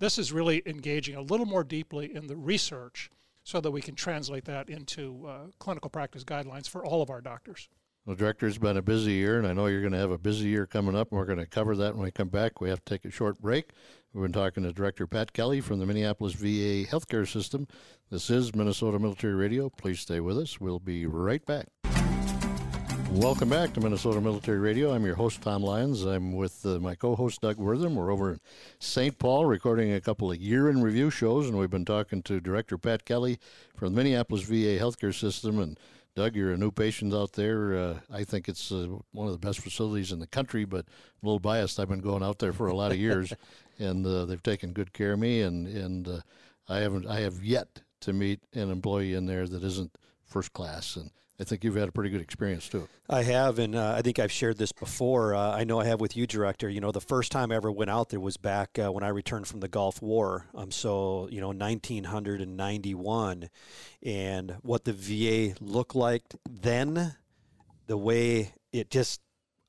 This 0.00 0.18
is 0.18 0.32
really 0.32 0.62
engaging 0.66 1.14
a 1.14 1.22
little 1.22 1.46
more 1.46 1.64
deeply 1.64 2.14
in 2.14 2.26
the 2.26 2.36
research 2.36 3.10
so 3.44 3.60
that 3.60 3.70
we 3.70 3.80
can 3.80 3.94
translate 3.94 4.44
that 4.46 4.68
into 4.68 5.24
uh, 5.26 5.38
clinical 5.60 5.88
practice 5.88 6.24
guidelines 6.24 6.68
for 6.68 6.84
all 6.84 7.00
of 7.00 7.10
our 7.10 7.20
doctors. 7.20 7.68
Well, 8.06 8.14
Director, 8.14 8.46
it's 8.46 8.56
been 8.56 8.76
a 8.76 8.82
busy 8.82 9.14
year, 9.14 9.36
and 9.36 9.48
I 9.48 9.52
know 9.52 9.66
you're 9.66 9.80
going 9.80 9.92
to 9.92 9.98
have 9.98 10.12
a 10.12 10.18
busy 10.18 10.46
year 10.46 10.64
coming 10.64 10.94
up, 10.94 11.10
and 11.10 11.18
we're 11.18 11.26
going 11.26 11.40
to 11.40 11.46
cover 11.46 11.74
that 11.74 11.96
when 11.96 12.04
we 12.04 12.12
come 12.12 12.28
back. 12.28 12.60
We 12.60 12.68
have 12.68 12.84
to 12.84 12.94
take 12.94 13.04
a 13.04 13.10
short 13.10 13.42
break. 13.42 13.70
We've 14.14 14.22
been 14.22 14.32
talking 14.32 14.62
to 14.62 14.72
Director 14.72 15.08
Pat 15.08 15.32
Kelly 15.32 15.60
from 15.60 15.80
the 15.80 15.86
Minneapolis 15.86 16.34
VA 16.34 16.84
Healthcare 16.88 17.26
System. 17.26 17.66
This 18.08 18.30
is 18.30 18.54
Minnesota 18.54 19.00
Military 19.00 19.34
Radio. 19.34 19.70
Please 19.70 19.98
stay 19.98 20.20
with 20.20 20.38
us. 20.38 20.60
We'll 20.60 20.78
be 20.78 21.04
right 21.04 21.44
back. 21.46 21.66
Welcome 23.10 23.48
back 23.48 23.72
to 23.72 23.80
Minnesota 23.80 24.20
Military 24.20 24.60
Radio. 24.60 24.92
I'm 24.92 25.04
your 25.04 25.16
host, 25.16 25.42
Tom 25.42 25.64
Lyons. 25.64 26.04
I'm 26.04 26.32
with 26.32 26.64
uh, 26.64 26.78
my 26.78 26.94
co 26.94 27.16
host, 27.16 27.40
Doug 27.40 27.56
Wortham. 27.56 27.96
We're 27.96 28.12
over 28.12 28.34
in 28.34 28.40
St. 28.78 29.18
Paul 29.18 29.46
recording 29.46 29.92
a 29.92 30.00
couple 30.00 30.30
of 30.30 30.36
year 30.36 30.68
in 30.68 30.80
review 30.80 31.10
shows, 31.10 31.48
and 31.48 31.58
we've 31.58 31.70
been 31.70 31.84
talking 31.84 32.22
to 32.22 32.40
Director 32.40 32.78
Pat 32.78 33.04
Kelly 33.04 33.40
from 33.74 33.92
the 33.92 33.96
Minneapolis 33.96 34.44
VA 34.44 34.78
Healthcare 34.78 35.12
System. 35.12 35.58
And 35.58 35.76
Doug, 36.16 36.34
you're 36.34 36.52
a 36.52 36.56
new 36.56 36.70
patient 36.70 37.12
out 37.12 37.34
there. 37.34 37.76
Uh, 37.76 37.98
I 38.10 38.24
think 38.24 38.48
it's 38.48 38.72
uh, 38.72 38.88
one 39.12 39.26
of 39.26 39.34
the 39.34 39.46
best 39.46 39.60
facilities 39.60 40.12
in 40.12 40.18
the 40.18 40.26
country, 40.26 40.64
but 40.64 40.86
a 40.86 41.26
little 41.26 41.38
biased. 41.38 41.78
I've 41.78 41.90
been 41.90 42.00
going 42.00 42.22
out 42.22 42.38
there 42.38 42.54
for 42.54 42.68
a 42.68 42.74
lot 42.74 42.90
of 42.90 42.96
years, 42.96 43.34
and 43.78 44.04
uh, 44.06 44.24
they've 44.24 44.42
taken 44.42 44.72
good 44.72 44.94
care 44.94 45.12
of 45.12 45.18
me. 45.18 45.42
And 45.42 45.66
and 45.66 46.08
uh, 46.08 46.20
I 46.70 46.78
haven't 46.78 47.06
I 47.06 47.20
have 47.20 47.44
yet 47.44 47.82
to 48.00 48.14
meet 48.14 48.40
an 48.54 48.70
employee 48.70 49.12
in 49.12 49.26
there 49.26 49.46
that 49.46 49.62
isn't 49.62 49.98
first 50.24 50.54
class. 50.54 50.96
And 50.96 51.10
I 51.38 51.44
think 51.44 51.64
you've 51.64 51.76
had 51.76 51.88
a 51.88 51.92
pretty 51.92 52.10
good 52.10 52.22
experience 52.22 52.68
too. 52.68 52.88
I 53.10 53.22
have, 53.22 53.58
and 53.58 53.74
uh, 53.74 53.94
I 53.96 54.02
think 54.02 54.18
I've 54.18 54.32
shared 54.32 54.56
this 54.56 54.72
before. 54.72 55.34
Uh, 55.34 55.52
I 55.52 55.64
know 55.64 55.78
I 55.78 55.84
have 55.84 56.00
with 56.00 56.16
you, 56.16 56.26
director. 56.26 56.70
You 56.70 56.80
know, 56.80 56.92
the 56.92 57.00
first 57.00 57.30
time 57.30 57.52
I 57.52 57.56
ever 57.56 57.70
went 57.70 57.90
out 57.90 58.08
there 58.08 58.20
was 58.20 58.38
back 58.38 58.78
uh, 58.78 58.90
when 58.90 59.04
I 59.04 59.08
returned 59.08 59.46
from 59.46 59.60
the 59.60 59.68
Gulf 59.68 60.00
War. 60.00 60.46
Um, 60.54 60.70
so 60.70 61.28
you 61.30 61.42
know, 61.42 61.48
1991, 61.48 63.50
and 64.02 64.56
what 64.62 64.84
the 64.84 64.94
VA 64.94 65.54
looked 65.60 65.94
like 65.94 66.22
then, 66.48 67.16
the 67.86 67.98
way 67.98 68.54
it 68.72 68.90
just 68.90 69.20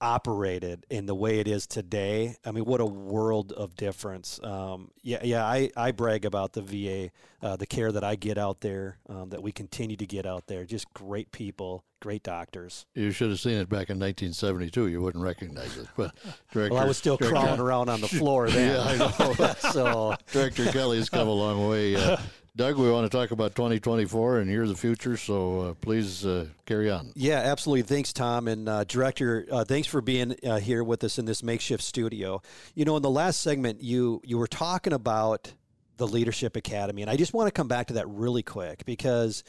operated 0.02 0.86
in 0.90 1.06
the 1.06 1.16
way 1.16 1.40
it 1.40 1.48
is 1.48 1.68
today. 1.68 2.36
I 2.46 2.52
mean, 2.52 2.66
what 2.66 2.82
a 2.82 2.86
world 2.86 3.52
of 3.52 3.76
difference. 3.76 4.40
Um, 4.44 4.92
yeah, 5.02 5.20
yeah. 5.24 5.46
I, 5.46 5.70
I 5.76 5.92
brag 5.92 6.26
about 6.26 6.54
the 6.54 6.62
VA, 6.62 7.12
uh, 7.42 7.56
the 7.56 7.66
care 7.66 7.92
that 7.92 8.04
I 8.04 8.16
get 8.16 8.38
out 8.38 8.62
there, 8.62 8.98
um, 9.10 9.30
that 9.30 9.42
we 9.42 9.52
continue 9.52 9.98
to 9.98 10.06
get 10.06 10.26
out 10.26 10.48
there. 10.48 10.66
Just 10.66 10.94
great 10.94 11.32
people, 11.32 11.84
great 12.00 12.24
doctors. 12.24 12.86
You 12.94 13.12
should 13.12 13.30
have 13.30 13.40
seen 13.40 13.58
it 13.58 13.70
back 13.70 13.90
in 13.90 14.00
1972. 14.00 14.88
You 14.88 15.02
wouldn't 15.02 15.24
recognize 15.24 15.78
it. 15.78 15.88
But 15.96 16.14
Director, 16.52 16.76
well, 16.76 16.84
I 16.84 16.88
was 16.88 16.98
still 16.98 17.18
Director, 17.18 17.36
crawling 17.40 17.60
around 17.60 17.90
on 17.90 18.02
the 18.02 18.08
floor 18.08 18.50
then. 18.50 18.76
yeah, 18.76 18.84
I 18.84 18.98
know. 18.98 19.54
so 19.72 20.16
Director 20.32 20.66
Kelly's 20.72 21.10
come 21.10 21.28
a 21.28 21.34
long 21.34 21.68
way. 21.68 21.96
Uh, 21.96 22.18
Doug, 22.58 22.76
we 22.80 22.89
want 22.89 23.10
to 23.10 23.15
talk 23.15 23.30
about 23.30 23.54
2024 23.54 24.39
and 24.39 24.50
years 24.50 24.70
the 24.70 24.76
future, 24.76 25.15
so 25.15 25.60
uh, 25.60 25.74
please 25.76 26.26
uh, 26.26 26.48
carry 26.65 26.89
on. 26.89 27.12
Yeah, 27.13 27.38
absolutely. 27.38 27.84
Thanks, 27.84 28.12
Tom. 28.12 28.48
And 28.48 28.67
uh, 28.67 28.84
Director, 28.84 29.46
uh, 29.52 29.63
thanks 29.63 29.88
for 29.88 30.02
being 30.02 30.36
uh, 30.43 30.58
here 30.58 30.84
with 30.84 31.04
us 31.04 31.20
in 31.20 31.26
this 31.26 31.43
makeshift 31.43 31.84
studio. 31.84 32.41
You 32.74 32.84
know, 32.84 32.98
in 32.98 33.04
the 33.04 33.12
last 33.12 33.41
segment, 33.41 33.84
you 33.84 34.24
you 34.26 34.39
were 34.39 34.48
talking 34.48 34.91
about 34.91 35.54
the 35.98 36.08
Leadership 36.08 36.56
Academy, 36.56 37.04
and 37.04 37.12
I 37.12 37.15
just 37.15 37.32
want 37.32 37.46
to 37.46 37.52
come 37.52 37.67
back 37.67 37.88
to 37.88 37.93
that 37.93 38.10
really 38.10 38.41
quick 38.41 38.86
because 38.86 39.43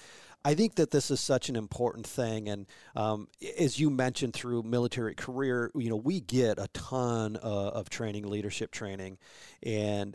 I 0.45 0.55
think 0.55 0.75
that 0.75 0.91
this 0.91 1.11
is 1.11 1.19
such 1.19 1.49
an 1.49 1.57
important 1.57 2.07
thing. 2.07 2.51
And 2.51 2.67
um, 2.95 3.29
as 3.59 3.81
you 3.81 3.89
mentioned 3.89 4.35
through 4.35 4.65
military 4.65 5.15
career, 5.15 5.71
you 5.75 5.89
know, 5.89 5.97
we 5.97 6.21
get 6.21 6.59
a 6.59 6.69
ton 6.75 7.39
uh, 7.43 7.69
of 7.71 7.89
training, 7.89 8.29
leadership 8.29 8.71
training, 8.71 9.17
and 9.63 10.15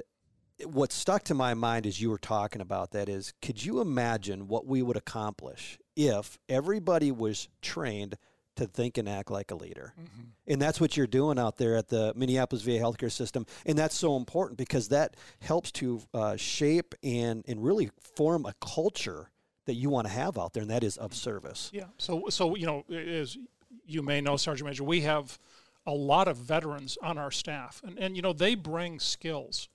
what 0.64 0.92
stuck 0.92 1.24
to 1.24 1.34
my 1.34 1.54
mind 1.54 1.86
as 1.86 2.02
you 2.02 2.10
were 2.10 2.18
talking 2.18 2.62
about 2.62 2.92
that 2.92 3.10
is 3.10 3.34
could 3.42 3.64
you 3.64 3.82
imagine 3.82 4.48
what 4.48 4.66
we 4.66 4.82
would 4.82 4.98
accomplish 4.98 5.78
if 5.96 6.38
everybody 6.50 7.12
was 7.12 7.48
trained 7.62 8.18
to 8.56 8.68
think 8.68 8.98
and 8.98 9.10
act 9.10 9.32
like 9.32 9.52
a 9.52 9.56
leader. 9.56 9.94
Mm-hmm. 10.00 10.22
And 10.48 10.62
that's 10.62 10.80
what 10.80 10.96
you're 10.96 11.08
doing 11.08 11.40
out 11.40 11.58
there 11.58 11.76
at 11.76 11.88
the 11.88 12.14
Minneapolis 12.16 12.64
VA 12.64 12.72
healthcare 12.72 13.12
system. 13.12 13.46
And 13.66 13.78
that's 13.78 13.96
so 13.96 14.16
important 14.16 14.58
because 14.58 14.90
that 14.90 15.16
helps 15.40 15.72
to 15.74 16.02
uh, 16.14 16.36
shape 16.36 16.94
and, 17.04 17.44
and 17.48 17.64
really 17.64 17.90
form 18.16 18.46
a 18.46 18.54
culture 18.62 19.32
that 19.66 19.74
you 19.76 19.90
want 19.90 20.08
to 20.08 20.14
have 20.14 20.38
out 20.38 20.54
there, 20.54 20.62
and 20.62 20.70
that 20.72 20.84
is 20.84 20.98
of 20.98 21.14
service. 21.14 21.70
Yeah. 21.74 21.86
So, 21.98 22.26
so 22.30 22.56
you 22.56 22.66
know, 22.66 22.84
as 22.94 23.38
you 23.86 24.02
may 24.02 24.20
know, 24.20 24.36
Sergeant 24.36 24.70
Major, 24.70 24.84
we 24.84 25.02
have 25.02 25.40
a 25.86 25.94
lot 25.94 26.28
of 26.28 26.38
veterans 26.38 26.98
on 27.02 27.18
our 27.18 27.32
staff, 27.32 27.82
and, 27.86 27.98
and 27.98 28.16
you 28.16 28.22
know, 28.22 28.34
they 28.34 28.56
bring 28.56 29.00
skills 29.00 29.70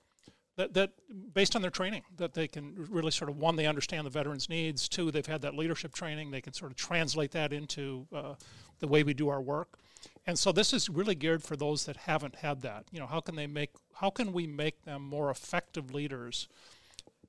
that, 0.59 0.73
that 0.73 0.91
based 1.33 1.55
on 1.55 1.61
their 1.61 1.71
training 1.71 2.01
that 2.17 2.33
they 2.33 2.45
can 2.45 2.73
really 2.89 3.11
sort 3.11 3.29
of 3.29 3.37
one 3.37 3.55
they 3.55 3.65
understand 3.65 4.05
the 4.05 4.09
veterans 4.09 4.49
needs 4.49 4.89
two 4.89 5.09
they've 5.09 5.25
had 5.25 5.41
that 5.41 5.55
leadership 5.55 5.93
training 5.93 6.31
they 6.31 6.41
can 6.41 6.51
sort 6.51 6.69
of 6.69 6.75
translate 6.75 7.31
that 7.31 7.53
into 7.53 8.05
uh, 8.13 8.33
the 8.79 8.87
way 8.87 9.03
we 9.03 9.13
do 9.13 9.29
our 9.29 9.41
work. 9.41 9.79
And 10.27 10.37
so 10.37 10.51
this 10.51 10.73
is 10.73 10.89
really 10.89 11.15
geared 11.15 11.43
for 11.43 11.55
those 11.55 11.85
that 11.85 11.95
haven't 11.95 12.35
had 12.35 12.61
that. 12.61 12.85
You 12.91 12.99
know 12.99 13.07
how 13.07 13.21
can 13.21 13.35
they 13.35 13.47
make 13.47 13.71
how 13.95 14.09
can 14.09 14.33
we 14.33 14.47
make 14.47 14.83
them 14.83 15.01
more 15.01 15.29
effective 15.31 15.93
leaders 15.93 16.49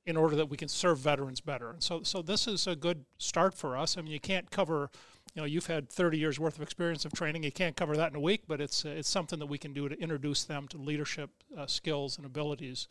in 0.05 0.17
order 0.17 0.35
that 0.35 0.47
we 0.47 0.57
can 0.57 0.67
serve 0.67 0.99
veterans 0.99 1.39
better? 1.39 1.69
And 1.69 1.81
so 1.81 2.03
so 2.03 2.21
this 2.21 2.47
is 2.47 2.67
a 2.67 2.75
good 2.75 3.05
start 3.17 3.53
for 3.53 3.77
us. 3.77 3.97
I 3.97 4.01
mean 4.01 4.11
you 4.11 4.19
can't 4.19 4.51
cover 4.51 4.89
you 5.33 5.41
know 5.41 5.45
you've 5.45 5.67
had 5.67 5.89
30 5.89 6.17
years 6.17 6.37
worth 6.37 6.57
of 6.57 6.61
experience 6.61 7.05
of 7.05 7.13
training 7.13 7.43
you 7.43 7.51
can't 7.51 7.77
cover 7.77 7.95
that 7.95 8.09
in 8.11 8.17
a 8.17 8.19
week 8.19 8.43
but 8.47 8.59
it's 8.59 8.85
uh, 8.85 8.89
it's 8.89 9.09
something 9.09 9.39
that 9.39 9.45
we 9.45 9.57
can 9.57 9.71
do 9.71 9.87
to 9.87 9.97
introduce 9.99 10.43
them 10.43 10.67
to 10.67 10.77
leadership 10.77 11.29
uh, 11.57 11.65
skills 11.65 12.17
and 12.17 12.25
abilities 12.25 12.87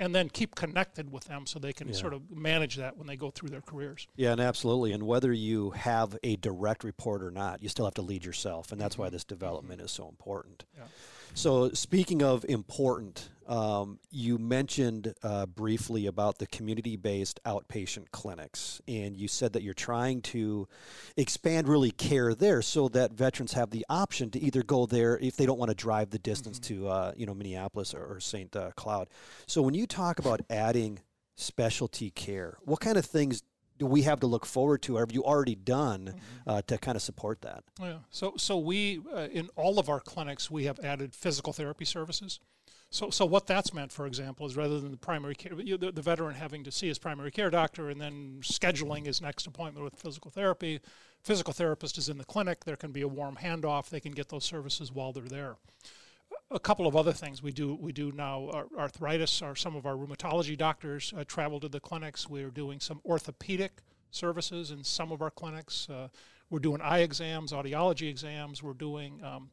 and 0.00 0.14
then 0.14 0.28
keep 0.28 0.54
connected 0.54 1.10
with 1.10 1.24
them 1.24 1.46
so 1.46 1.58
they 1.58 1.72
can 1.72 1.88
yeah. 1.88 1.94
sort 1.94 2.12
of 2.12 2.30
manage 2.30 2.76
that 2.76 2.96
when 2.96 3.06
they 3.06 3.16
go 3.16 3.30
through 3.30 3.48
their 3.48 3.60
careers. 3.60 4.06
Yeah, 4.16 4.32
and 4.32 4.40
absolutely. 4.40 4.92
And 4.92 5.04
whether 5.04 5.32
you 5.32 5.70
have 5.70 6.16
a 6.22 6.36
direct 6.36 6.84
report 6.84 7.22
or 7.22 7.30
not, 7.30 7.62
you 7.62 7.68
still 7.68 7.84
have 7.84 7.94
to 7.94 8.02
lead 8.02 8.24
yourself, 8.24 8.72
and 8.72 8.80
that's 8.80 8.94
mm-hmm. 8.94 9.04
why 9.04 9.10
this 9.10 9.24
development 9.24 9.78
mm-hmm. 9.78 9.86
is 9.86 9.92
so 9.92 10.08
important. 10.08 10.64
Yeah. 10.76 10.84
So, 11.34 11.70
speaking 11.70 12.22
of 12.22 12.44
important, 12.48 13.28
um, 13.46 14.00
you 14.10 14.38
mentioned 14.38 15.14
uh, 15.22 15.46
briefly 15.46 16.06
about 16.06 16.38
the 16.38 16.46
community 16.48 16.96
based 16.96 17.40
outpatient 17.44 18.10
clinics, 18.10 18.80
and 18.88 19.16
you 19.16 19.28
said 19.28 19.52
that 19.52 19.62
you're 19.62 19.74
trying 19.74 20.22
to 20.22 20.66
expand 21.16 21.68
really 21.68 21.92
care 21.92 22.34
there 22.34 22.62
so 22.62 22.88
that 22.88 23.12
veterans 23.12 23.52
have 23.52 23.70
the 23.70 23.86
option 23.88 24.30
to 24.30 24.40
either 24.40 24.62
go 24.62 24.86
there 24.86 25.18
if 25.18 25.36
they 25.36 25.46
don't 25.46 25.58
want 25.58 25.70
to 25.70 25.76
drive 25.76 26.10
the 26.10 26.18
distance 26.18 26.58
mm-hmm. 26.58 26.82
to 26.82 26.88
uh, 26.88 27.12
you 27.16 27.26
know 27.26 27.34
Minneapolis 27.34 27.94
or, 27.94 28.04
or 28.04 28.20
St. 28.20 28.54
Uh, 28.56 28.70
Cloud. 28.72 29.08
So, 29.46 29.62
when 29.62 29.74
you 29.74 29.86
talk 29.86 30.18
about 30.18 30.40
adding 30.50 31.00
specialty 31.36 32.10
care, 32.10 32.58
what 32.64 32.80
kind 32.80 32.96
of 32.96 33.04
things 33.04 33.42
do 33.78 33.86
we 33.86 34.02
have 34.02 34.20
to 34.20 34.26
look 34.26 34.46
forward 34.46 34.82
to, 34.82 34.96
or 34.96 35.00
have 35.00 35.12
you 35.12 35.24
already 35.24 35.54
done 35.54 36.06
mm-hmm. 36.06 36.50
uh, 36.50 36.62
to 36.62 36.78
kind 36.78 36.96
of 36.96 37.02
support 37.02 37.42
that? 37.42 37.64
Yeah. 37.80 37.98
So, 38.10 38.34
so 38.36 38.58
we 38.58 39.00
uh, 39.12 39.28
in 39.32 39.48
all 39.56 39.78
of 39.78 39.88
our 39.88 40.00
clinics 40.00 40.50
we 40.50 40.64
have 40.64 40.78
added 40.80 41.14
physical 41.14 41.52
therapy 41.52 41.84
services. 41.84 42.40
So, 42.90 43.10
so 43.10 43.26
what 43.26 43.46
that's 43.48 43.74
meant, 43.74 43.90
for 43.90 44.06
example, 44.06 44.46
is 44.46 44.56
rather 44.56 44.80
than 44.80 44.92
the 44.92 44.96
primary 44.96 45.34
care, 45.34 45.52
the, 45.54 45.90
the 45.92 46.02
veteran 46.02 46.36
having 46.36 46.62
to 46.64 46.70
see 46.70 46.86
his 46.86 46.98
primary 46.98 47.32
care 47.32 47.50
doctor 47.50 47.90
and 47.90 48.00
then 48.00 48.38
scheduling 48.42 49.06
his 49.06 49.20
next 49.20 49.46
appointment 49.46 49.84
with 49.84 49.96
physical 49.96 50.30
therapy, 50.30 50.80
physical 51.20 51.52
therapist 51.52 51.98
is 51.98 52.08
in 52.08 52.16
the 52.16 52.24
clinic. 52.24 52.64
There 52.64 52.76
can 52.76 52.92
be 52.92 53.02
a 53.02 53.08
warm 53.08 53.38
handoff. 53.42 53.88
They 53.88 53.98
can 53.98 54.12
get 54.12 54.28
those 54.28 54.44
services 54.44 54.92
while 54.92 55.12
they're 55.12 55.24
there 55.24 55.56
a 56.50 56.58
couple 56.60 56.86
of 56.86 56.94
other 56.94 57.12
things. 57.12 57.42
We 57.42 57.52
do 57.52 57.74
we 57.74 57.92
do 57.92 58.12
now 58.12 58.68
arthritis 58.78 59.42
are 59.42 59.56
some 59.56 59.74
of 59.74 59.86
our 59.86 59.94
rheumatology 59.94 60.56
doctors 60.56 61.12
uh, 61.16 61.24
travel 61.26 61.60
to 61.60 61.68
the 61.68 61.80
clinics. 61.80 62.28
We're 62.28 62.50
doing 62.50 62.80
some 62.80 63.00
orthopedic 63.04 63.82
services 64.10 64.70
in 64.70 64.84
some 64.84 65.12
of 65.12 65.22
our 65.22 65.30
clinics. 65.30 65.88
Uh, 65.88 66.08
we're 66.48 66.60
doing 66.60 66.80
eye 66.80 67.00
exams 67.00 67.52
audiology 67.52 68.08
exams. 68.08 68.62
We're 68.62 68.74
doing 68.74 69.22
um, 69.24 69.50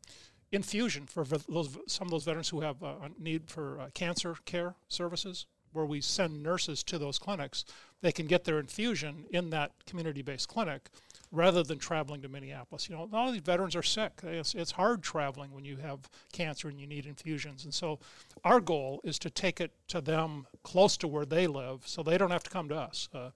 infusion 0.52 1.08
for 1.08 1.24
those 1.26 1.78
some 1.88 2.08
of 2.08 2.12
those 2.12 2.26
veterans 2.26 2.50
who 2.50 2.62
have 2.62 2.82
uh, 2.84 2.96
a 3.04 3.22
need 3.22 3.50
for 3.50 3.80
uh, 3.80 3.90
cancer 3.94 4.36
care 4.46 4.76
services 4.88 5.48
where 5.72 5.86
we 5.86 6.00
send 6.00 6.44
nurses 6.44 6.84
to 6.84 7.00
those 7.00 7.18
clinics. 7.18 7.66
They 8.02 8.12
can 8.12 8.28
get 8.28 8.44
their 8.44 8.60
infusion 8.60 9.26
in 9.32 9.50
that 9.50 9.72
community-based 9.88 10.48
clinic 10.48 10.90
rather 11.34 11.64
than 11.64 11.80
traveling 11.80 12.22
to 12.22 12.30
Minneapolis. 12.30 12.88
You 12.88 12.96
know, 12.96 13.04
a 13.04 13.12
lot 13.14 13.28
of 13.28 13.34
these 13.34 13.42
veterans 13.42 13.76
are 13.76 13.84
sick. 13.84 14.12
It's, 14.24 14.54
it's 14.54 14.72
hard 14.72 15.02
traveling 15.02 15.52
when 15.52 15.66
you 15.66 15.78
have 15.78 16.08
cancer 16.32 16.70
and 16.70 16.80
you 16.80 16.86
need 16.86 17.08
infusions. 17.08 17.66
And 17.66 17.74
so 17.74 18.00
our 18.44 18.62
goal 18.62 19.02
is 19.04 19.18
to 19.20 19.32
take 19.32 19.60
it 19.60 19.72
to 19.88 20.00
them 20.00 20.46
close 20.62 20.96
to 20.98 21.08
where 21.08 21.26
they 21.26 21.48
live 21.48 21.82
so 21.86 22.04
they 22.04 22.20
don't 22.20 22.30
have 22.30 22.44
to 22.44 22.52
come 22.52 22.70
to 22.70 22.76
us. 22.76 23.10
Uh, 23.12 23.32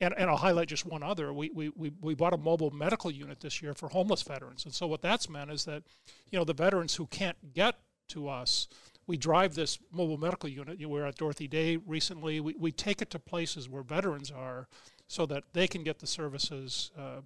and, 0.00 0.14
and 0.16 0.30
I'll 0.30 0.36
highlight 0.36 0.68
just 0.68 0.86
one 0.86 1.02
other. 1.02 1.32
We, 1.32 1.50
we, 1.50 1.70
we, 1.70 1.90
we 2.00 2.14
bought 2.14 2.32
a 2.32 2.38
mobile 2.38 2.70
medical 2.70 3.10
unit 3.10 3.40
this 3.40 3.60
year 3.60 3.74
for 3.74 3.88
homeless 3.88 4.22
veterans. 4.22 4.64
And 4.64 4.72
so 4.72 4.86
what 4.86 5.02
that's 5.02 5.28
meant 5.28 5.50
is 5.50 5.64
that, 5.64 5.82
you 6.30 6.38
know, 6.38 6.44
the 6.44 6.54
veterans 6.54 6.94
who 6.94 7.06
can't 7.06 7.36
get 7.54 7.74
to 8.10 8.28
us, 8.28 8.68
we 9.08 9.16
drive 9.16 9.56
this 9.56 9.80
mobile 9.90 10.16
medical 10.16 10.48
unit. 10.48 10.78
You 10.78 10.86
know, 10.86 10.94
we 10.94 11.00
were 11.00 11.06
at 11.06 11.16
Dorothy 11.16 11.48
Day 11.48 11.76
recently. 11.76 12.38
We, 12.38 12.54
we 12.56 12.70
take 12.70 13.02
it 13.02 13.10
to 13.10 13.18
places 13.18 13.68
where 13.68 13.82
veterans 13.82 14.30
are 14.30 14.68
so 15.12 15.26
that 15.26 15.44
they 15.52 15.68
can 15.68 15.82
get 15.82 15.98
the 15.98 16.06
services 16.06 16.90
uh, 16.98 17.20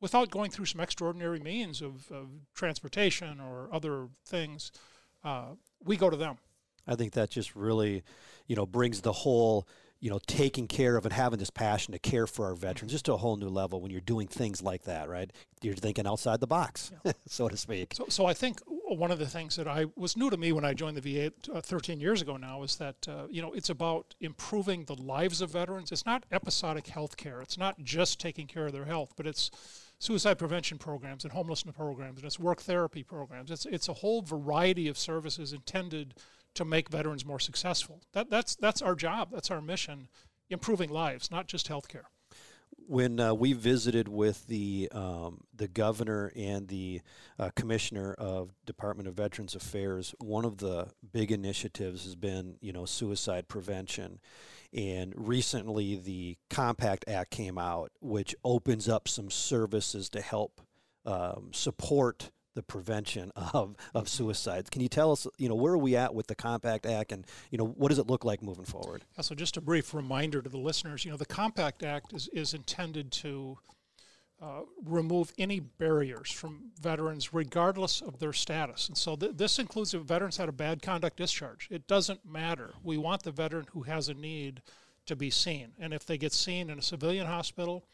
without 0.00 0.30
going 0.30 0.52
through 0.52 0.66
some 0.66 0.80
extraordinary 0.80 1.40
means 1.40 1.82
of, 1.82 2.08
of 2.12 2.28
transportation 2.54 3.40
or 3.40 3.68
other 3.72 4.06
things. 4.24 4.70
Uh, 5.24 5.46
we 5.82 5.96
go 5.96 6.08
to 6.08 6.16
them. 6.16 6.38
I 6.86 6.94
think 6.94 7.14
that 7.14 7.30
just 7.30 7.56
really, 7.56 8.04
you 8.46 8.54
know, 8.54 8.66
brings 8.66 9.00
the 9.00 9.12
whole 9.12 9.66
you 10.04 10.10
know, 10.10 10.20
taking 10.26 10.68
care 10.68 10.98
of 10.98 11.06
and 11.06 11.14
having 11.14 11.38
this 11.38 11.48
passion 11.48 11.92
to 11.92 11.98
care 11.98 12.26
for 12.26 12.44
our 12.44 12.54
veterans 12.54 12.92
just 12.92 13.06
to 13.06 13.14
a 13.14 13.16
whole 13.16 13.38
new 13.38 13.48
level 13.48 13.80
when 13.80 13.90
you're 13.90 14.02
doing 14.02 14.28
things 14.28 14.62
like 14.62 14.82
that, 14.82 15.08
right? 15.08 15.30
You're 15.62 15.74
thinking 15.74 16.06
outside 16.06 16.40
the 16.40 16.46
box, 16.46 16.92
yeah. 17.06 17.12
so 17.26 17.48
to 17.48 17.56
speak. 17.56 17.94
So, 17.94 18.04
so 18.10 18.26
I 18.26 18.34
think 18.34 18.60
one 18.66 19.10
of 19.10 19.18
the 19.18 19.24
things 19.24 19.56
that 19.56 19.66
I 19.66 19.86
was 19.96 20.14
new 20.14 20.28
to 20.28 20.36
me 20.36 20.52
when 20.52 20.62
I 20.62 20.74
joined 20.74 20.98
the 20.98 21.00
VA 21.00 21.32
uh, 21.50 21.62
13 21.62 22.00
years 22.00 22.20
ago 22.20 22.36
now 22.36 22.62
is 22.64 22.76
that, 22.76 23.08
uh, 23.08 23.28
you 23.30 23.40
know, 23.40 23.54
it's 23.54 23.70
about 23.70 24.14
improving 24.20 24.84
the 24.84 24.94
lives 24.94 25.40
of 25.40 25.52
veterans. 25.52 25.90
It's 25.90 26.04
not 26.04 26.26
episodic 26.30 26.88
health 26.88 27.16
care. 27.16 27.40
It's 27.40 27.56
not 27.56 27.82
just 27.82 28.20
taking 28.20 28.46
care 28.46 28.66
of 28.66 28.74
their 28.74 28.84
health, 28.84 29.14
but 29.16 29.26
it's 29.26 29.50
suicide 29.98 30.38
prevention 30.38 30.76
programs 30.76 31.24
and 31.24 31.32
homelessness 31.32 31.74
programs 31.74 32.18
and 32.18 32.26
it's 32.26 32.38
work 32.38 32.60
therapy 32.60 33.02
programs. 33.02 33.50
It's, 33.50 33.64
it's 33.64 33.88
a 33.88 33.94
whole 33.94 34.20
variety 34.20 34.86
of 34.86 34.98
services 34.98 35.54
intended 35.54 36.12
to 36.54 36.64
make 36.64 36.88
veterans 36.88 37.24
more 37.24 37.40
successful. 37.40 38.00
That, 38.12 38.30
that's, 38.30 38.56
that's 38.56 38.82
our 38.82 38.94
job, 38.94 39.30
that's 39.32 39.50
our 39.50 39.60
mission, 39.60 40.08
improving 40.50 40.90
lives, 40.90 41.30
not 41.30 41.46
just 41.46 41.68
health 41.68 41.88
care. 41.88 42.08
When 42.86 43.18
uh, 43.18 43.32
we 43.34 43.54
visited 43.54 44.08
with 44.08 44.46
the 44.46 44.90
um, 44.92 45.44
the 45.54 45.68
governor 45.68 46.32
and 46.36 46.68
the 46.68 47.00
uh, 47.38 47.50
commissioner 47.56 48.12
of 48.14 48.50
Department 48.66 49.08
of 49.08 49.14
Veterans 49.14 49.54
Affairs, 49.54 50.14
one 50.18 50.44
of 50.44 50.58
the 50.58 50.88
big 51.12 51.32
initiatives 51.32 52.04
has 52.04 52.14
been 52.14 52.56
you 52.60 52.72
know 52.72 52.84
suicide 52.84 53.48
prevention, 53.48 54.18
and 54.74 55.14
recently 55.16 55.96
the 55.96 56.36
Compact 56.50 57.06
Act 57.08 57.30
came 57.30 57.56
out, 57.56 57.90
which 58.00 58.34
opens 58.44 58.86
up 58.86 59.08
some 59.08 59.30
services 59.30 60.10
to 60.10 60.20
help 60.20 60.60
um, 61.06 61.50
support 61.52 62.30
the 62.54 62.62
prevention 62.62 63.32
of, 63.54 63.76
of 63.94 64.08
suicides. 64.08 64.70
Can 64.70 64.82
you 64.82 64.88
tell 64.88 65.12
us, 65.12 65.26
you 65.38 65.48
know, 65.48 65.54
where 65.54 65.72
are 65.72 65.78
we 65.78 65.96
at 65.96 66.14
with 66.14 66.26
the 66.26 66.34
Compact 66.34 66.86
Act 66.86 67.12
and, 67.12 67.26
you 67.50 67.58
know, 67.58 67.66
what 67.66 67.88
does 67.88 67.98
it 67.98 68.06
look 68.06 68.24
like 68.24 68.42
moving 68.42 68.64
forward? 68.64 69.04
Yeah, 69.16 69.22
so 69.22 69.34
just 69.34 69.56
a 69.56 69.60
brief 69.60 69.94
reminder 69.94 70.42
to 70.42 70.48
the 70.48 70.58
listeners, 70.58 71.04
you 71.04 71.10
know, 71.10 71.16
the 71.16 71.26
Compact 71.26 71.82
Act 71.82 72.12
is, 72.12 72.28
is 72.32 72.54
intended 72.54 73.10
to 73.12 73.58
uh, 74.42 74.60
remove 74.84 75.32
any 75.38 75.60
barriers 75.60 76.30
from 76.30 76.72
veterans 76.80 77.32
regardless 77.32 78.00
of 78.00 78.18
their 78.18 78.32
status. 78.32 78.88
And 78.88 78.98
so 78.98 79.16
th- 79.16 79.36
this 79.36 79.58
includes 79.58 79.94
if 79.94 80.02
veterans 80.02 80.36
had 80.36 80.48
a 80.48 80.52
bad 80.52 80.82
conduct 80.82 81.16
discharge. 81.16 81.68
It 81.70 81.86
doesn't 81.86 82.26
matter. 82.26 82.74
We 82.82 82.98
want 82.98 83.22
the 83.22 83.30
veteran 83.30 83.66
who 83.72 83.82
has 83.82 84.08
a 84.08 84.14
need 84.14 84.60
to 85.06 85.16
be 85.16 85.30
seen. 85.30 85.72
And 85.78 85.94
if 85.94 86.04
they 86.04 86.18
get 86.18 86.32
seen 86.32 86.68
in 86.68 86.78
a 86.78 86.82
civilian 86.82 87.26
hospital, 87.26 87.84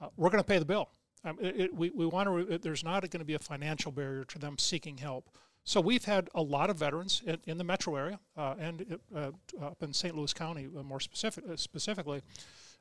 uh, 0.00 0.08
we're 0.16 0.30
going 0.30 0.42
to 0.42 0.48
pay 0.48 0.58
the 0.58 0.64
bill. 0.64 0.88
Um, 1.24 1.38
it, 1.40 1.60
it, 1.60 1.74
we, 1.74 1.90
we 1.90 2.06
want 2.06 2.28
to, 2.28 2.58
there's 2.58 2.84
not 2.84 3.02
going 3.10 3.20
to 3.20 3.24
be 3.24 3.34
a 3.34 3.38
financial 3.38 3.92
barrier 3.92 4.24
to 4.24 4.38
them 4.38 4.58
seeking 4.58 4.98
help. 4.98 5.30
So 5.64 5.80
we've 5.80 6.04
had 6.04 6.28
a 6.34 6.42
lot 6.42 6.70
of 6.70 6.76
veterans 6.76 7.22
in, 7.24 7.38
in 7.46 7.58
the 7.58 7.64
metro 7.64 7.94
area 7.94 8.18
uh, 8.36 8.54
and 8.58 8.98
uh, 9.14 9.30
up 9.60 9.82
in 9.82 9.92
St. 9.92 10.16
Louis 10.16 10.32
County, 10.32 10.68
uh, 10.76 10.82
more 10.82 10.98
specific, 10.98 11.44
uh, 11.48 11.56
specifically, 11.56 12.22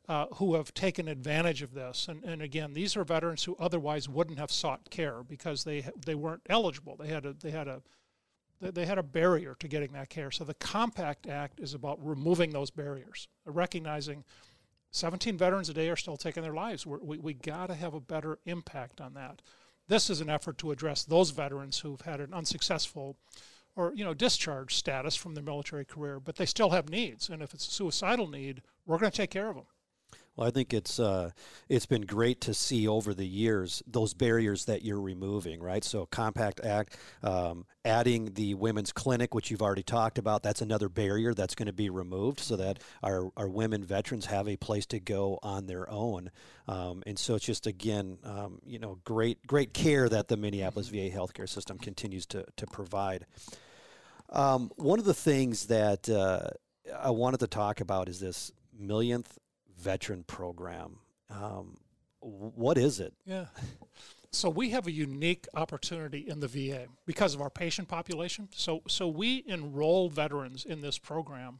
uh, 0.10 0.26
who 0.36 0.56
have 0.56 0.74
taken 0.74 1.08
advantage 1.08 1.62
of 1.62 1.76
this. 1.76 2.08
And, 2.08 2.24
and 2.24 2.42
again, 2.42 2.74
these 2.74 2.98
are 2.98 3.04
veterans 3.04 3.44
who 3.44 3.56
otherwise 3.60 4.10
wouldn't 4.10 4.40
have 4.40 4.52
sought 4.52 4.90
care 4.90 5.22
because 5.22 5.64
they 5.64 5.86
they 6.06 6.16
weren't 6.16 6.42
eligible. 6.50 6.96
They 6.98 7.08
had 7.08 7.26
a 7.26 7.34
they 7.34 7.52
had 7.52 7.68
a 7.68 7.84
they 8.60 8.86
had 8.86 8.98
a 8.98 9.04
barrier 9.04 9.56
to 9.60 9.68
getting 9.68 9.92
that 9.94 10.10
care. 10.10 10.32
So 10.32 10.44
the 10.44 10.54
Compact 10.56 11.28
Act 11.28 11.60
is 11.60 11.74
about 11.74 12.00
removing 12.04 12.52
those 12.52 12.72
barriers, 12.72 13.28
recognizing 13.46 14.24
17 14.92 15.38
veterans 15.38 15.70
a 15.70 15.74
day 15.74 15.90
are 15.90 15.96
still 15.96 16.18
taking 16.18 16.44
their 16.44 16.54
lives. 16.54 16.86
We're, 16.86 17.00
we 17.00 17.18
we 17.18 17.34
got 17.34 17.68
to 17.68 17.76
have 17.76 17.94
a 17.94 18.00
better 18.00 18.40
impact 18.46 19.02
on 19.02 19.14
that. 19.14 19.42
This 19.88 20.10
is 20.10 20.22
an 20.22 20.30
effort 20.30 20.58
to 20.60 20.72
address 20.72 21.04
those 21.04 21.32
veterans 21.32 21.80
who've 21.80 22.02
had 22.02 22.20
an 22.20 22.34
unsuccessful 22.34 23.18
or 23.76 23.94
you 23.96 24.04
know 24.04 24.14
discharge 24.14 24.76
status 24.76 25.16
from 25.16 25.34
their 25.34 25.44
military 25.44 25.86
career, 25.86 26.20
but 26.20 26.36
they 26.36 26.46
still 26.46 26.72
have 26.72 26.90
needs. 26.90 27.30
And 27.30 27.42
if 27.42 27.54
it's 27.54 27.68
a 27.68 27.72
suicidal 27.72 28.28
need, 28.28 28.62
we're 28.86 28.98
going 28.98 29.12
to 29.12 29.18
take 29.18 29.32
care 29.32 29.50
of 29.50 29.56
them. 29.56 29.66
Well, 30.36 30.48
I 30.48 30.52
think 30.52 30.74
it's 30.74 30.98
uh, 30.98 31.32
it's 31.68 31.86
been 31.86 32.04
great 32.04 32.40
to 32.42 32.54
see 32.54 32.88
over 32.88 33.14
the 33.14 33.28
years 33.28 33.84
those 33.86 34.14
barriers 34.14 34.64
that 34.66 34.82
you're 34.82 35.02
removing, 35.02 35.62
right? 35.62 35.84
So, 35.84 36.06
Compact 36.06 36.62
Act, 36.64 36.96
um, 37.22 37.66
adding 37.84 38.34
the 38.34 38.54
women's 38.54 38.94
clinic, 38.94 39.36
which 39.36 39.52
you've 39.52 39.62
already 39.62 39.84
talked 39.84 40.18
about, 40.18 40.42
that's 40.42 40.62
another 40.62 40.88
barrier 40.88 41.34
that's 41.34 41.54
going 41.54 41.66
to 41.66 41.74
be 41.74 41.90
removed, 41.90 42.40
so 42.40 42.56
that 42.56 42.80
our 43.04 43.30
our 43.36 43.50
women 43.50 43.84
veterans 43.84 44.28
have 44.28 44.48
a 44.48 44.56
place 44.56 44.86
to 44.88 45.02
go 45.02 45.38
on 45.44 45.66
their 45.68 45.90
own. 45.90 46.32
Um, 46.66 47.04
and 47.06 47.20
so, 47.20 47.36
it's 47.36 47.46
just 47.46 47.68
again, 47.68 48.18
um, 48.24 48.60
you 48.66 48.80
know, 48.80 49.00
great 49.04 49.46
great 49.46 49.74
care 49.74 50.08
that 50.08 50.30
the 50.30 50.38
Minneapolis 50.38 50.88
VA 50.88 51.10
healthcare 51.10 51.50
system 51.50 51.78
continues 51.78 52.26
to 52.28 52.46
to 52.56 52.66
provide. 52.68 53.26
Um, 54.30 54.72
one 54.78 54.98
of 54.98 55.04
the 55.04 55.14
things 55.14 55.68
that 55.68 56.08
uh, 56.08 56.52
I 56.98 57.10
wanted 57.10 57.42
to 57.42 57.48
talk 57.48 57.82
about 57.82 58.08
is 58.08 58.22
this 58.22 58.54
millionth 58.80 59.38
veteran 59.82 60.24
program. 60.24 60.98
Um, 61.30 61.78
what 62.20 62.78
is 62.78 63.00
it? 63.00 63.14
Yeah. 63.26 63.46
So 64.34 64.50
we 64.50 64.70
have 64.70 64.88
a 64.88 64.92
unique 64.92 65.46
opportunity 65.56 66.20
in 66.26 66.40
the 66.40 66.48
VA 66.48 66.86
because 67.06 67.36
of 67.36 67.42
our 67.42 67.50
patient 67.50 67.90
population. 67.90 68.48
So 68.56 68.82
so 68.88 69.08
we 69.08 69.44
enroll 69.46 70.08
veterans 70.10 70.64
in 70.64 70.80
this 70.80 70.98
program 70.98 71.60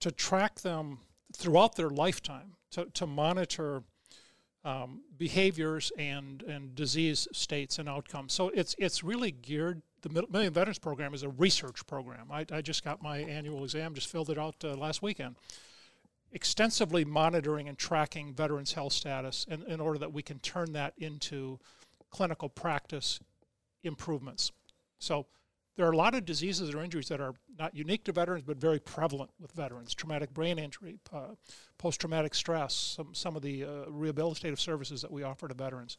to 0.00 0.12
track 0.12 0.60
them 0.60 0.98
throughout 1.34 1.74
their 1.74 1.90
lifetime 1.90 2.52
to, 2.70 2.84
to 2.94 3.06
monitor 3.06 3.82
um, 4.64 5.02
behaviors 5.16 5.90
and, 5.98 6.42
and 6.42 6.74
disease 6.76 7.26
states 7.32 7.78
and 7.78 7.88
outcomes. 7.88 8.32
So 8.32 8.50
it's 8.50 8.76
it's 8.78 9.02
really 9.02 9.32
geared. 9.32 9.82
The 10.02 10.26
Million 10.30 10.52
Veterans 10.52 10.78
Program 10.78 11.12
is 11.12 11.24
a 11.24 11.30
research 11.30 11.84
program. 11.86 12.28
I, 12.30 12.46
I 12.52 12.60
just 12.60 12.84
got 12.84 13.02
my 13.02 13.18
annual 13.18 13.64
exam, 13.64 13.94
just 13.94 14.06
filled 14.08 14.30
it 14.30 14.38
out 14.38 14.54
uh, 14.62 14.76
last 14.76 15.02
weekend 15.02 15.34
extensively 16.32 17.04
monitoring 17.04 17.68
and 17.68 17.78
tracking 17.78 18.34
veterans' 18.34 18.72
health 18.72 18.92
status 18.92 19.46
in, 19.48 19.62
in 19.64 19.80
order 19.80 19.98
that 19.98 20.12
we 20.12 20.22
can 20.22 20.38
turn 20.40 20.72
that 20.72 20.94
into 20.98 21.58
clinical 22.10 22.48
practice 22.48 23.20
improvements. 23.82 24.52
So 24.98 25.26
there 25.76 25.86
are 25.86 25.92
a 25.92 25.96
lot 25.96 26.14
of 26.14 26.24
diseases 26.24 26.74
or 26.74 26.82
injuries 26.82 27.08
that 27.08 27.20
are 27.20 27.34
not 27.58 27.74
unique 27.74 28.04
to 28.04 28.12
veterans 28.12 28.44
but 28.46 28.56
very 28.56 28.80
prevalent 28.80 29.30
with 29.38 29.52
veterans 29.52 29.94
traumatic 29.94 30.32
brain 30.32 30.58
injury, 30.58 30.98
uh, 31.12 31.34
post 31.78 32.00
traumatic 32.00 32.34
stress, 32.34 32.74
some, 32.74 33.14
some 33.14 33.36
of 33.36 33.42
the 33.42 33.64
uh, 33.64 33.68
rehabilitative 33.88 34.58
services 34.58 35.02
that 35.02 35.12
we 35.12 35.22
offer 35.22 35.48
to 35.48 35.54
veterans. 35.54 35.96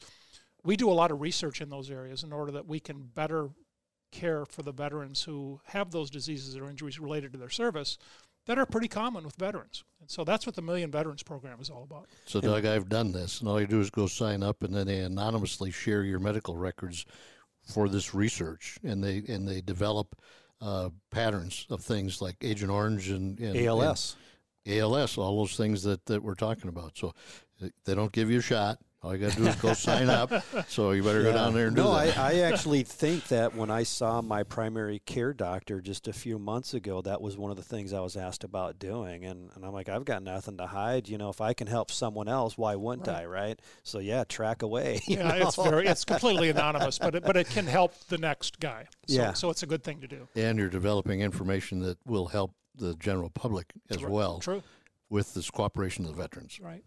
We 0.64 0.76
do 0.76 0.90
a 0.90 0.92
lot 0.92 1.12
of 1.12 1.22
research 1.22 1.62
in 1.62 1.70
those 1.70 1.92
areas 1.92 2.24
in 2.24 2.34
order 2.34 2.52
that 2.54 2.68
we 2.68 2.80
can 2.80 3.04
better 3.14 3.50
care 4.12 4.46
for 4.46 4.64
the 4.64 4.72
veterans 4.72 5.24
who 5.24 5.60
have 5.66 5.92
those 5.92 6.10
diseases 6.10 6.58
or 6.58 6.70
injuries 6.70 7.00
related 7.00 7.32
to 7.34 7.38
their 7.38 7.50
service 7.50 7.98
that 8.48 8.58
are 8.58 8.66
pretty 8.66 8.88
common 8.88 9.24
with 9.24 9.36
veterans. 9.36 9.84
And 10.02 10.10
so 10.10 10.24
that's 10.24 10.46
what 10.46 10.56
the 10.56 10.62
Million 10.62 10.90
Veterans 10.90 11.24
Program 11.24 11.60
is 11.62 11.70
all 11.70 11.84
about. 11.84 12.08
So, 12.26 12.42
Doug, 12.42 12.66
I've 12.66 12.90
done 12.90 13.12
this, 13.12 13.40
and 13.40 13.50
all 13.50 13.62
you 13.62 13.68
do 13.68 13.80
is 13.80 13.90
go 13.90 14.08
sign 14.08 14.42
up, 14.42 14.64
and 14.64 14.74
then 14.74 14.88
they 14.88 15.00
anonymously 15.00 15.72
share 15.72 16.04
your 16.04 16.20
medical 16.20 16.56
records 16.56 17.06
for 17.66 17.88
this 17.90 18.16
research, 18.16 18.78
and 18.84 19.04
they 19.04 19.24
and 19.28 19.48
they 19.48 19.62
develop 19.62 20.16
uh, 20.62 20.90
patterns 21.12 21.68
of 21.70 21.82
things 21.82 22.22
like 22.22 22.36
Agent 22.42 22.72
Orange 22.72 23.10
and, 23.10 23.40
and 23.40 23.58
ALS. 23.58 24.16
And 24.66 24.80
ALS, 24.80 25.18
all 25.18 25.38
those 25.38 25.56
things 25.56 25.84
that, 25.84 26.06
that 26.08 26.24
we're 26.24 26.36
talking 26.36 26.70
about. 26.70 26.98
So 26.98 27.14
they 27.86 27.96
don't 27.96 28.12
give 28.12 28.30
you 28.32 28.40
a 28.40 28.42
shot. 28.42 28.80
All 29.04 29.16
you 29.16 29.22
got 29.22 29.34
to 29.34 29.38
do 29.38 29.48
is 29.48 29.56
go 29.58 29.74
sign 29.74 30.10
up. 30.10 30.32
So 30.70 30.92
you 30.92 31.04
better 31.04 31.22
yeah. 31.22 31.32
go 31.32 31.34
down 31.34 31.54
there 31.54 31.68
and 31.68 31.76
no, 31.76 31.84
do 31.84 32.08
that. 32.08 32.16
No, 32.16 32.22
I, 32.22 32.32
I 32.32 32.36
actually 32.40 32.84
think 32.84 33.28
that 33.28 33.56
when 33.56 33.70
I 33.70 33.84
saw 33.84 34.22
my 34.22 34.44
primary 34.44 35.00
care 35.06 35.34
doctor 35.34 35.82
just 35.82 36.08
a 36.08 36.14
few 36.14 36.40
months 36.40 36.74
ago, 36.74 37.02
that 37.04 37.22
was 37.22 37.38
one 37.38 37.52
of 37.52 37.58
the 37.58 37.64
things 37.64 37.94
I 37.94 38.00
was 38.00 38.18
asked 38.18 38.44
about 38.44 38.80
doing. 38.80 39.24
And, 39.24 39.50
and 39.56 39.64
I'm 39.64 39.72
like, 39.72 39.88
I've 39.88 40.04
got 40.04 40.24
nothing 40.24 40.58
to 40.58 40.68
hide. 40.68 41.08
You 41.08 41.18
know, 41.18 41.30
if 41.30 41.42
I 41.42 41.54
can 41.54 41.68
help 41.68 41.92
someone 41.92 42.28
else, 42.28 42.58
why 42.58 42.76
wouldn't 42.76 43.08
right. 43.08 43.22
I, 43.22 43.26
right? 43.26 43.60
So 43.84 44.00
yeah, 44.00 44.24
track 44.24 44.62
away. 44.62 45.02
Yeah, 45.08 45.30
know? 45.30 45.48
it's 45.48 45.56
very, 45.56 45.88
it's 45.88 46.04
completely 46.06 46.50
anonymous, 46.50 47.00
but 47.00 47.16
it, 47.16 47.24
but 47.24 47.38
it 47.38 47.50
can 47.50 47.66
help 47.66 47.98
the 48.10 48.18
next 48.18 48.60
guy. 48.60 48.88
So, 49.08 49.16
yeah. 49.16 49.34
So 49.34 49.50
it's 49.50 49.64
a 49.64 49.68
good 49.68 49.84
thing 49.84 50.02
to 50.02 50.08
do. 50.08 50.28
And 50.36 50.60
you're 50.60 50.70
developing 50.70 51.22
information 51.22 51.80
that 51.80 51.98
will 52.06 52.28
help 52.28 52.54
the 52.76 52.96
general 52.96 53.30
public 53.30 53.72
as 53.90 53.98
True. 53.98 54.10
well. 54.10 54.40
True. 54.40 54.64
With 55.10 55.34
this 55.34 55.50
cooperation 55.50 56.04
of 56.06 56.12
the 56.12 56.22
veterans. 56.22 56.60
Right. 56.60 56.84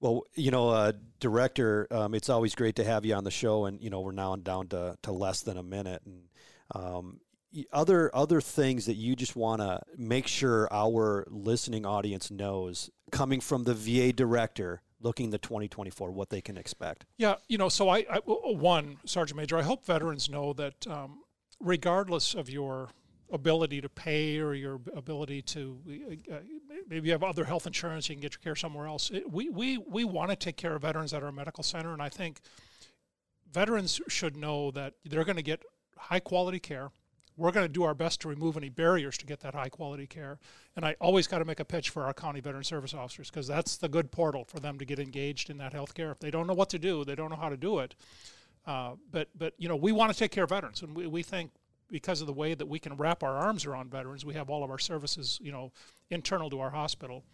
Well, 0.00 0.22
you 0.34 0.50
know, 0.50 0.70
uh, 0.70 0.92
director, 1.18 1.86
um, 1.90 2.14
it's 2.14 2.28
always 2.28 2.54
great 2.54 2.76
to 2.76 2.84
have 2.84 3.04
you 3.04 3.14
on 3.14 3.24
the 3.24 3.30
show, 3.30 3.66
and 3.66 3.80
you 3.82 3.90
know, 3.90 4.00
we're 4.00 4.12
now 4.12 4.34
down 4.36 4.68
to, 4.68 4.96
to 5.02 5.12
less 5.12 5.42
than 5.42 5.56
a 5.56 5.62
minute, 5.62 6.02
and 6.06 6.22
um, 6.74 7.20
other 7.72 8.14
other 8.14 8.40
things 8.40 8.86
that 8.86 8.94
you 8.94 9.16
just 9.16 9.36
want 9.36 9.60
to 9.60 9.80
make 9.96 10.26
sure 10.26 10.68
our 10.72 11.26
listening 11.28 11.84
audience 11.84 12.30
knows, 12.30 12.90
coming 13.10 13.40
from 13.40 13.64
the 13.64 13.74
VA 13.74 14.12
director, 14.12 14.82
looking 15.00 15.30
the 15.30 15.38
2024, 15.38 16.10
what 16.10 16.30
they 16.30 16.40
can 16.40 16.56
expect. 16.56 17.04
Yeah, 17.18 17.36
you 17.48 17.58
know, 17.58 17.68
so 17.68 17.88
I, 17.88 18.06
I 18.10 18.20
one 18.24 18.98
Sergeant 19.04 19.36
Major, 19.36 19.58
I 19.58 19.62
hope 19.62 19.84
veterans 19.84 20.30
know 20.30 20.52
that 20.54 20.86
um, 20.86 21.20
regardless 21.60 22.34
of 22.34 22.48
your 22.48 22.88
ability 23.32 23.80
to 23.80 23.88
pay 23.88 24.38
or 24.38 24.54
your 24.54 24.80
ability 24.94 25.40
to 25.40 25.78
uh, 26.32 26.36
maybe 26.88 27.06
you 27.06 27.12
have 27.12 27.22
other 27.22 27.44
health 27.44 27.66
insurance 27.66 28.08
you 28.08 28.14
can 28.14 28.22
get 28.22 28.32
your 28.32 28.40
care 28.40 28.56
somewhere 28.56 28.86
else 28.86 29.10
it, 29.10 29.30
we, 29.30 29.48
we, 29.48 29.78
we 29.78 30.04
want 30.04 30.30
to 30.30 30.36
take 30.36 30.56
care 30.56 30.74
of 30.74 30.82
veterans 30.82 31.14
at 31.14 31.22
our 31.22 31.32
medical 31.32 31.62
center 31.62 31.92
and 31.92 32.02
i 32.02 32.08
think 32.08 32.40
veterans 33.52 34.00
should 34.08 34.36
know 34.36 34.70
that 34.70 34.94
they're 35.04 35.24
going 35.24 35.36
to 35.36 35.42
get 35.42 35.62
high 35.96 36.20
quality 36.20 36.58
care 36.58 36.90
we're 37.40 37.52
going 37.52 37.64
to 37.64 37.72
do 37.72 37.84
our 37.84 37.94
best 37.94 38.20
to 38.20 38.28
remove 38.28 38.58
any 38.58 38.68
barriers 38.68 39.16
to 39.16 39.24
get 39.24 39.40
that 39.40 39.54
high 39.54 39.70
quality 39.70 40.06
care. 40.06 40.38
And 40.76 40.84
I 40.84 40.94
always 41.00 41.26
got 41.26 41.38
to 41.38 41.46
make 41.46 41.58
a 41.58 41.64
pitch 41.64 41.88
for 41.88 42.04
our 42.04 42.12
county 42.12 42.40
veteran 42.40 42.64
service 42.64 42.92
officers 42.92 43.30
because 43.30 43.46
that's 43.46 43.78
the 43.78 43.88
good 43.88 44.12
portal 44.12 44.44
for 44.44 44.60
them 44.60 44.78
to 44.78 44.84
get 44.84 44.98
engaged 44.98 45.48
in 45.48 45.56
that 45.56 45.72
health 45.72 45.94
care. 45.94 46.10
If 46.10 46.20
they 46.20 46.30
don't 46.30 46.46
know 46.46 46.52
what 46.52 46.68
to 46.70 46.78
do, 46.78 47.02
they 47.02 47.14
don't 47.14 47.30
know 47.30 47.36
how 47.36 47.48
to 47.48 47.56
do 47.56 47.78
it. 47.78 47.94
Uh, 48.66 48.92
but 49.10 49.28
but 49.34 49.54
you 49.56 49.70
know 49.70 49.76
we 49.76 49.90
want 49.90 50.12
to 50.12 50.18
take 50.18 50.30
care 50.30 50.44
of 50.44 50.50
veterans, 50.50 50.82
and 50.82 50.94
we, 50.94 51.06
we 51.06 51.22
think 51.22 51.50
because 51.90 52.20
of 52.20 52.26
the 52.26 52.32
way 52.32 52.54
that 52.54 52.66
we 52.66 52.78
can 52.78 52.96
wrap 52.96 53.22
our 53.22 53.36
arms 53.36 53.66
around 53.66 53.90
veterans, 53.90 54.24
we 54.24 54.34
have 54.34 54.50
all 54.50 54.64
of 54.64 54.70
our 54.70 54.78
services 54.78 55.38
you 55.42 55.52
know 55.52 55.72
internal 56.10 56.50
to 56.50 56.60
our 56.60 56.70
hospital. 56.70 57.24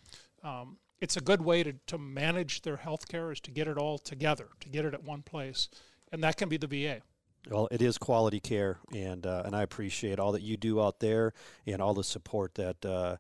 Um, 0.42 0.76
it's 1.00 1.16
a 1.16 1.20
good 1.20 1.42
way 1.42 1.62
to, 1.62 1.74
to 1.88 1.98
manage 1.98 2.62
their 2.62 2.76
health 2.76 3.08
care 3.08 3.30
is 3.30 3.40
to 3.40 3.50
get 3.50 3.68
it 3.68 3.76
all 3.76 3.98
together, 3.98 4.48
to 4.60 4.68
get 4.68 4.84
it 4.84 4.94
at 4.94 5.04
one 5.04 5.22
place, 5.22 5.68
and 6.10 6.22
that 6.24 6.36
can 6.36 6.48
be 6.48 6.56
the 6.56 6.66
VA. 6.66 7.02
Well, 7.48 7.68
it 7.70 7.80
is 7.80 7.96
quality 7.96 8.40
care, 8.40 8.78
and 8.92 9.24
uh, 9.24 9.42
and 9.44 9.54
I 9.54 9.62
appreciate 9.62 10.18
all 10.18 10.32
that 10.32 10.42
you 10.42 10.56
do 10.56 10.80
out 10.80 10.98
there 10.98 11.32
and 11.66 11.80
all 11.80 11.94
the 11.94 12.02
support 12.02 12.54
that 12.56 12.84
uh, 12.84 13.16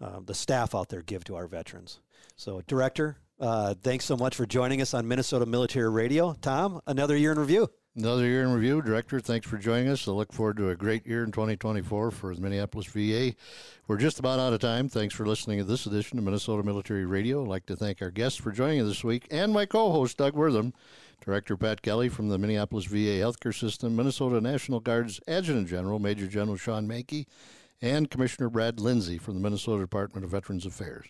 uh, 0.00 0.20
the 0.24 0.34
staff 0.34 0.74
out 0.74 0.88
there 0.88 1.02
give 1.02 1.24
to 1.24 1.36
our 1.36 1.46
veterans. 1.46 2.00
So, 2.34 2.60
Director, 2.66 3.18
uh, 3.38 3.74
thanks 3.82 4.04
so 4.04 4.16
much 4.16 4.34
for 4.34 4.46
joining 4.46 4.80
us 4.80 4.94
on 4.94 5.06
Minnesota 5.06 5.46
Military 5.46 5.90
Radio. 5.90 6.34
Tom, 6.40 6.80
another 6.86 7.16
year 7.16 7.30
in 7.30 7.38
review. 7.38 7.68
Another 7.98 8.26
year 8.26 8.44
in 8.44 8.52
review. 8.52 8.80
Director, 8.80 9.18
thanks 9.18 9.44
for 9.44 9.58
joining 9.58 9.88
us. 9.88 10.06
I 10.06 10.12
look 10.12 10.32
forward 10.32 10.56
to 10.58 10.70
a 10.70 10.76
great 10.76 11.04
year 11.04 11.24
in 11.24 11.32
2024 11.32 12.12
for 12.12 12.32
the 12.32 12.40
Minneapolis 12.40 12.86
VA. 12.86 13.34
We're 13.88 13.96
just 13.96 14.20
about 14.20 14.38
out 14.38 14.52
of 14.52 14.60
time. 14.60 14.88
Thanks 14.88 15.16
for 15.16 15.26
listening 15.26 15.58
to 15.58 15.64
this 15.64 15.84
edition 15.84 16.16
of 16.16 16.22
Minnesota 16.22 16.62
Military 16.62 17.06
Radio. 17.06 17.42
I'd 17.42 17.48
like 17.48 17.66
to 17.66 17.74
thank 17.74 18.00
our 18.00 18.12
guests 18.12 18.38
for 18.38 18.52
joining 18.52 18.82
us 18.82 18.86
this 18.86 19.02
week 19.02 19.26
and 19.32 19.52
my 19.52 19.66
co 19.66 19.90
host, 19.90 20.16
Doug 20.16 20.34
Wortham. 20.34 20.74
Director 21.20 21.56
Pat 21.56 21.82
Kelly 21.82 22.08
from 22.08 22.28
the 22.28 22.38
Minneapolis 22.38 22.84
VA 22.84 23.18
Healthcare 23.18 23.52
System, 23.52 23.96
Minnesota 23.96 24.40
National 24.40 24.78
Guard's 24.78 25.18
Adjutant 25.26 25.66
General, 25.66 25.98
Major 25.98 26.28
General 26.28 26.56
Shawn 26.56 26.86
Manke, 26.86 27.26
and 27.82 28.08
Commissioner 28.08 28.48
Brad 28.48 28.78
Lindsay 28.78 29.18
from 29.18 29.34
the 29.34 29.40
Minnesota 29.40 29.82
Department 29.82 30.24
of 30.24 30.30
Veterans 30.30 30.64
Affairs. 30.64 31.08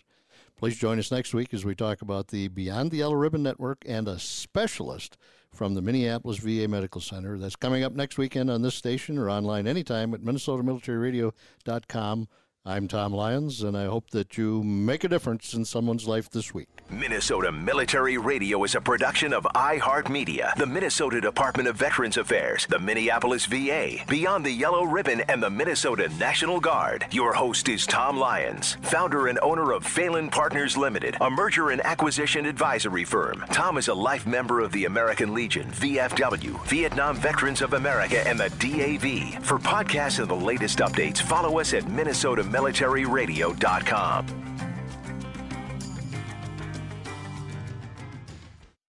Please 0.57 0.75
join 0.75 0.97
us 0.97 1.11
next 1.11 1.35
week 1.35 1.53
as 1.53 1.63
we 1.63 1.75
talk 1.75 2.01
about 2.01 2.29
the 2.29 2.47
Beyond 2.47 2.89
the 2.89 2.97
Yellow 2.97 3.13
Ribbon 3.13 3.43
Network 3.43 3.83
and 3.87 4.07
a 4.07 4.17
specialist 4.17 5.19
from 5.53 5.73
the 5.73 5.81
Minneapolis 5.81 6.37
VA 6.37 6.67
Medical 6.67 7.01
Center. 7.01 7.37
That's 7.37 7.55
coming 7.55 7.83
up 7.83 7.93
next 7.93 8.17
weekend 8.17 8.49
on 8.49 8.61
this 8.61 8.75
station 8.75 9.17
or 9.17 9.29
online 9.29 9.67
anytime 9.67 10.13
at 10.13 10.21
minnesotamilitaryradio.com 10.21 12.27
I'm 12.69 12.87
Tom 12.87 13.13
Lyons, 13.13 13.63
and 13.63 13.75
I 13.75 13.85
hope 13.85 14.11
that 14.11 14.37
you 14.37 14.61
make 14.63 15.03
a 15.03 15.07
difference 15.07 15.55
in 15.55 15.65
someone's 15.65 16.07
life 16.07 16.29
this 16.29 16.53
week. 16.53 16.67
Minnesota 16.91 17.51
Military 17.51 18.19
Radio 18.19 18.63
is 18.63 18.75
a 18.75 18.81
production 18.81 19.33
of 19.33 19.43
iHeartMedia, 19.55 20.55
the 20.55 20.67
Minnesota 20.67 21.19
Department 21.19 21.67
of 21.67 21.75
Veterans 21.75 22.17
Affairs, 22.17 22.67
the 22.69 22.77
Minneapolis 22.77 23.47
VA, 23.47 23.97
Beyond 24.07 24.45
the 24.45 24.51
Yellow 24.51 24.83
Ribbon, 24.83 25.21
and 25.21 25.41
the 25.41 25.49
Minnesota 25.49 26.09
National 26.19 26.59
Guard. 26.59 27.07
Your 27.09 27.33
host 27.33 27.69
is 27.69 27.87
Tom 27.87 28.17
Lyons, 28.17 28.77
founder 28.83 29.27
and 29.27 29.39
owner 29.41 29.71
of 29.71 29.83
Phelan 29.83 30.29
Partners 30.29 30.77
Limited, 30.77 31.17
a 31.21 31.29
merger 31.29 31.71
and 31.71 31.83
acquisition 31.83 32.45
advisory 32.45 33.03
firm. 33.03 33.43
Tom 33.51 33.79
is 33.79 33.87
a 33.87 33.93
life 33.95 34.27
member 34.27 34.59
of 34.59 34.71
the 34.73 34.85
American 34.85 35.33
Legion, 35.33 35.67
VFW, 35.71 36.63
Vietnam 36.67 37.15
Veterans 37.15 37.63
of 37.63 37.73
America, 37.73 38.27
and 38.27 38.39
the 38.39 38.49
DAV. 38.59 39.43
For 39.43 39.57
podcasts 39.57 40.19
and 40.19 40.27
the 40.29 40.35
latest 40.35 40.77
updates, 40.79 41.19
follow 41.19 41.59
us 41.59 41.73
at 41.73 41.89
Minnesota 41.89 42.43
militaryradio.com. 42.59 44.58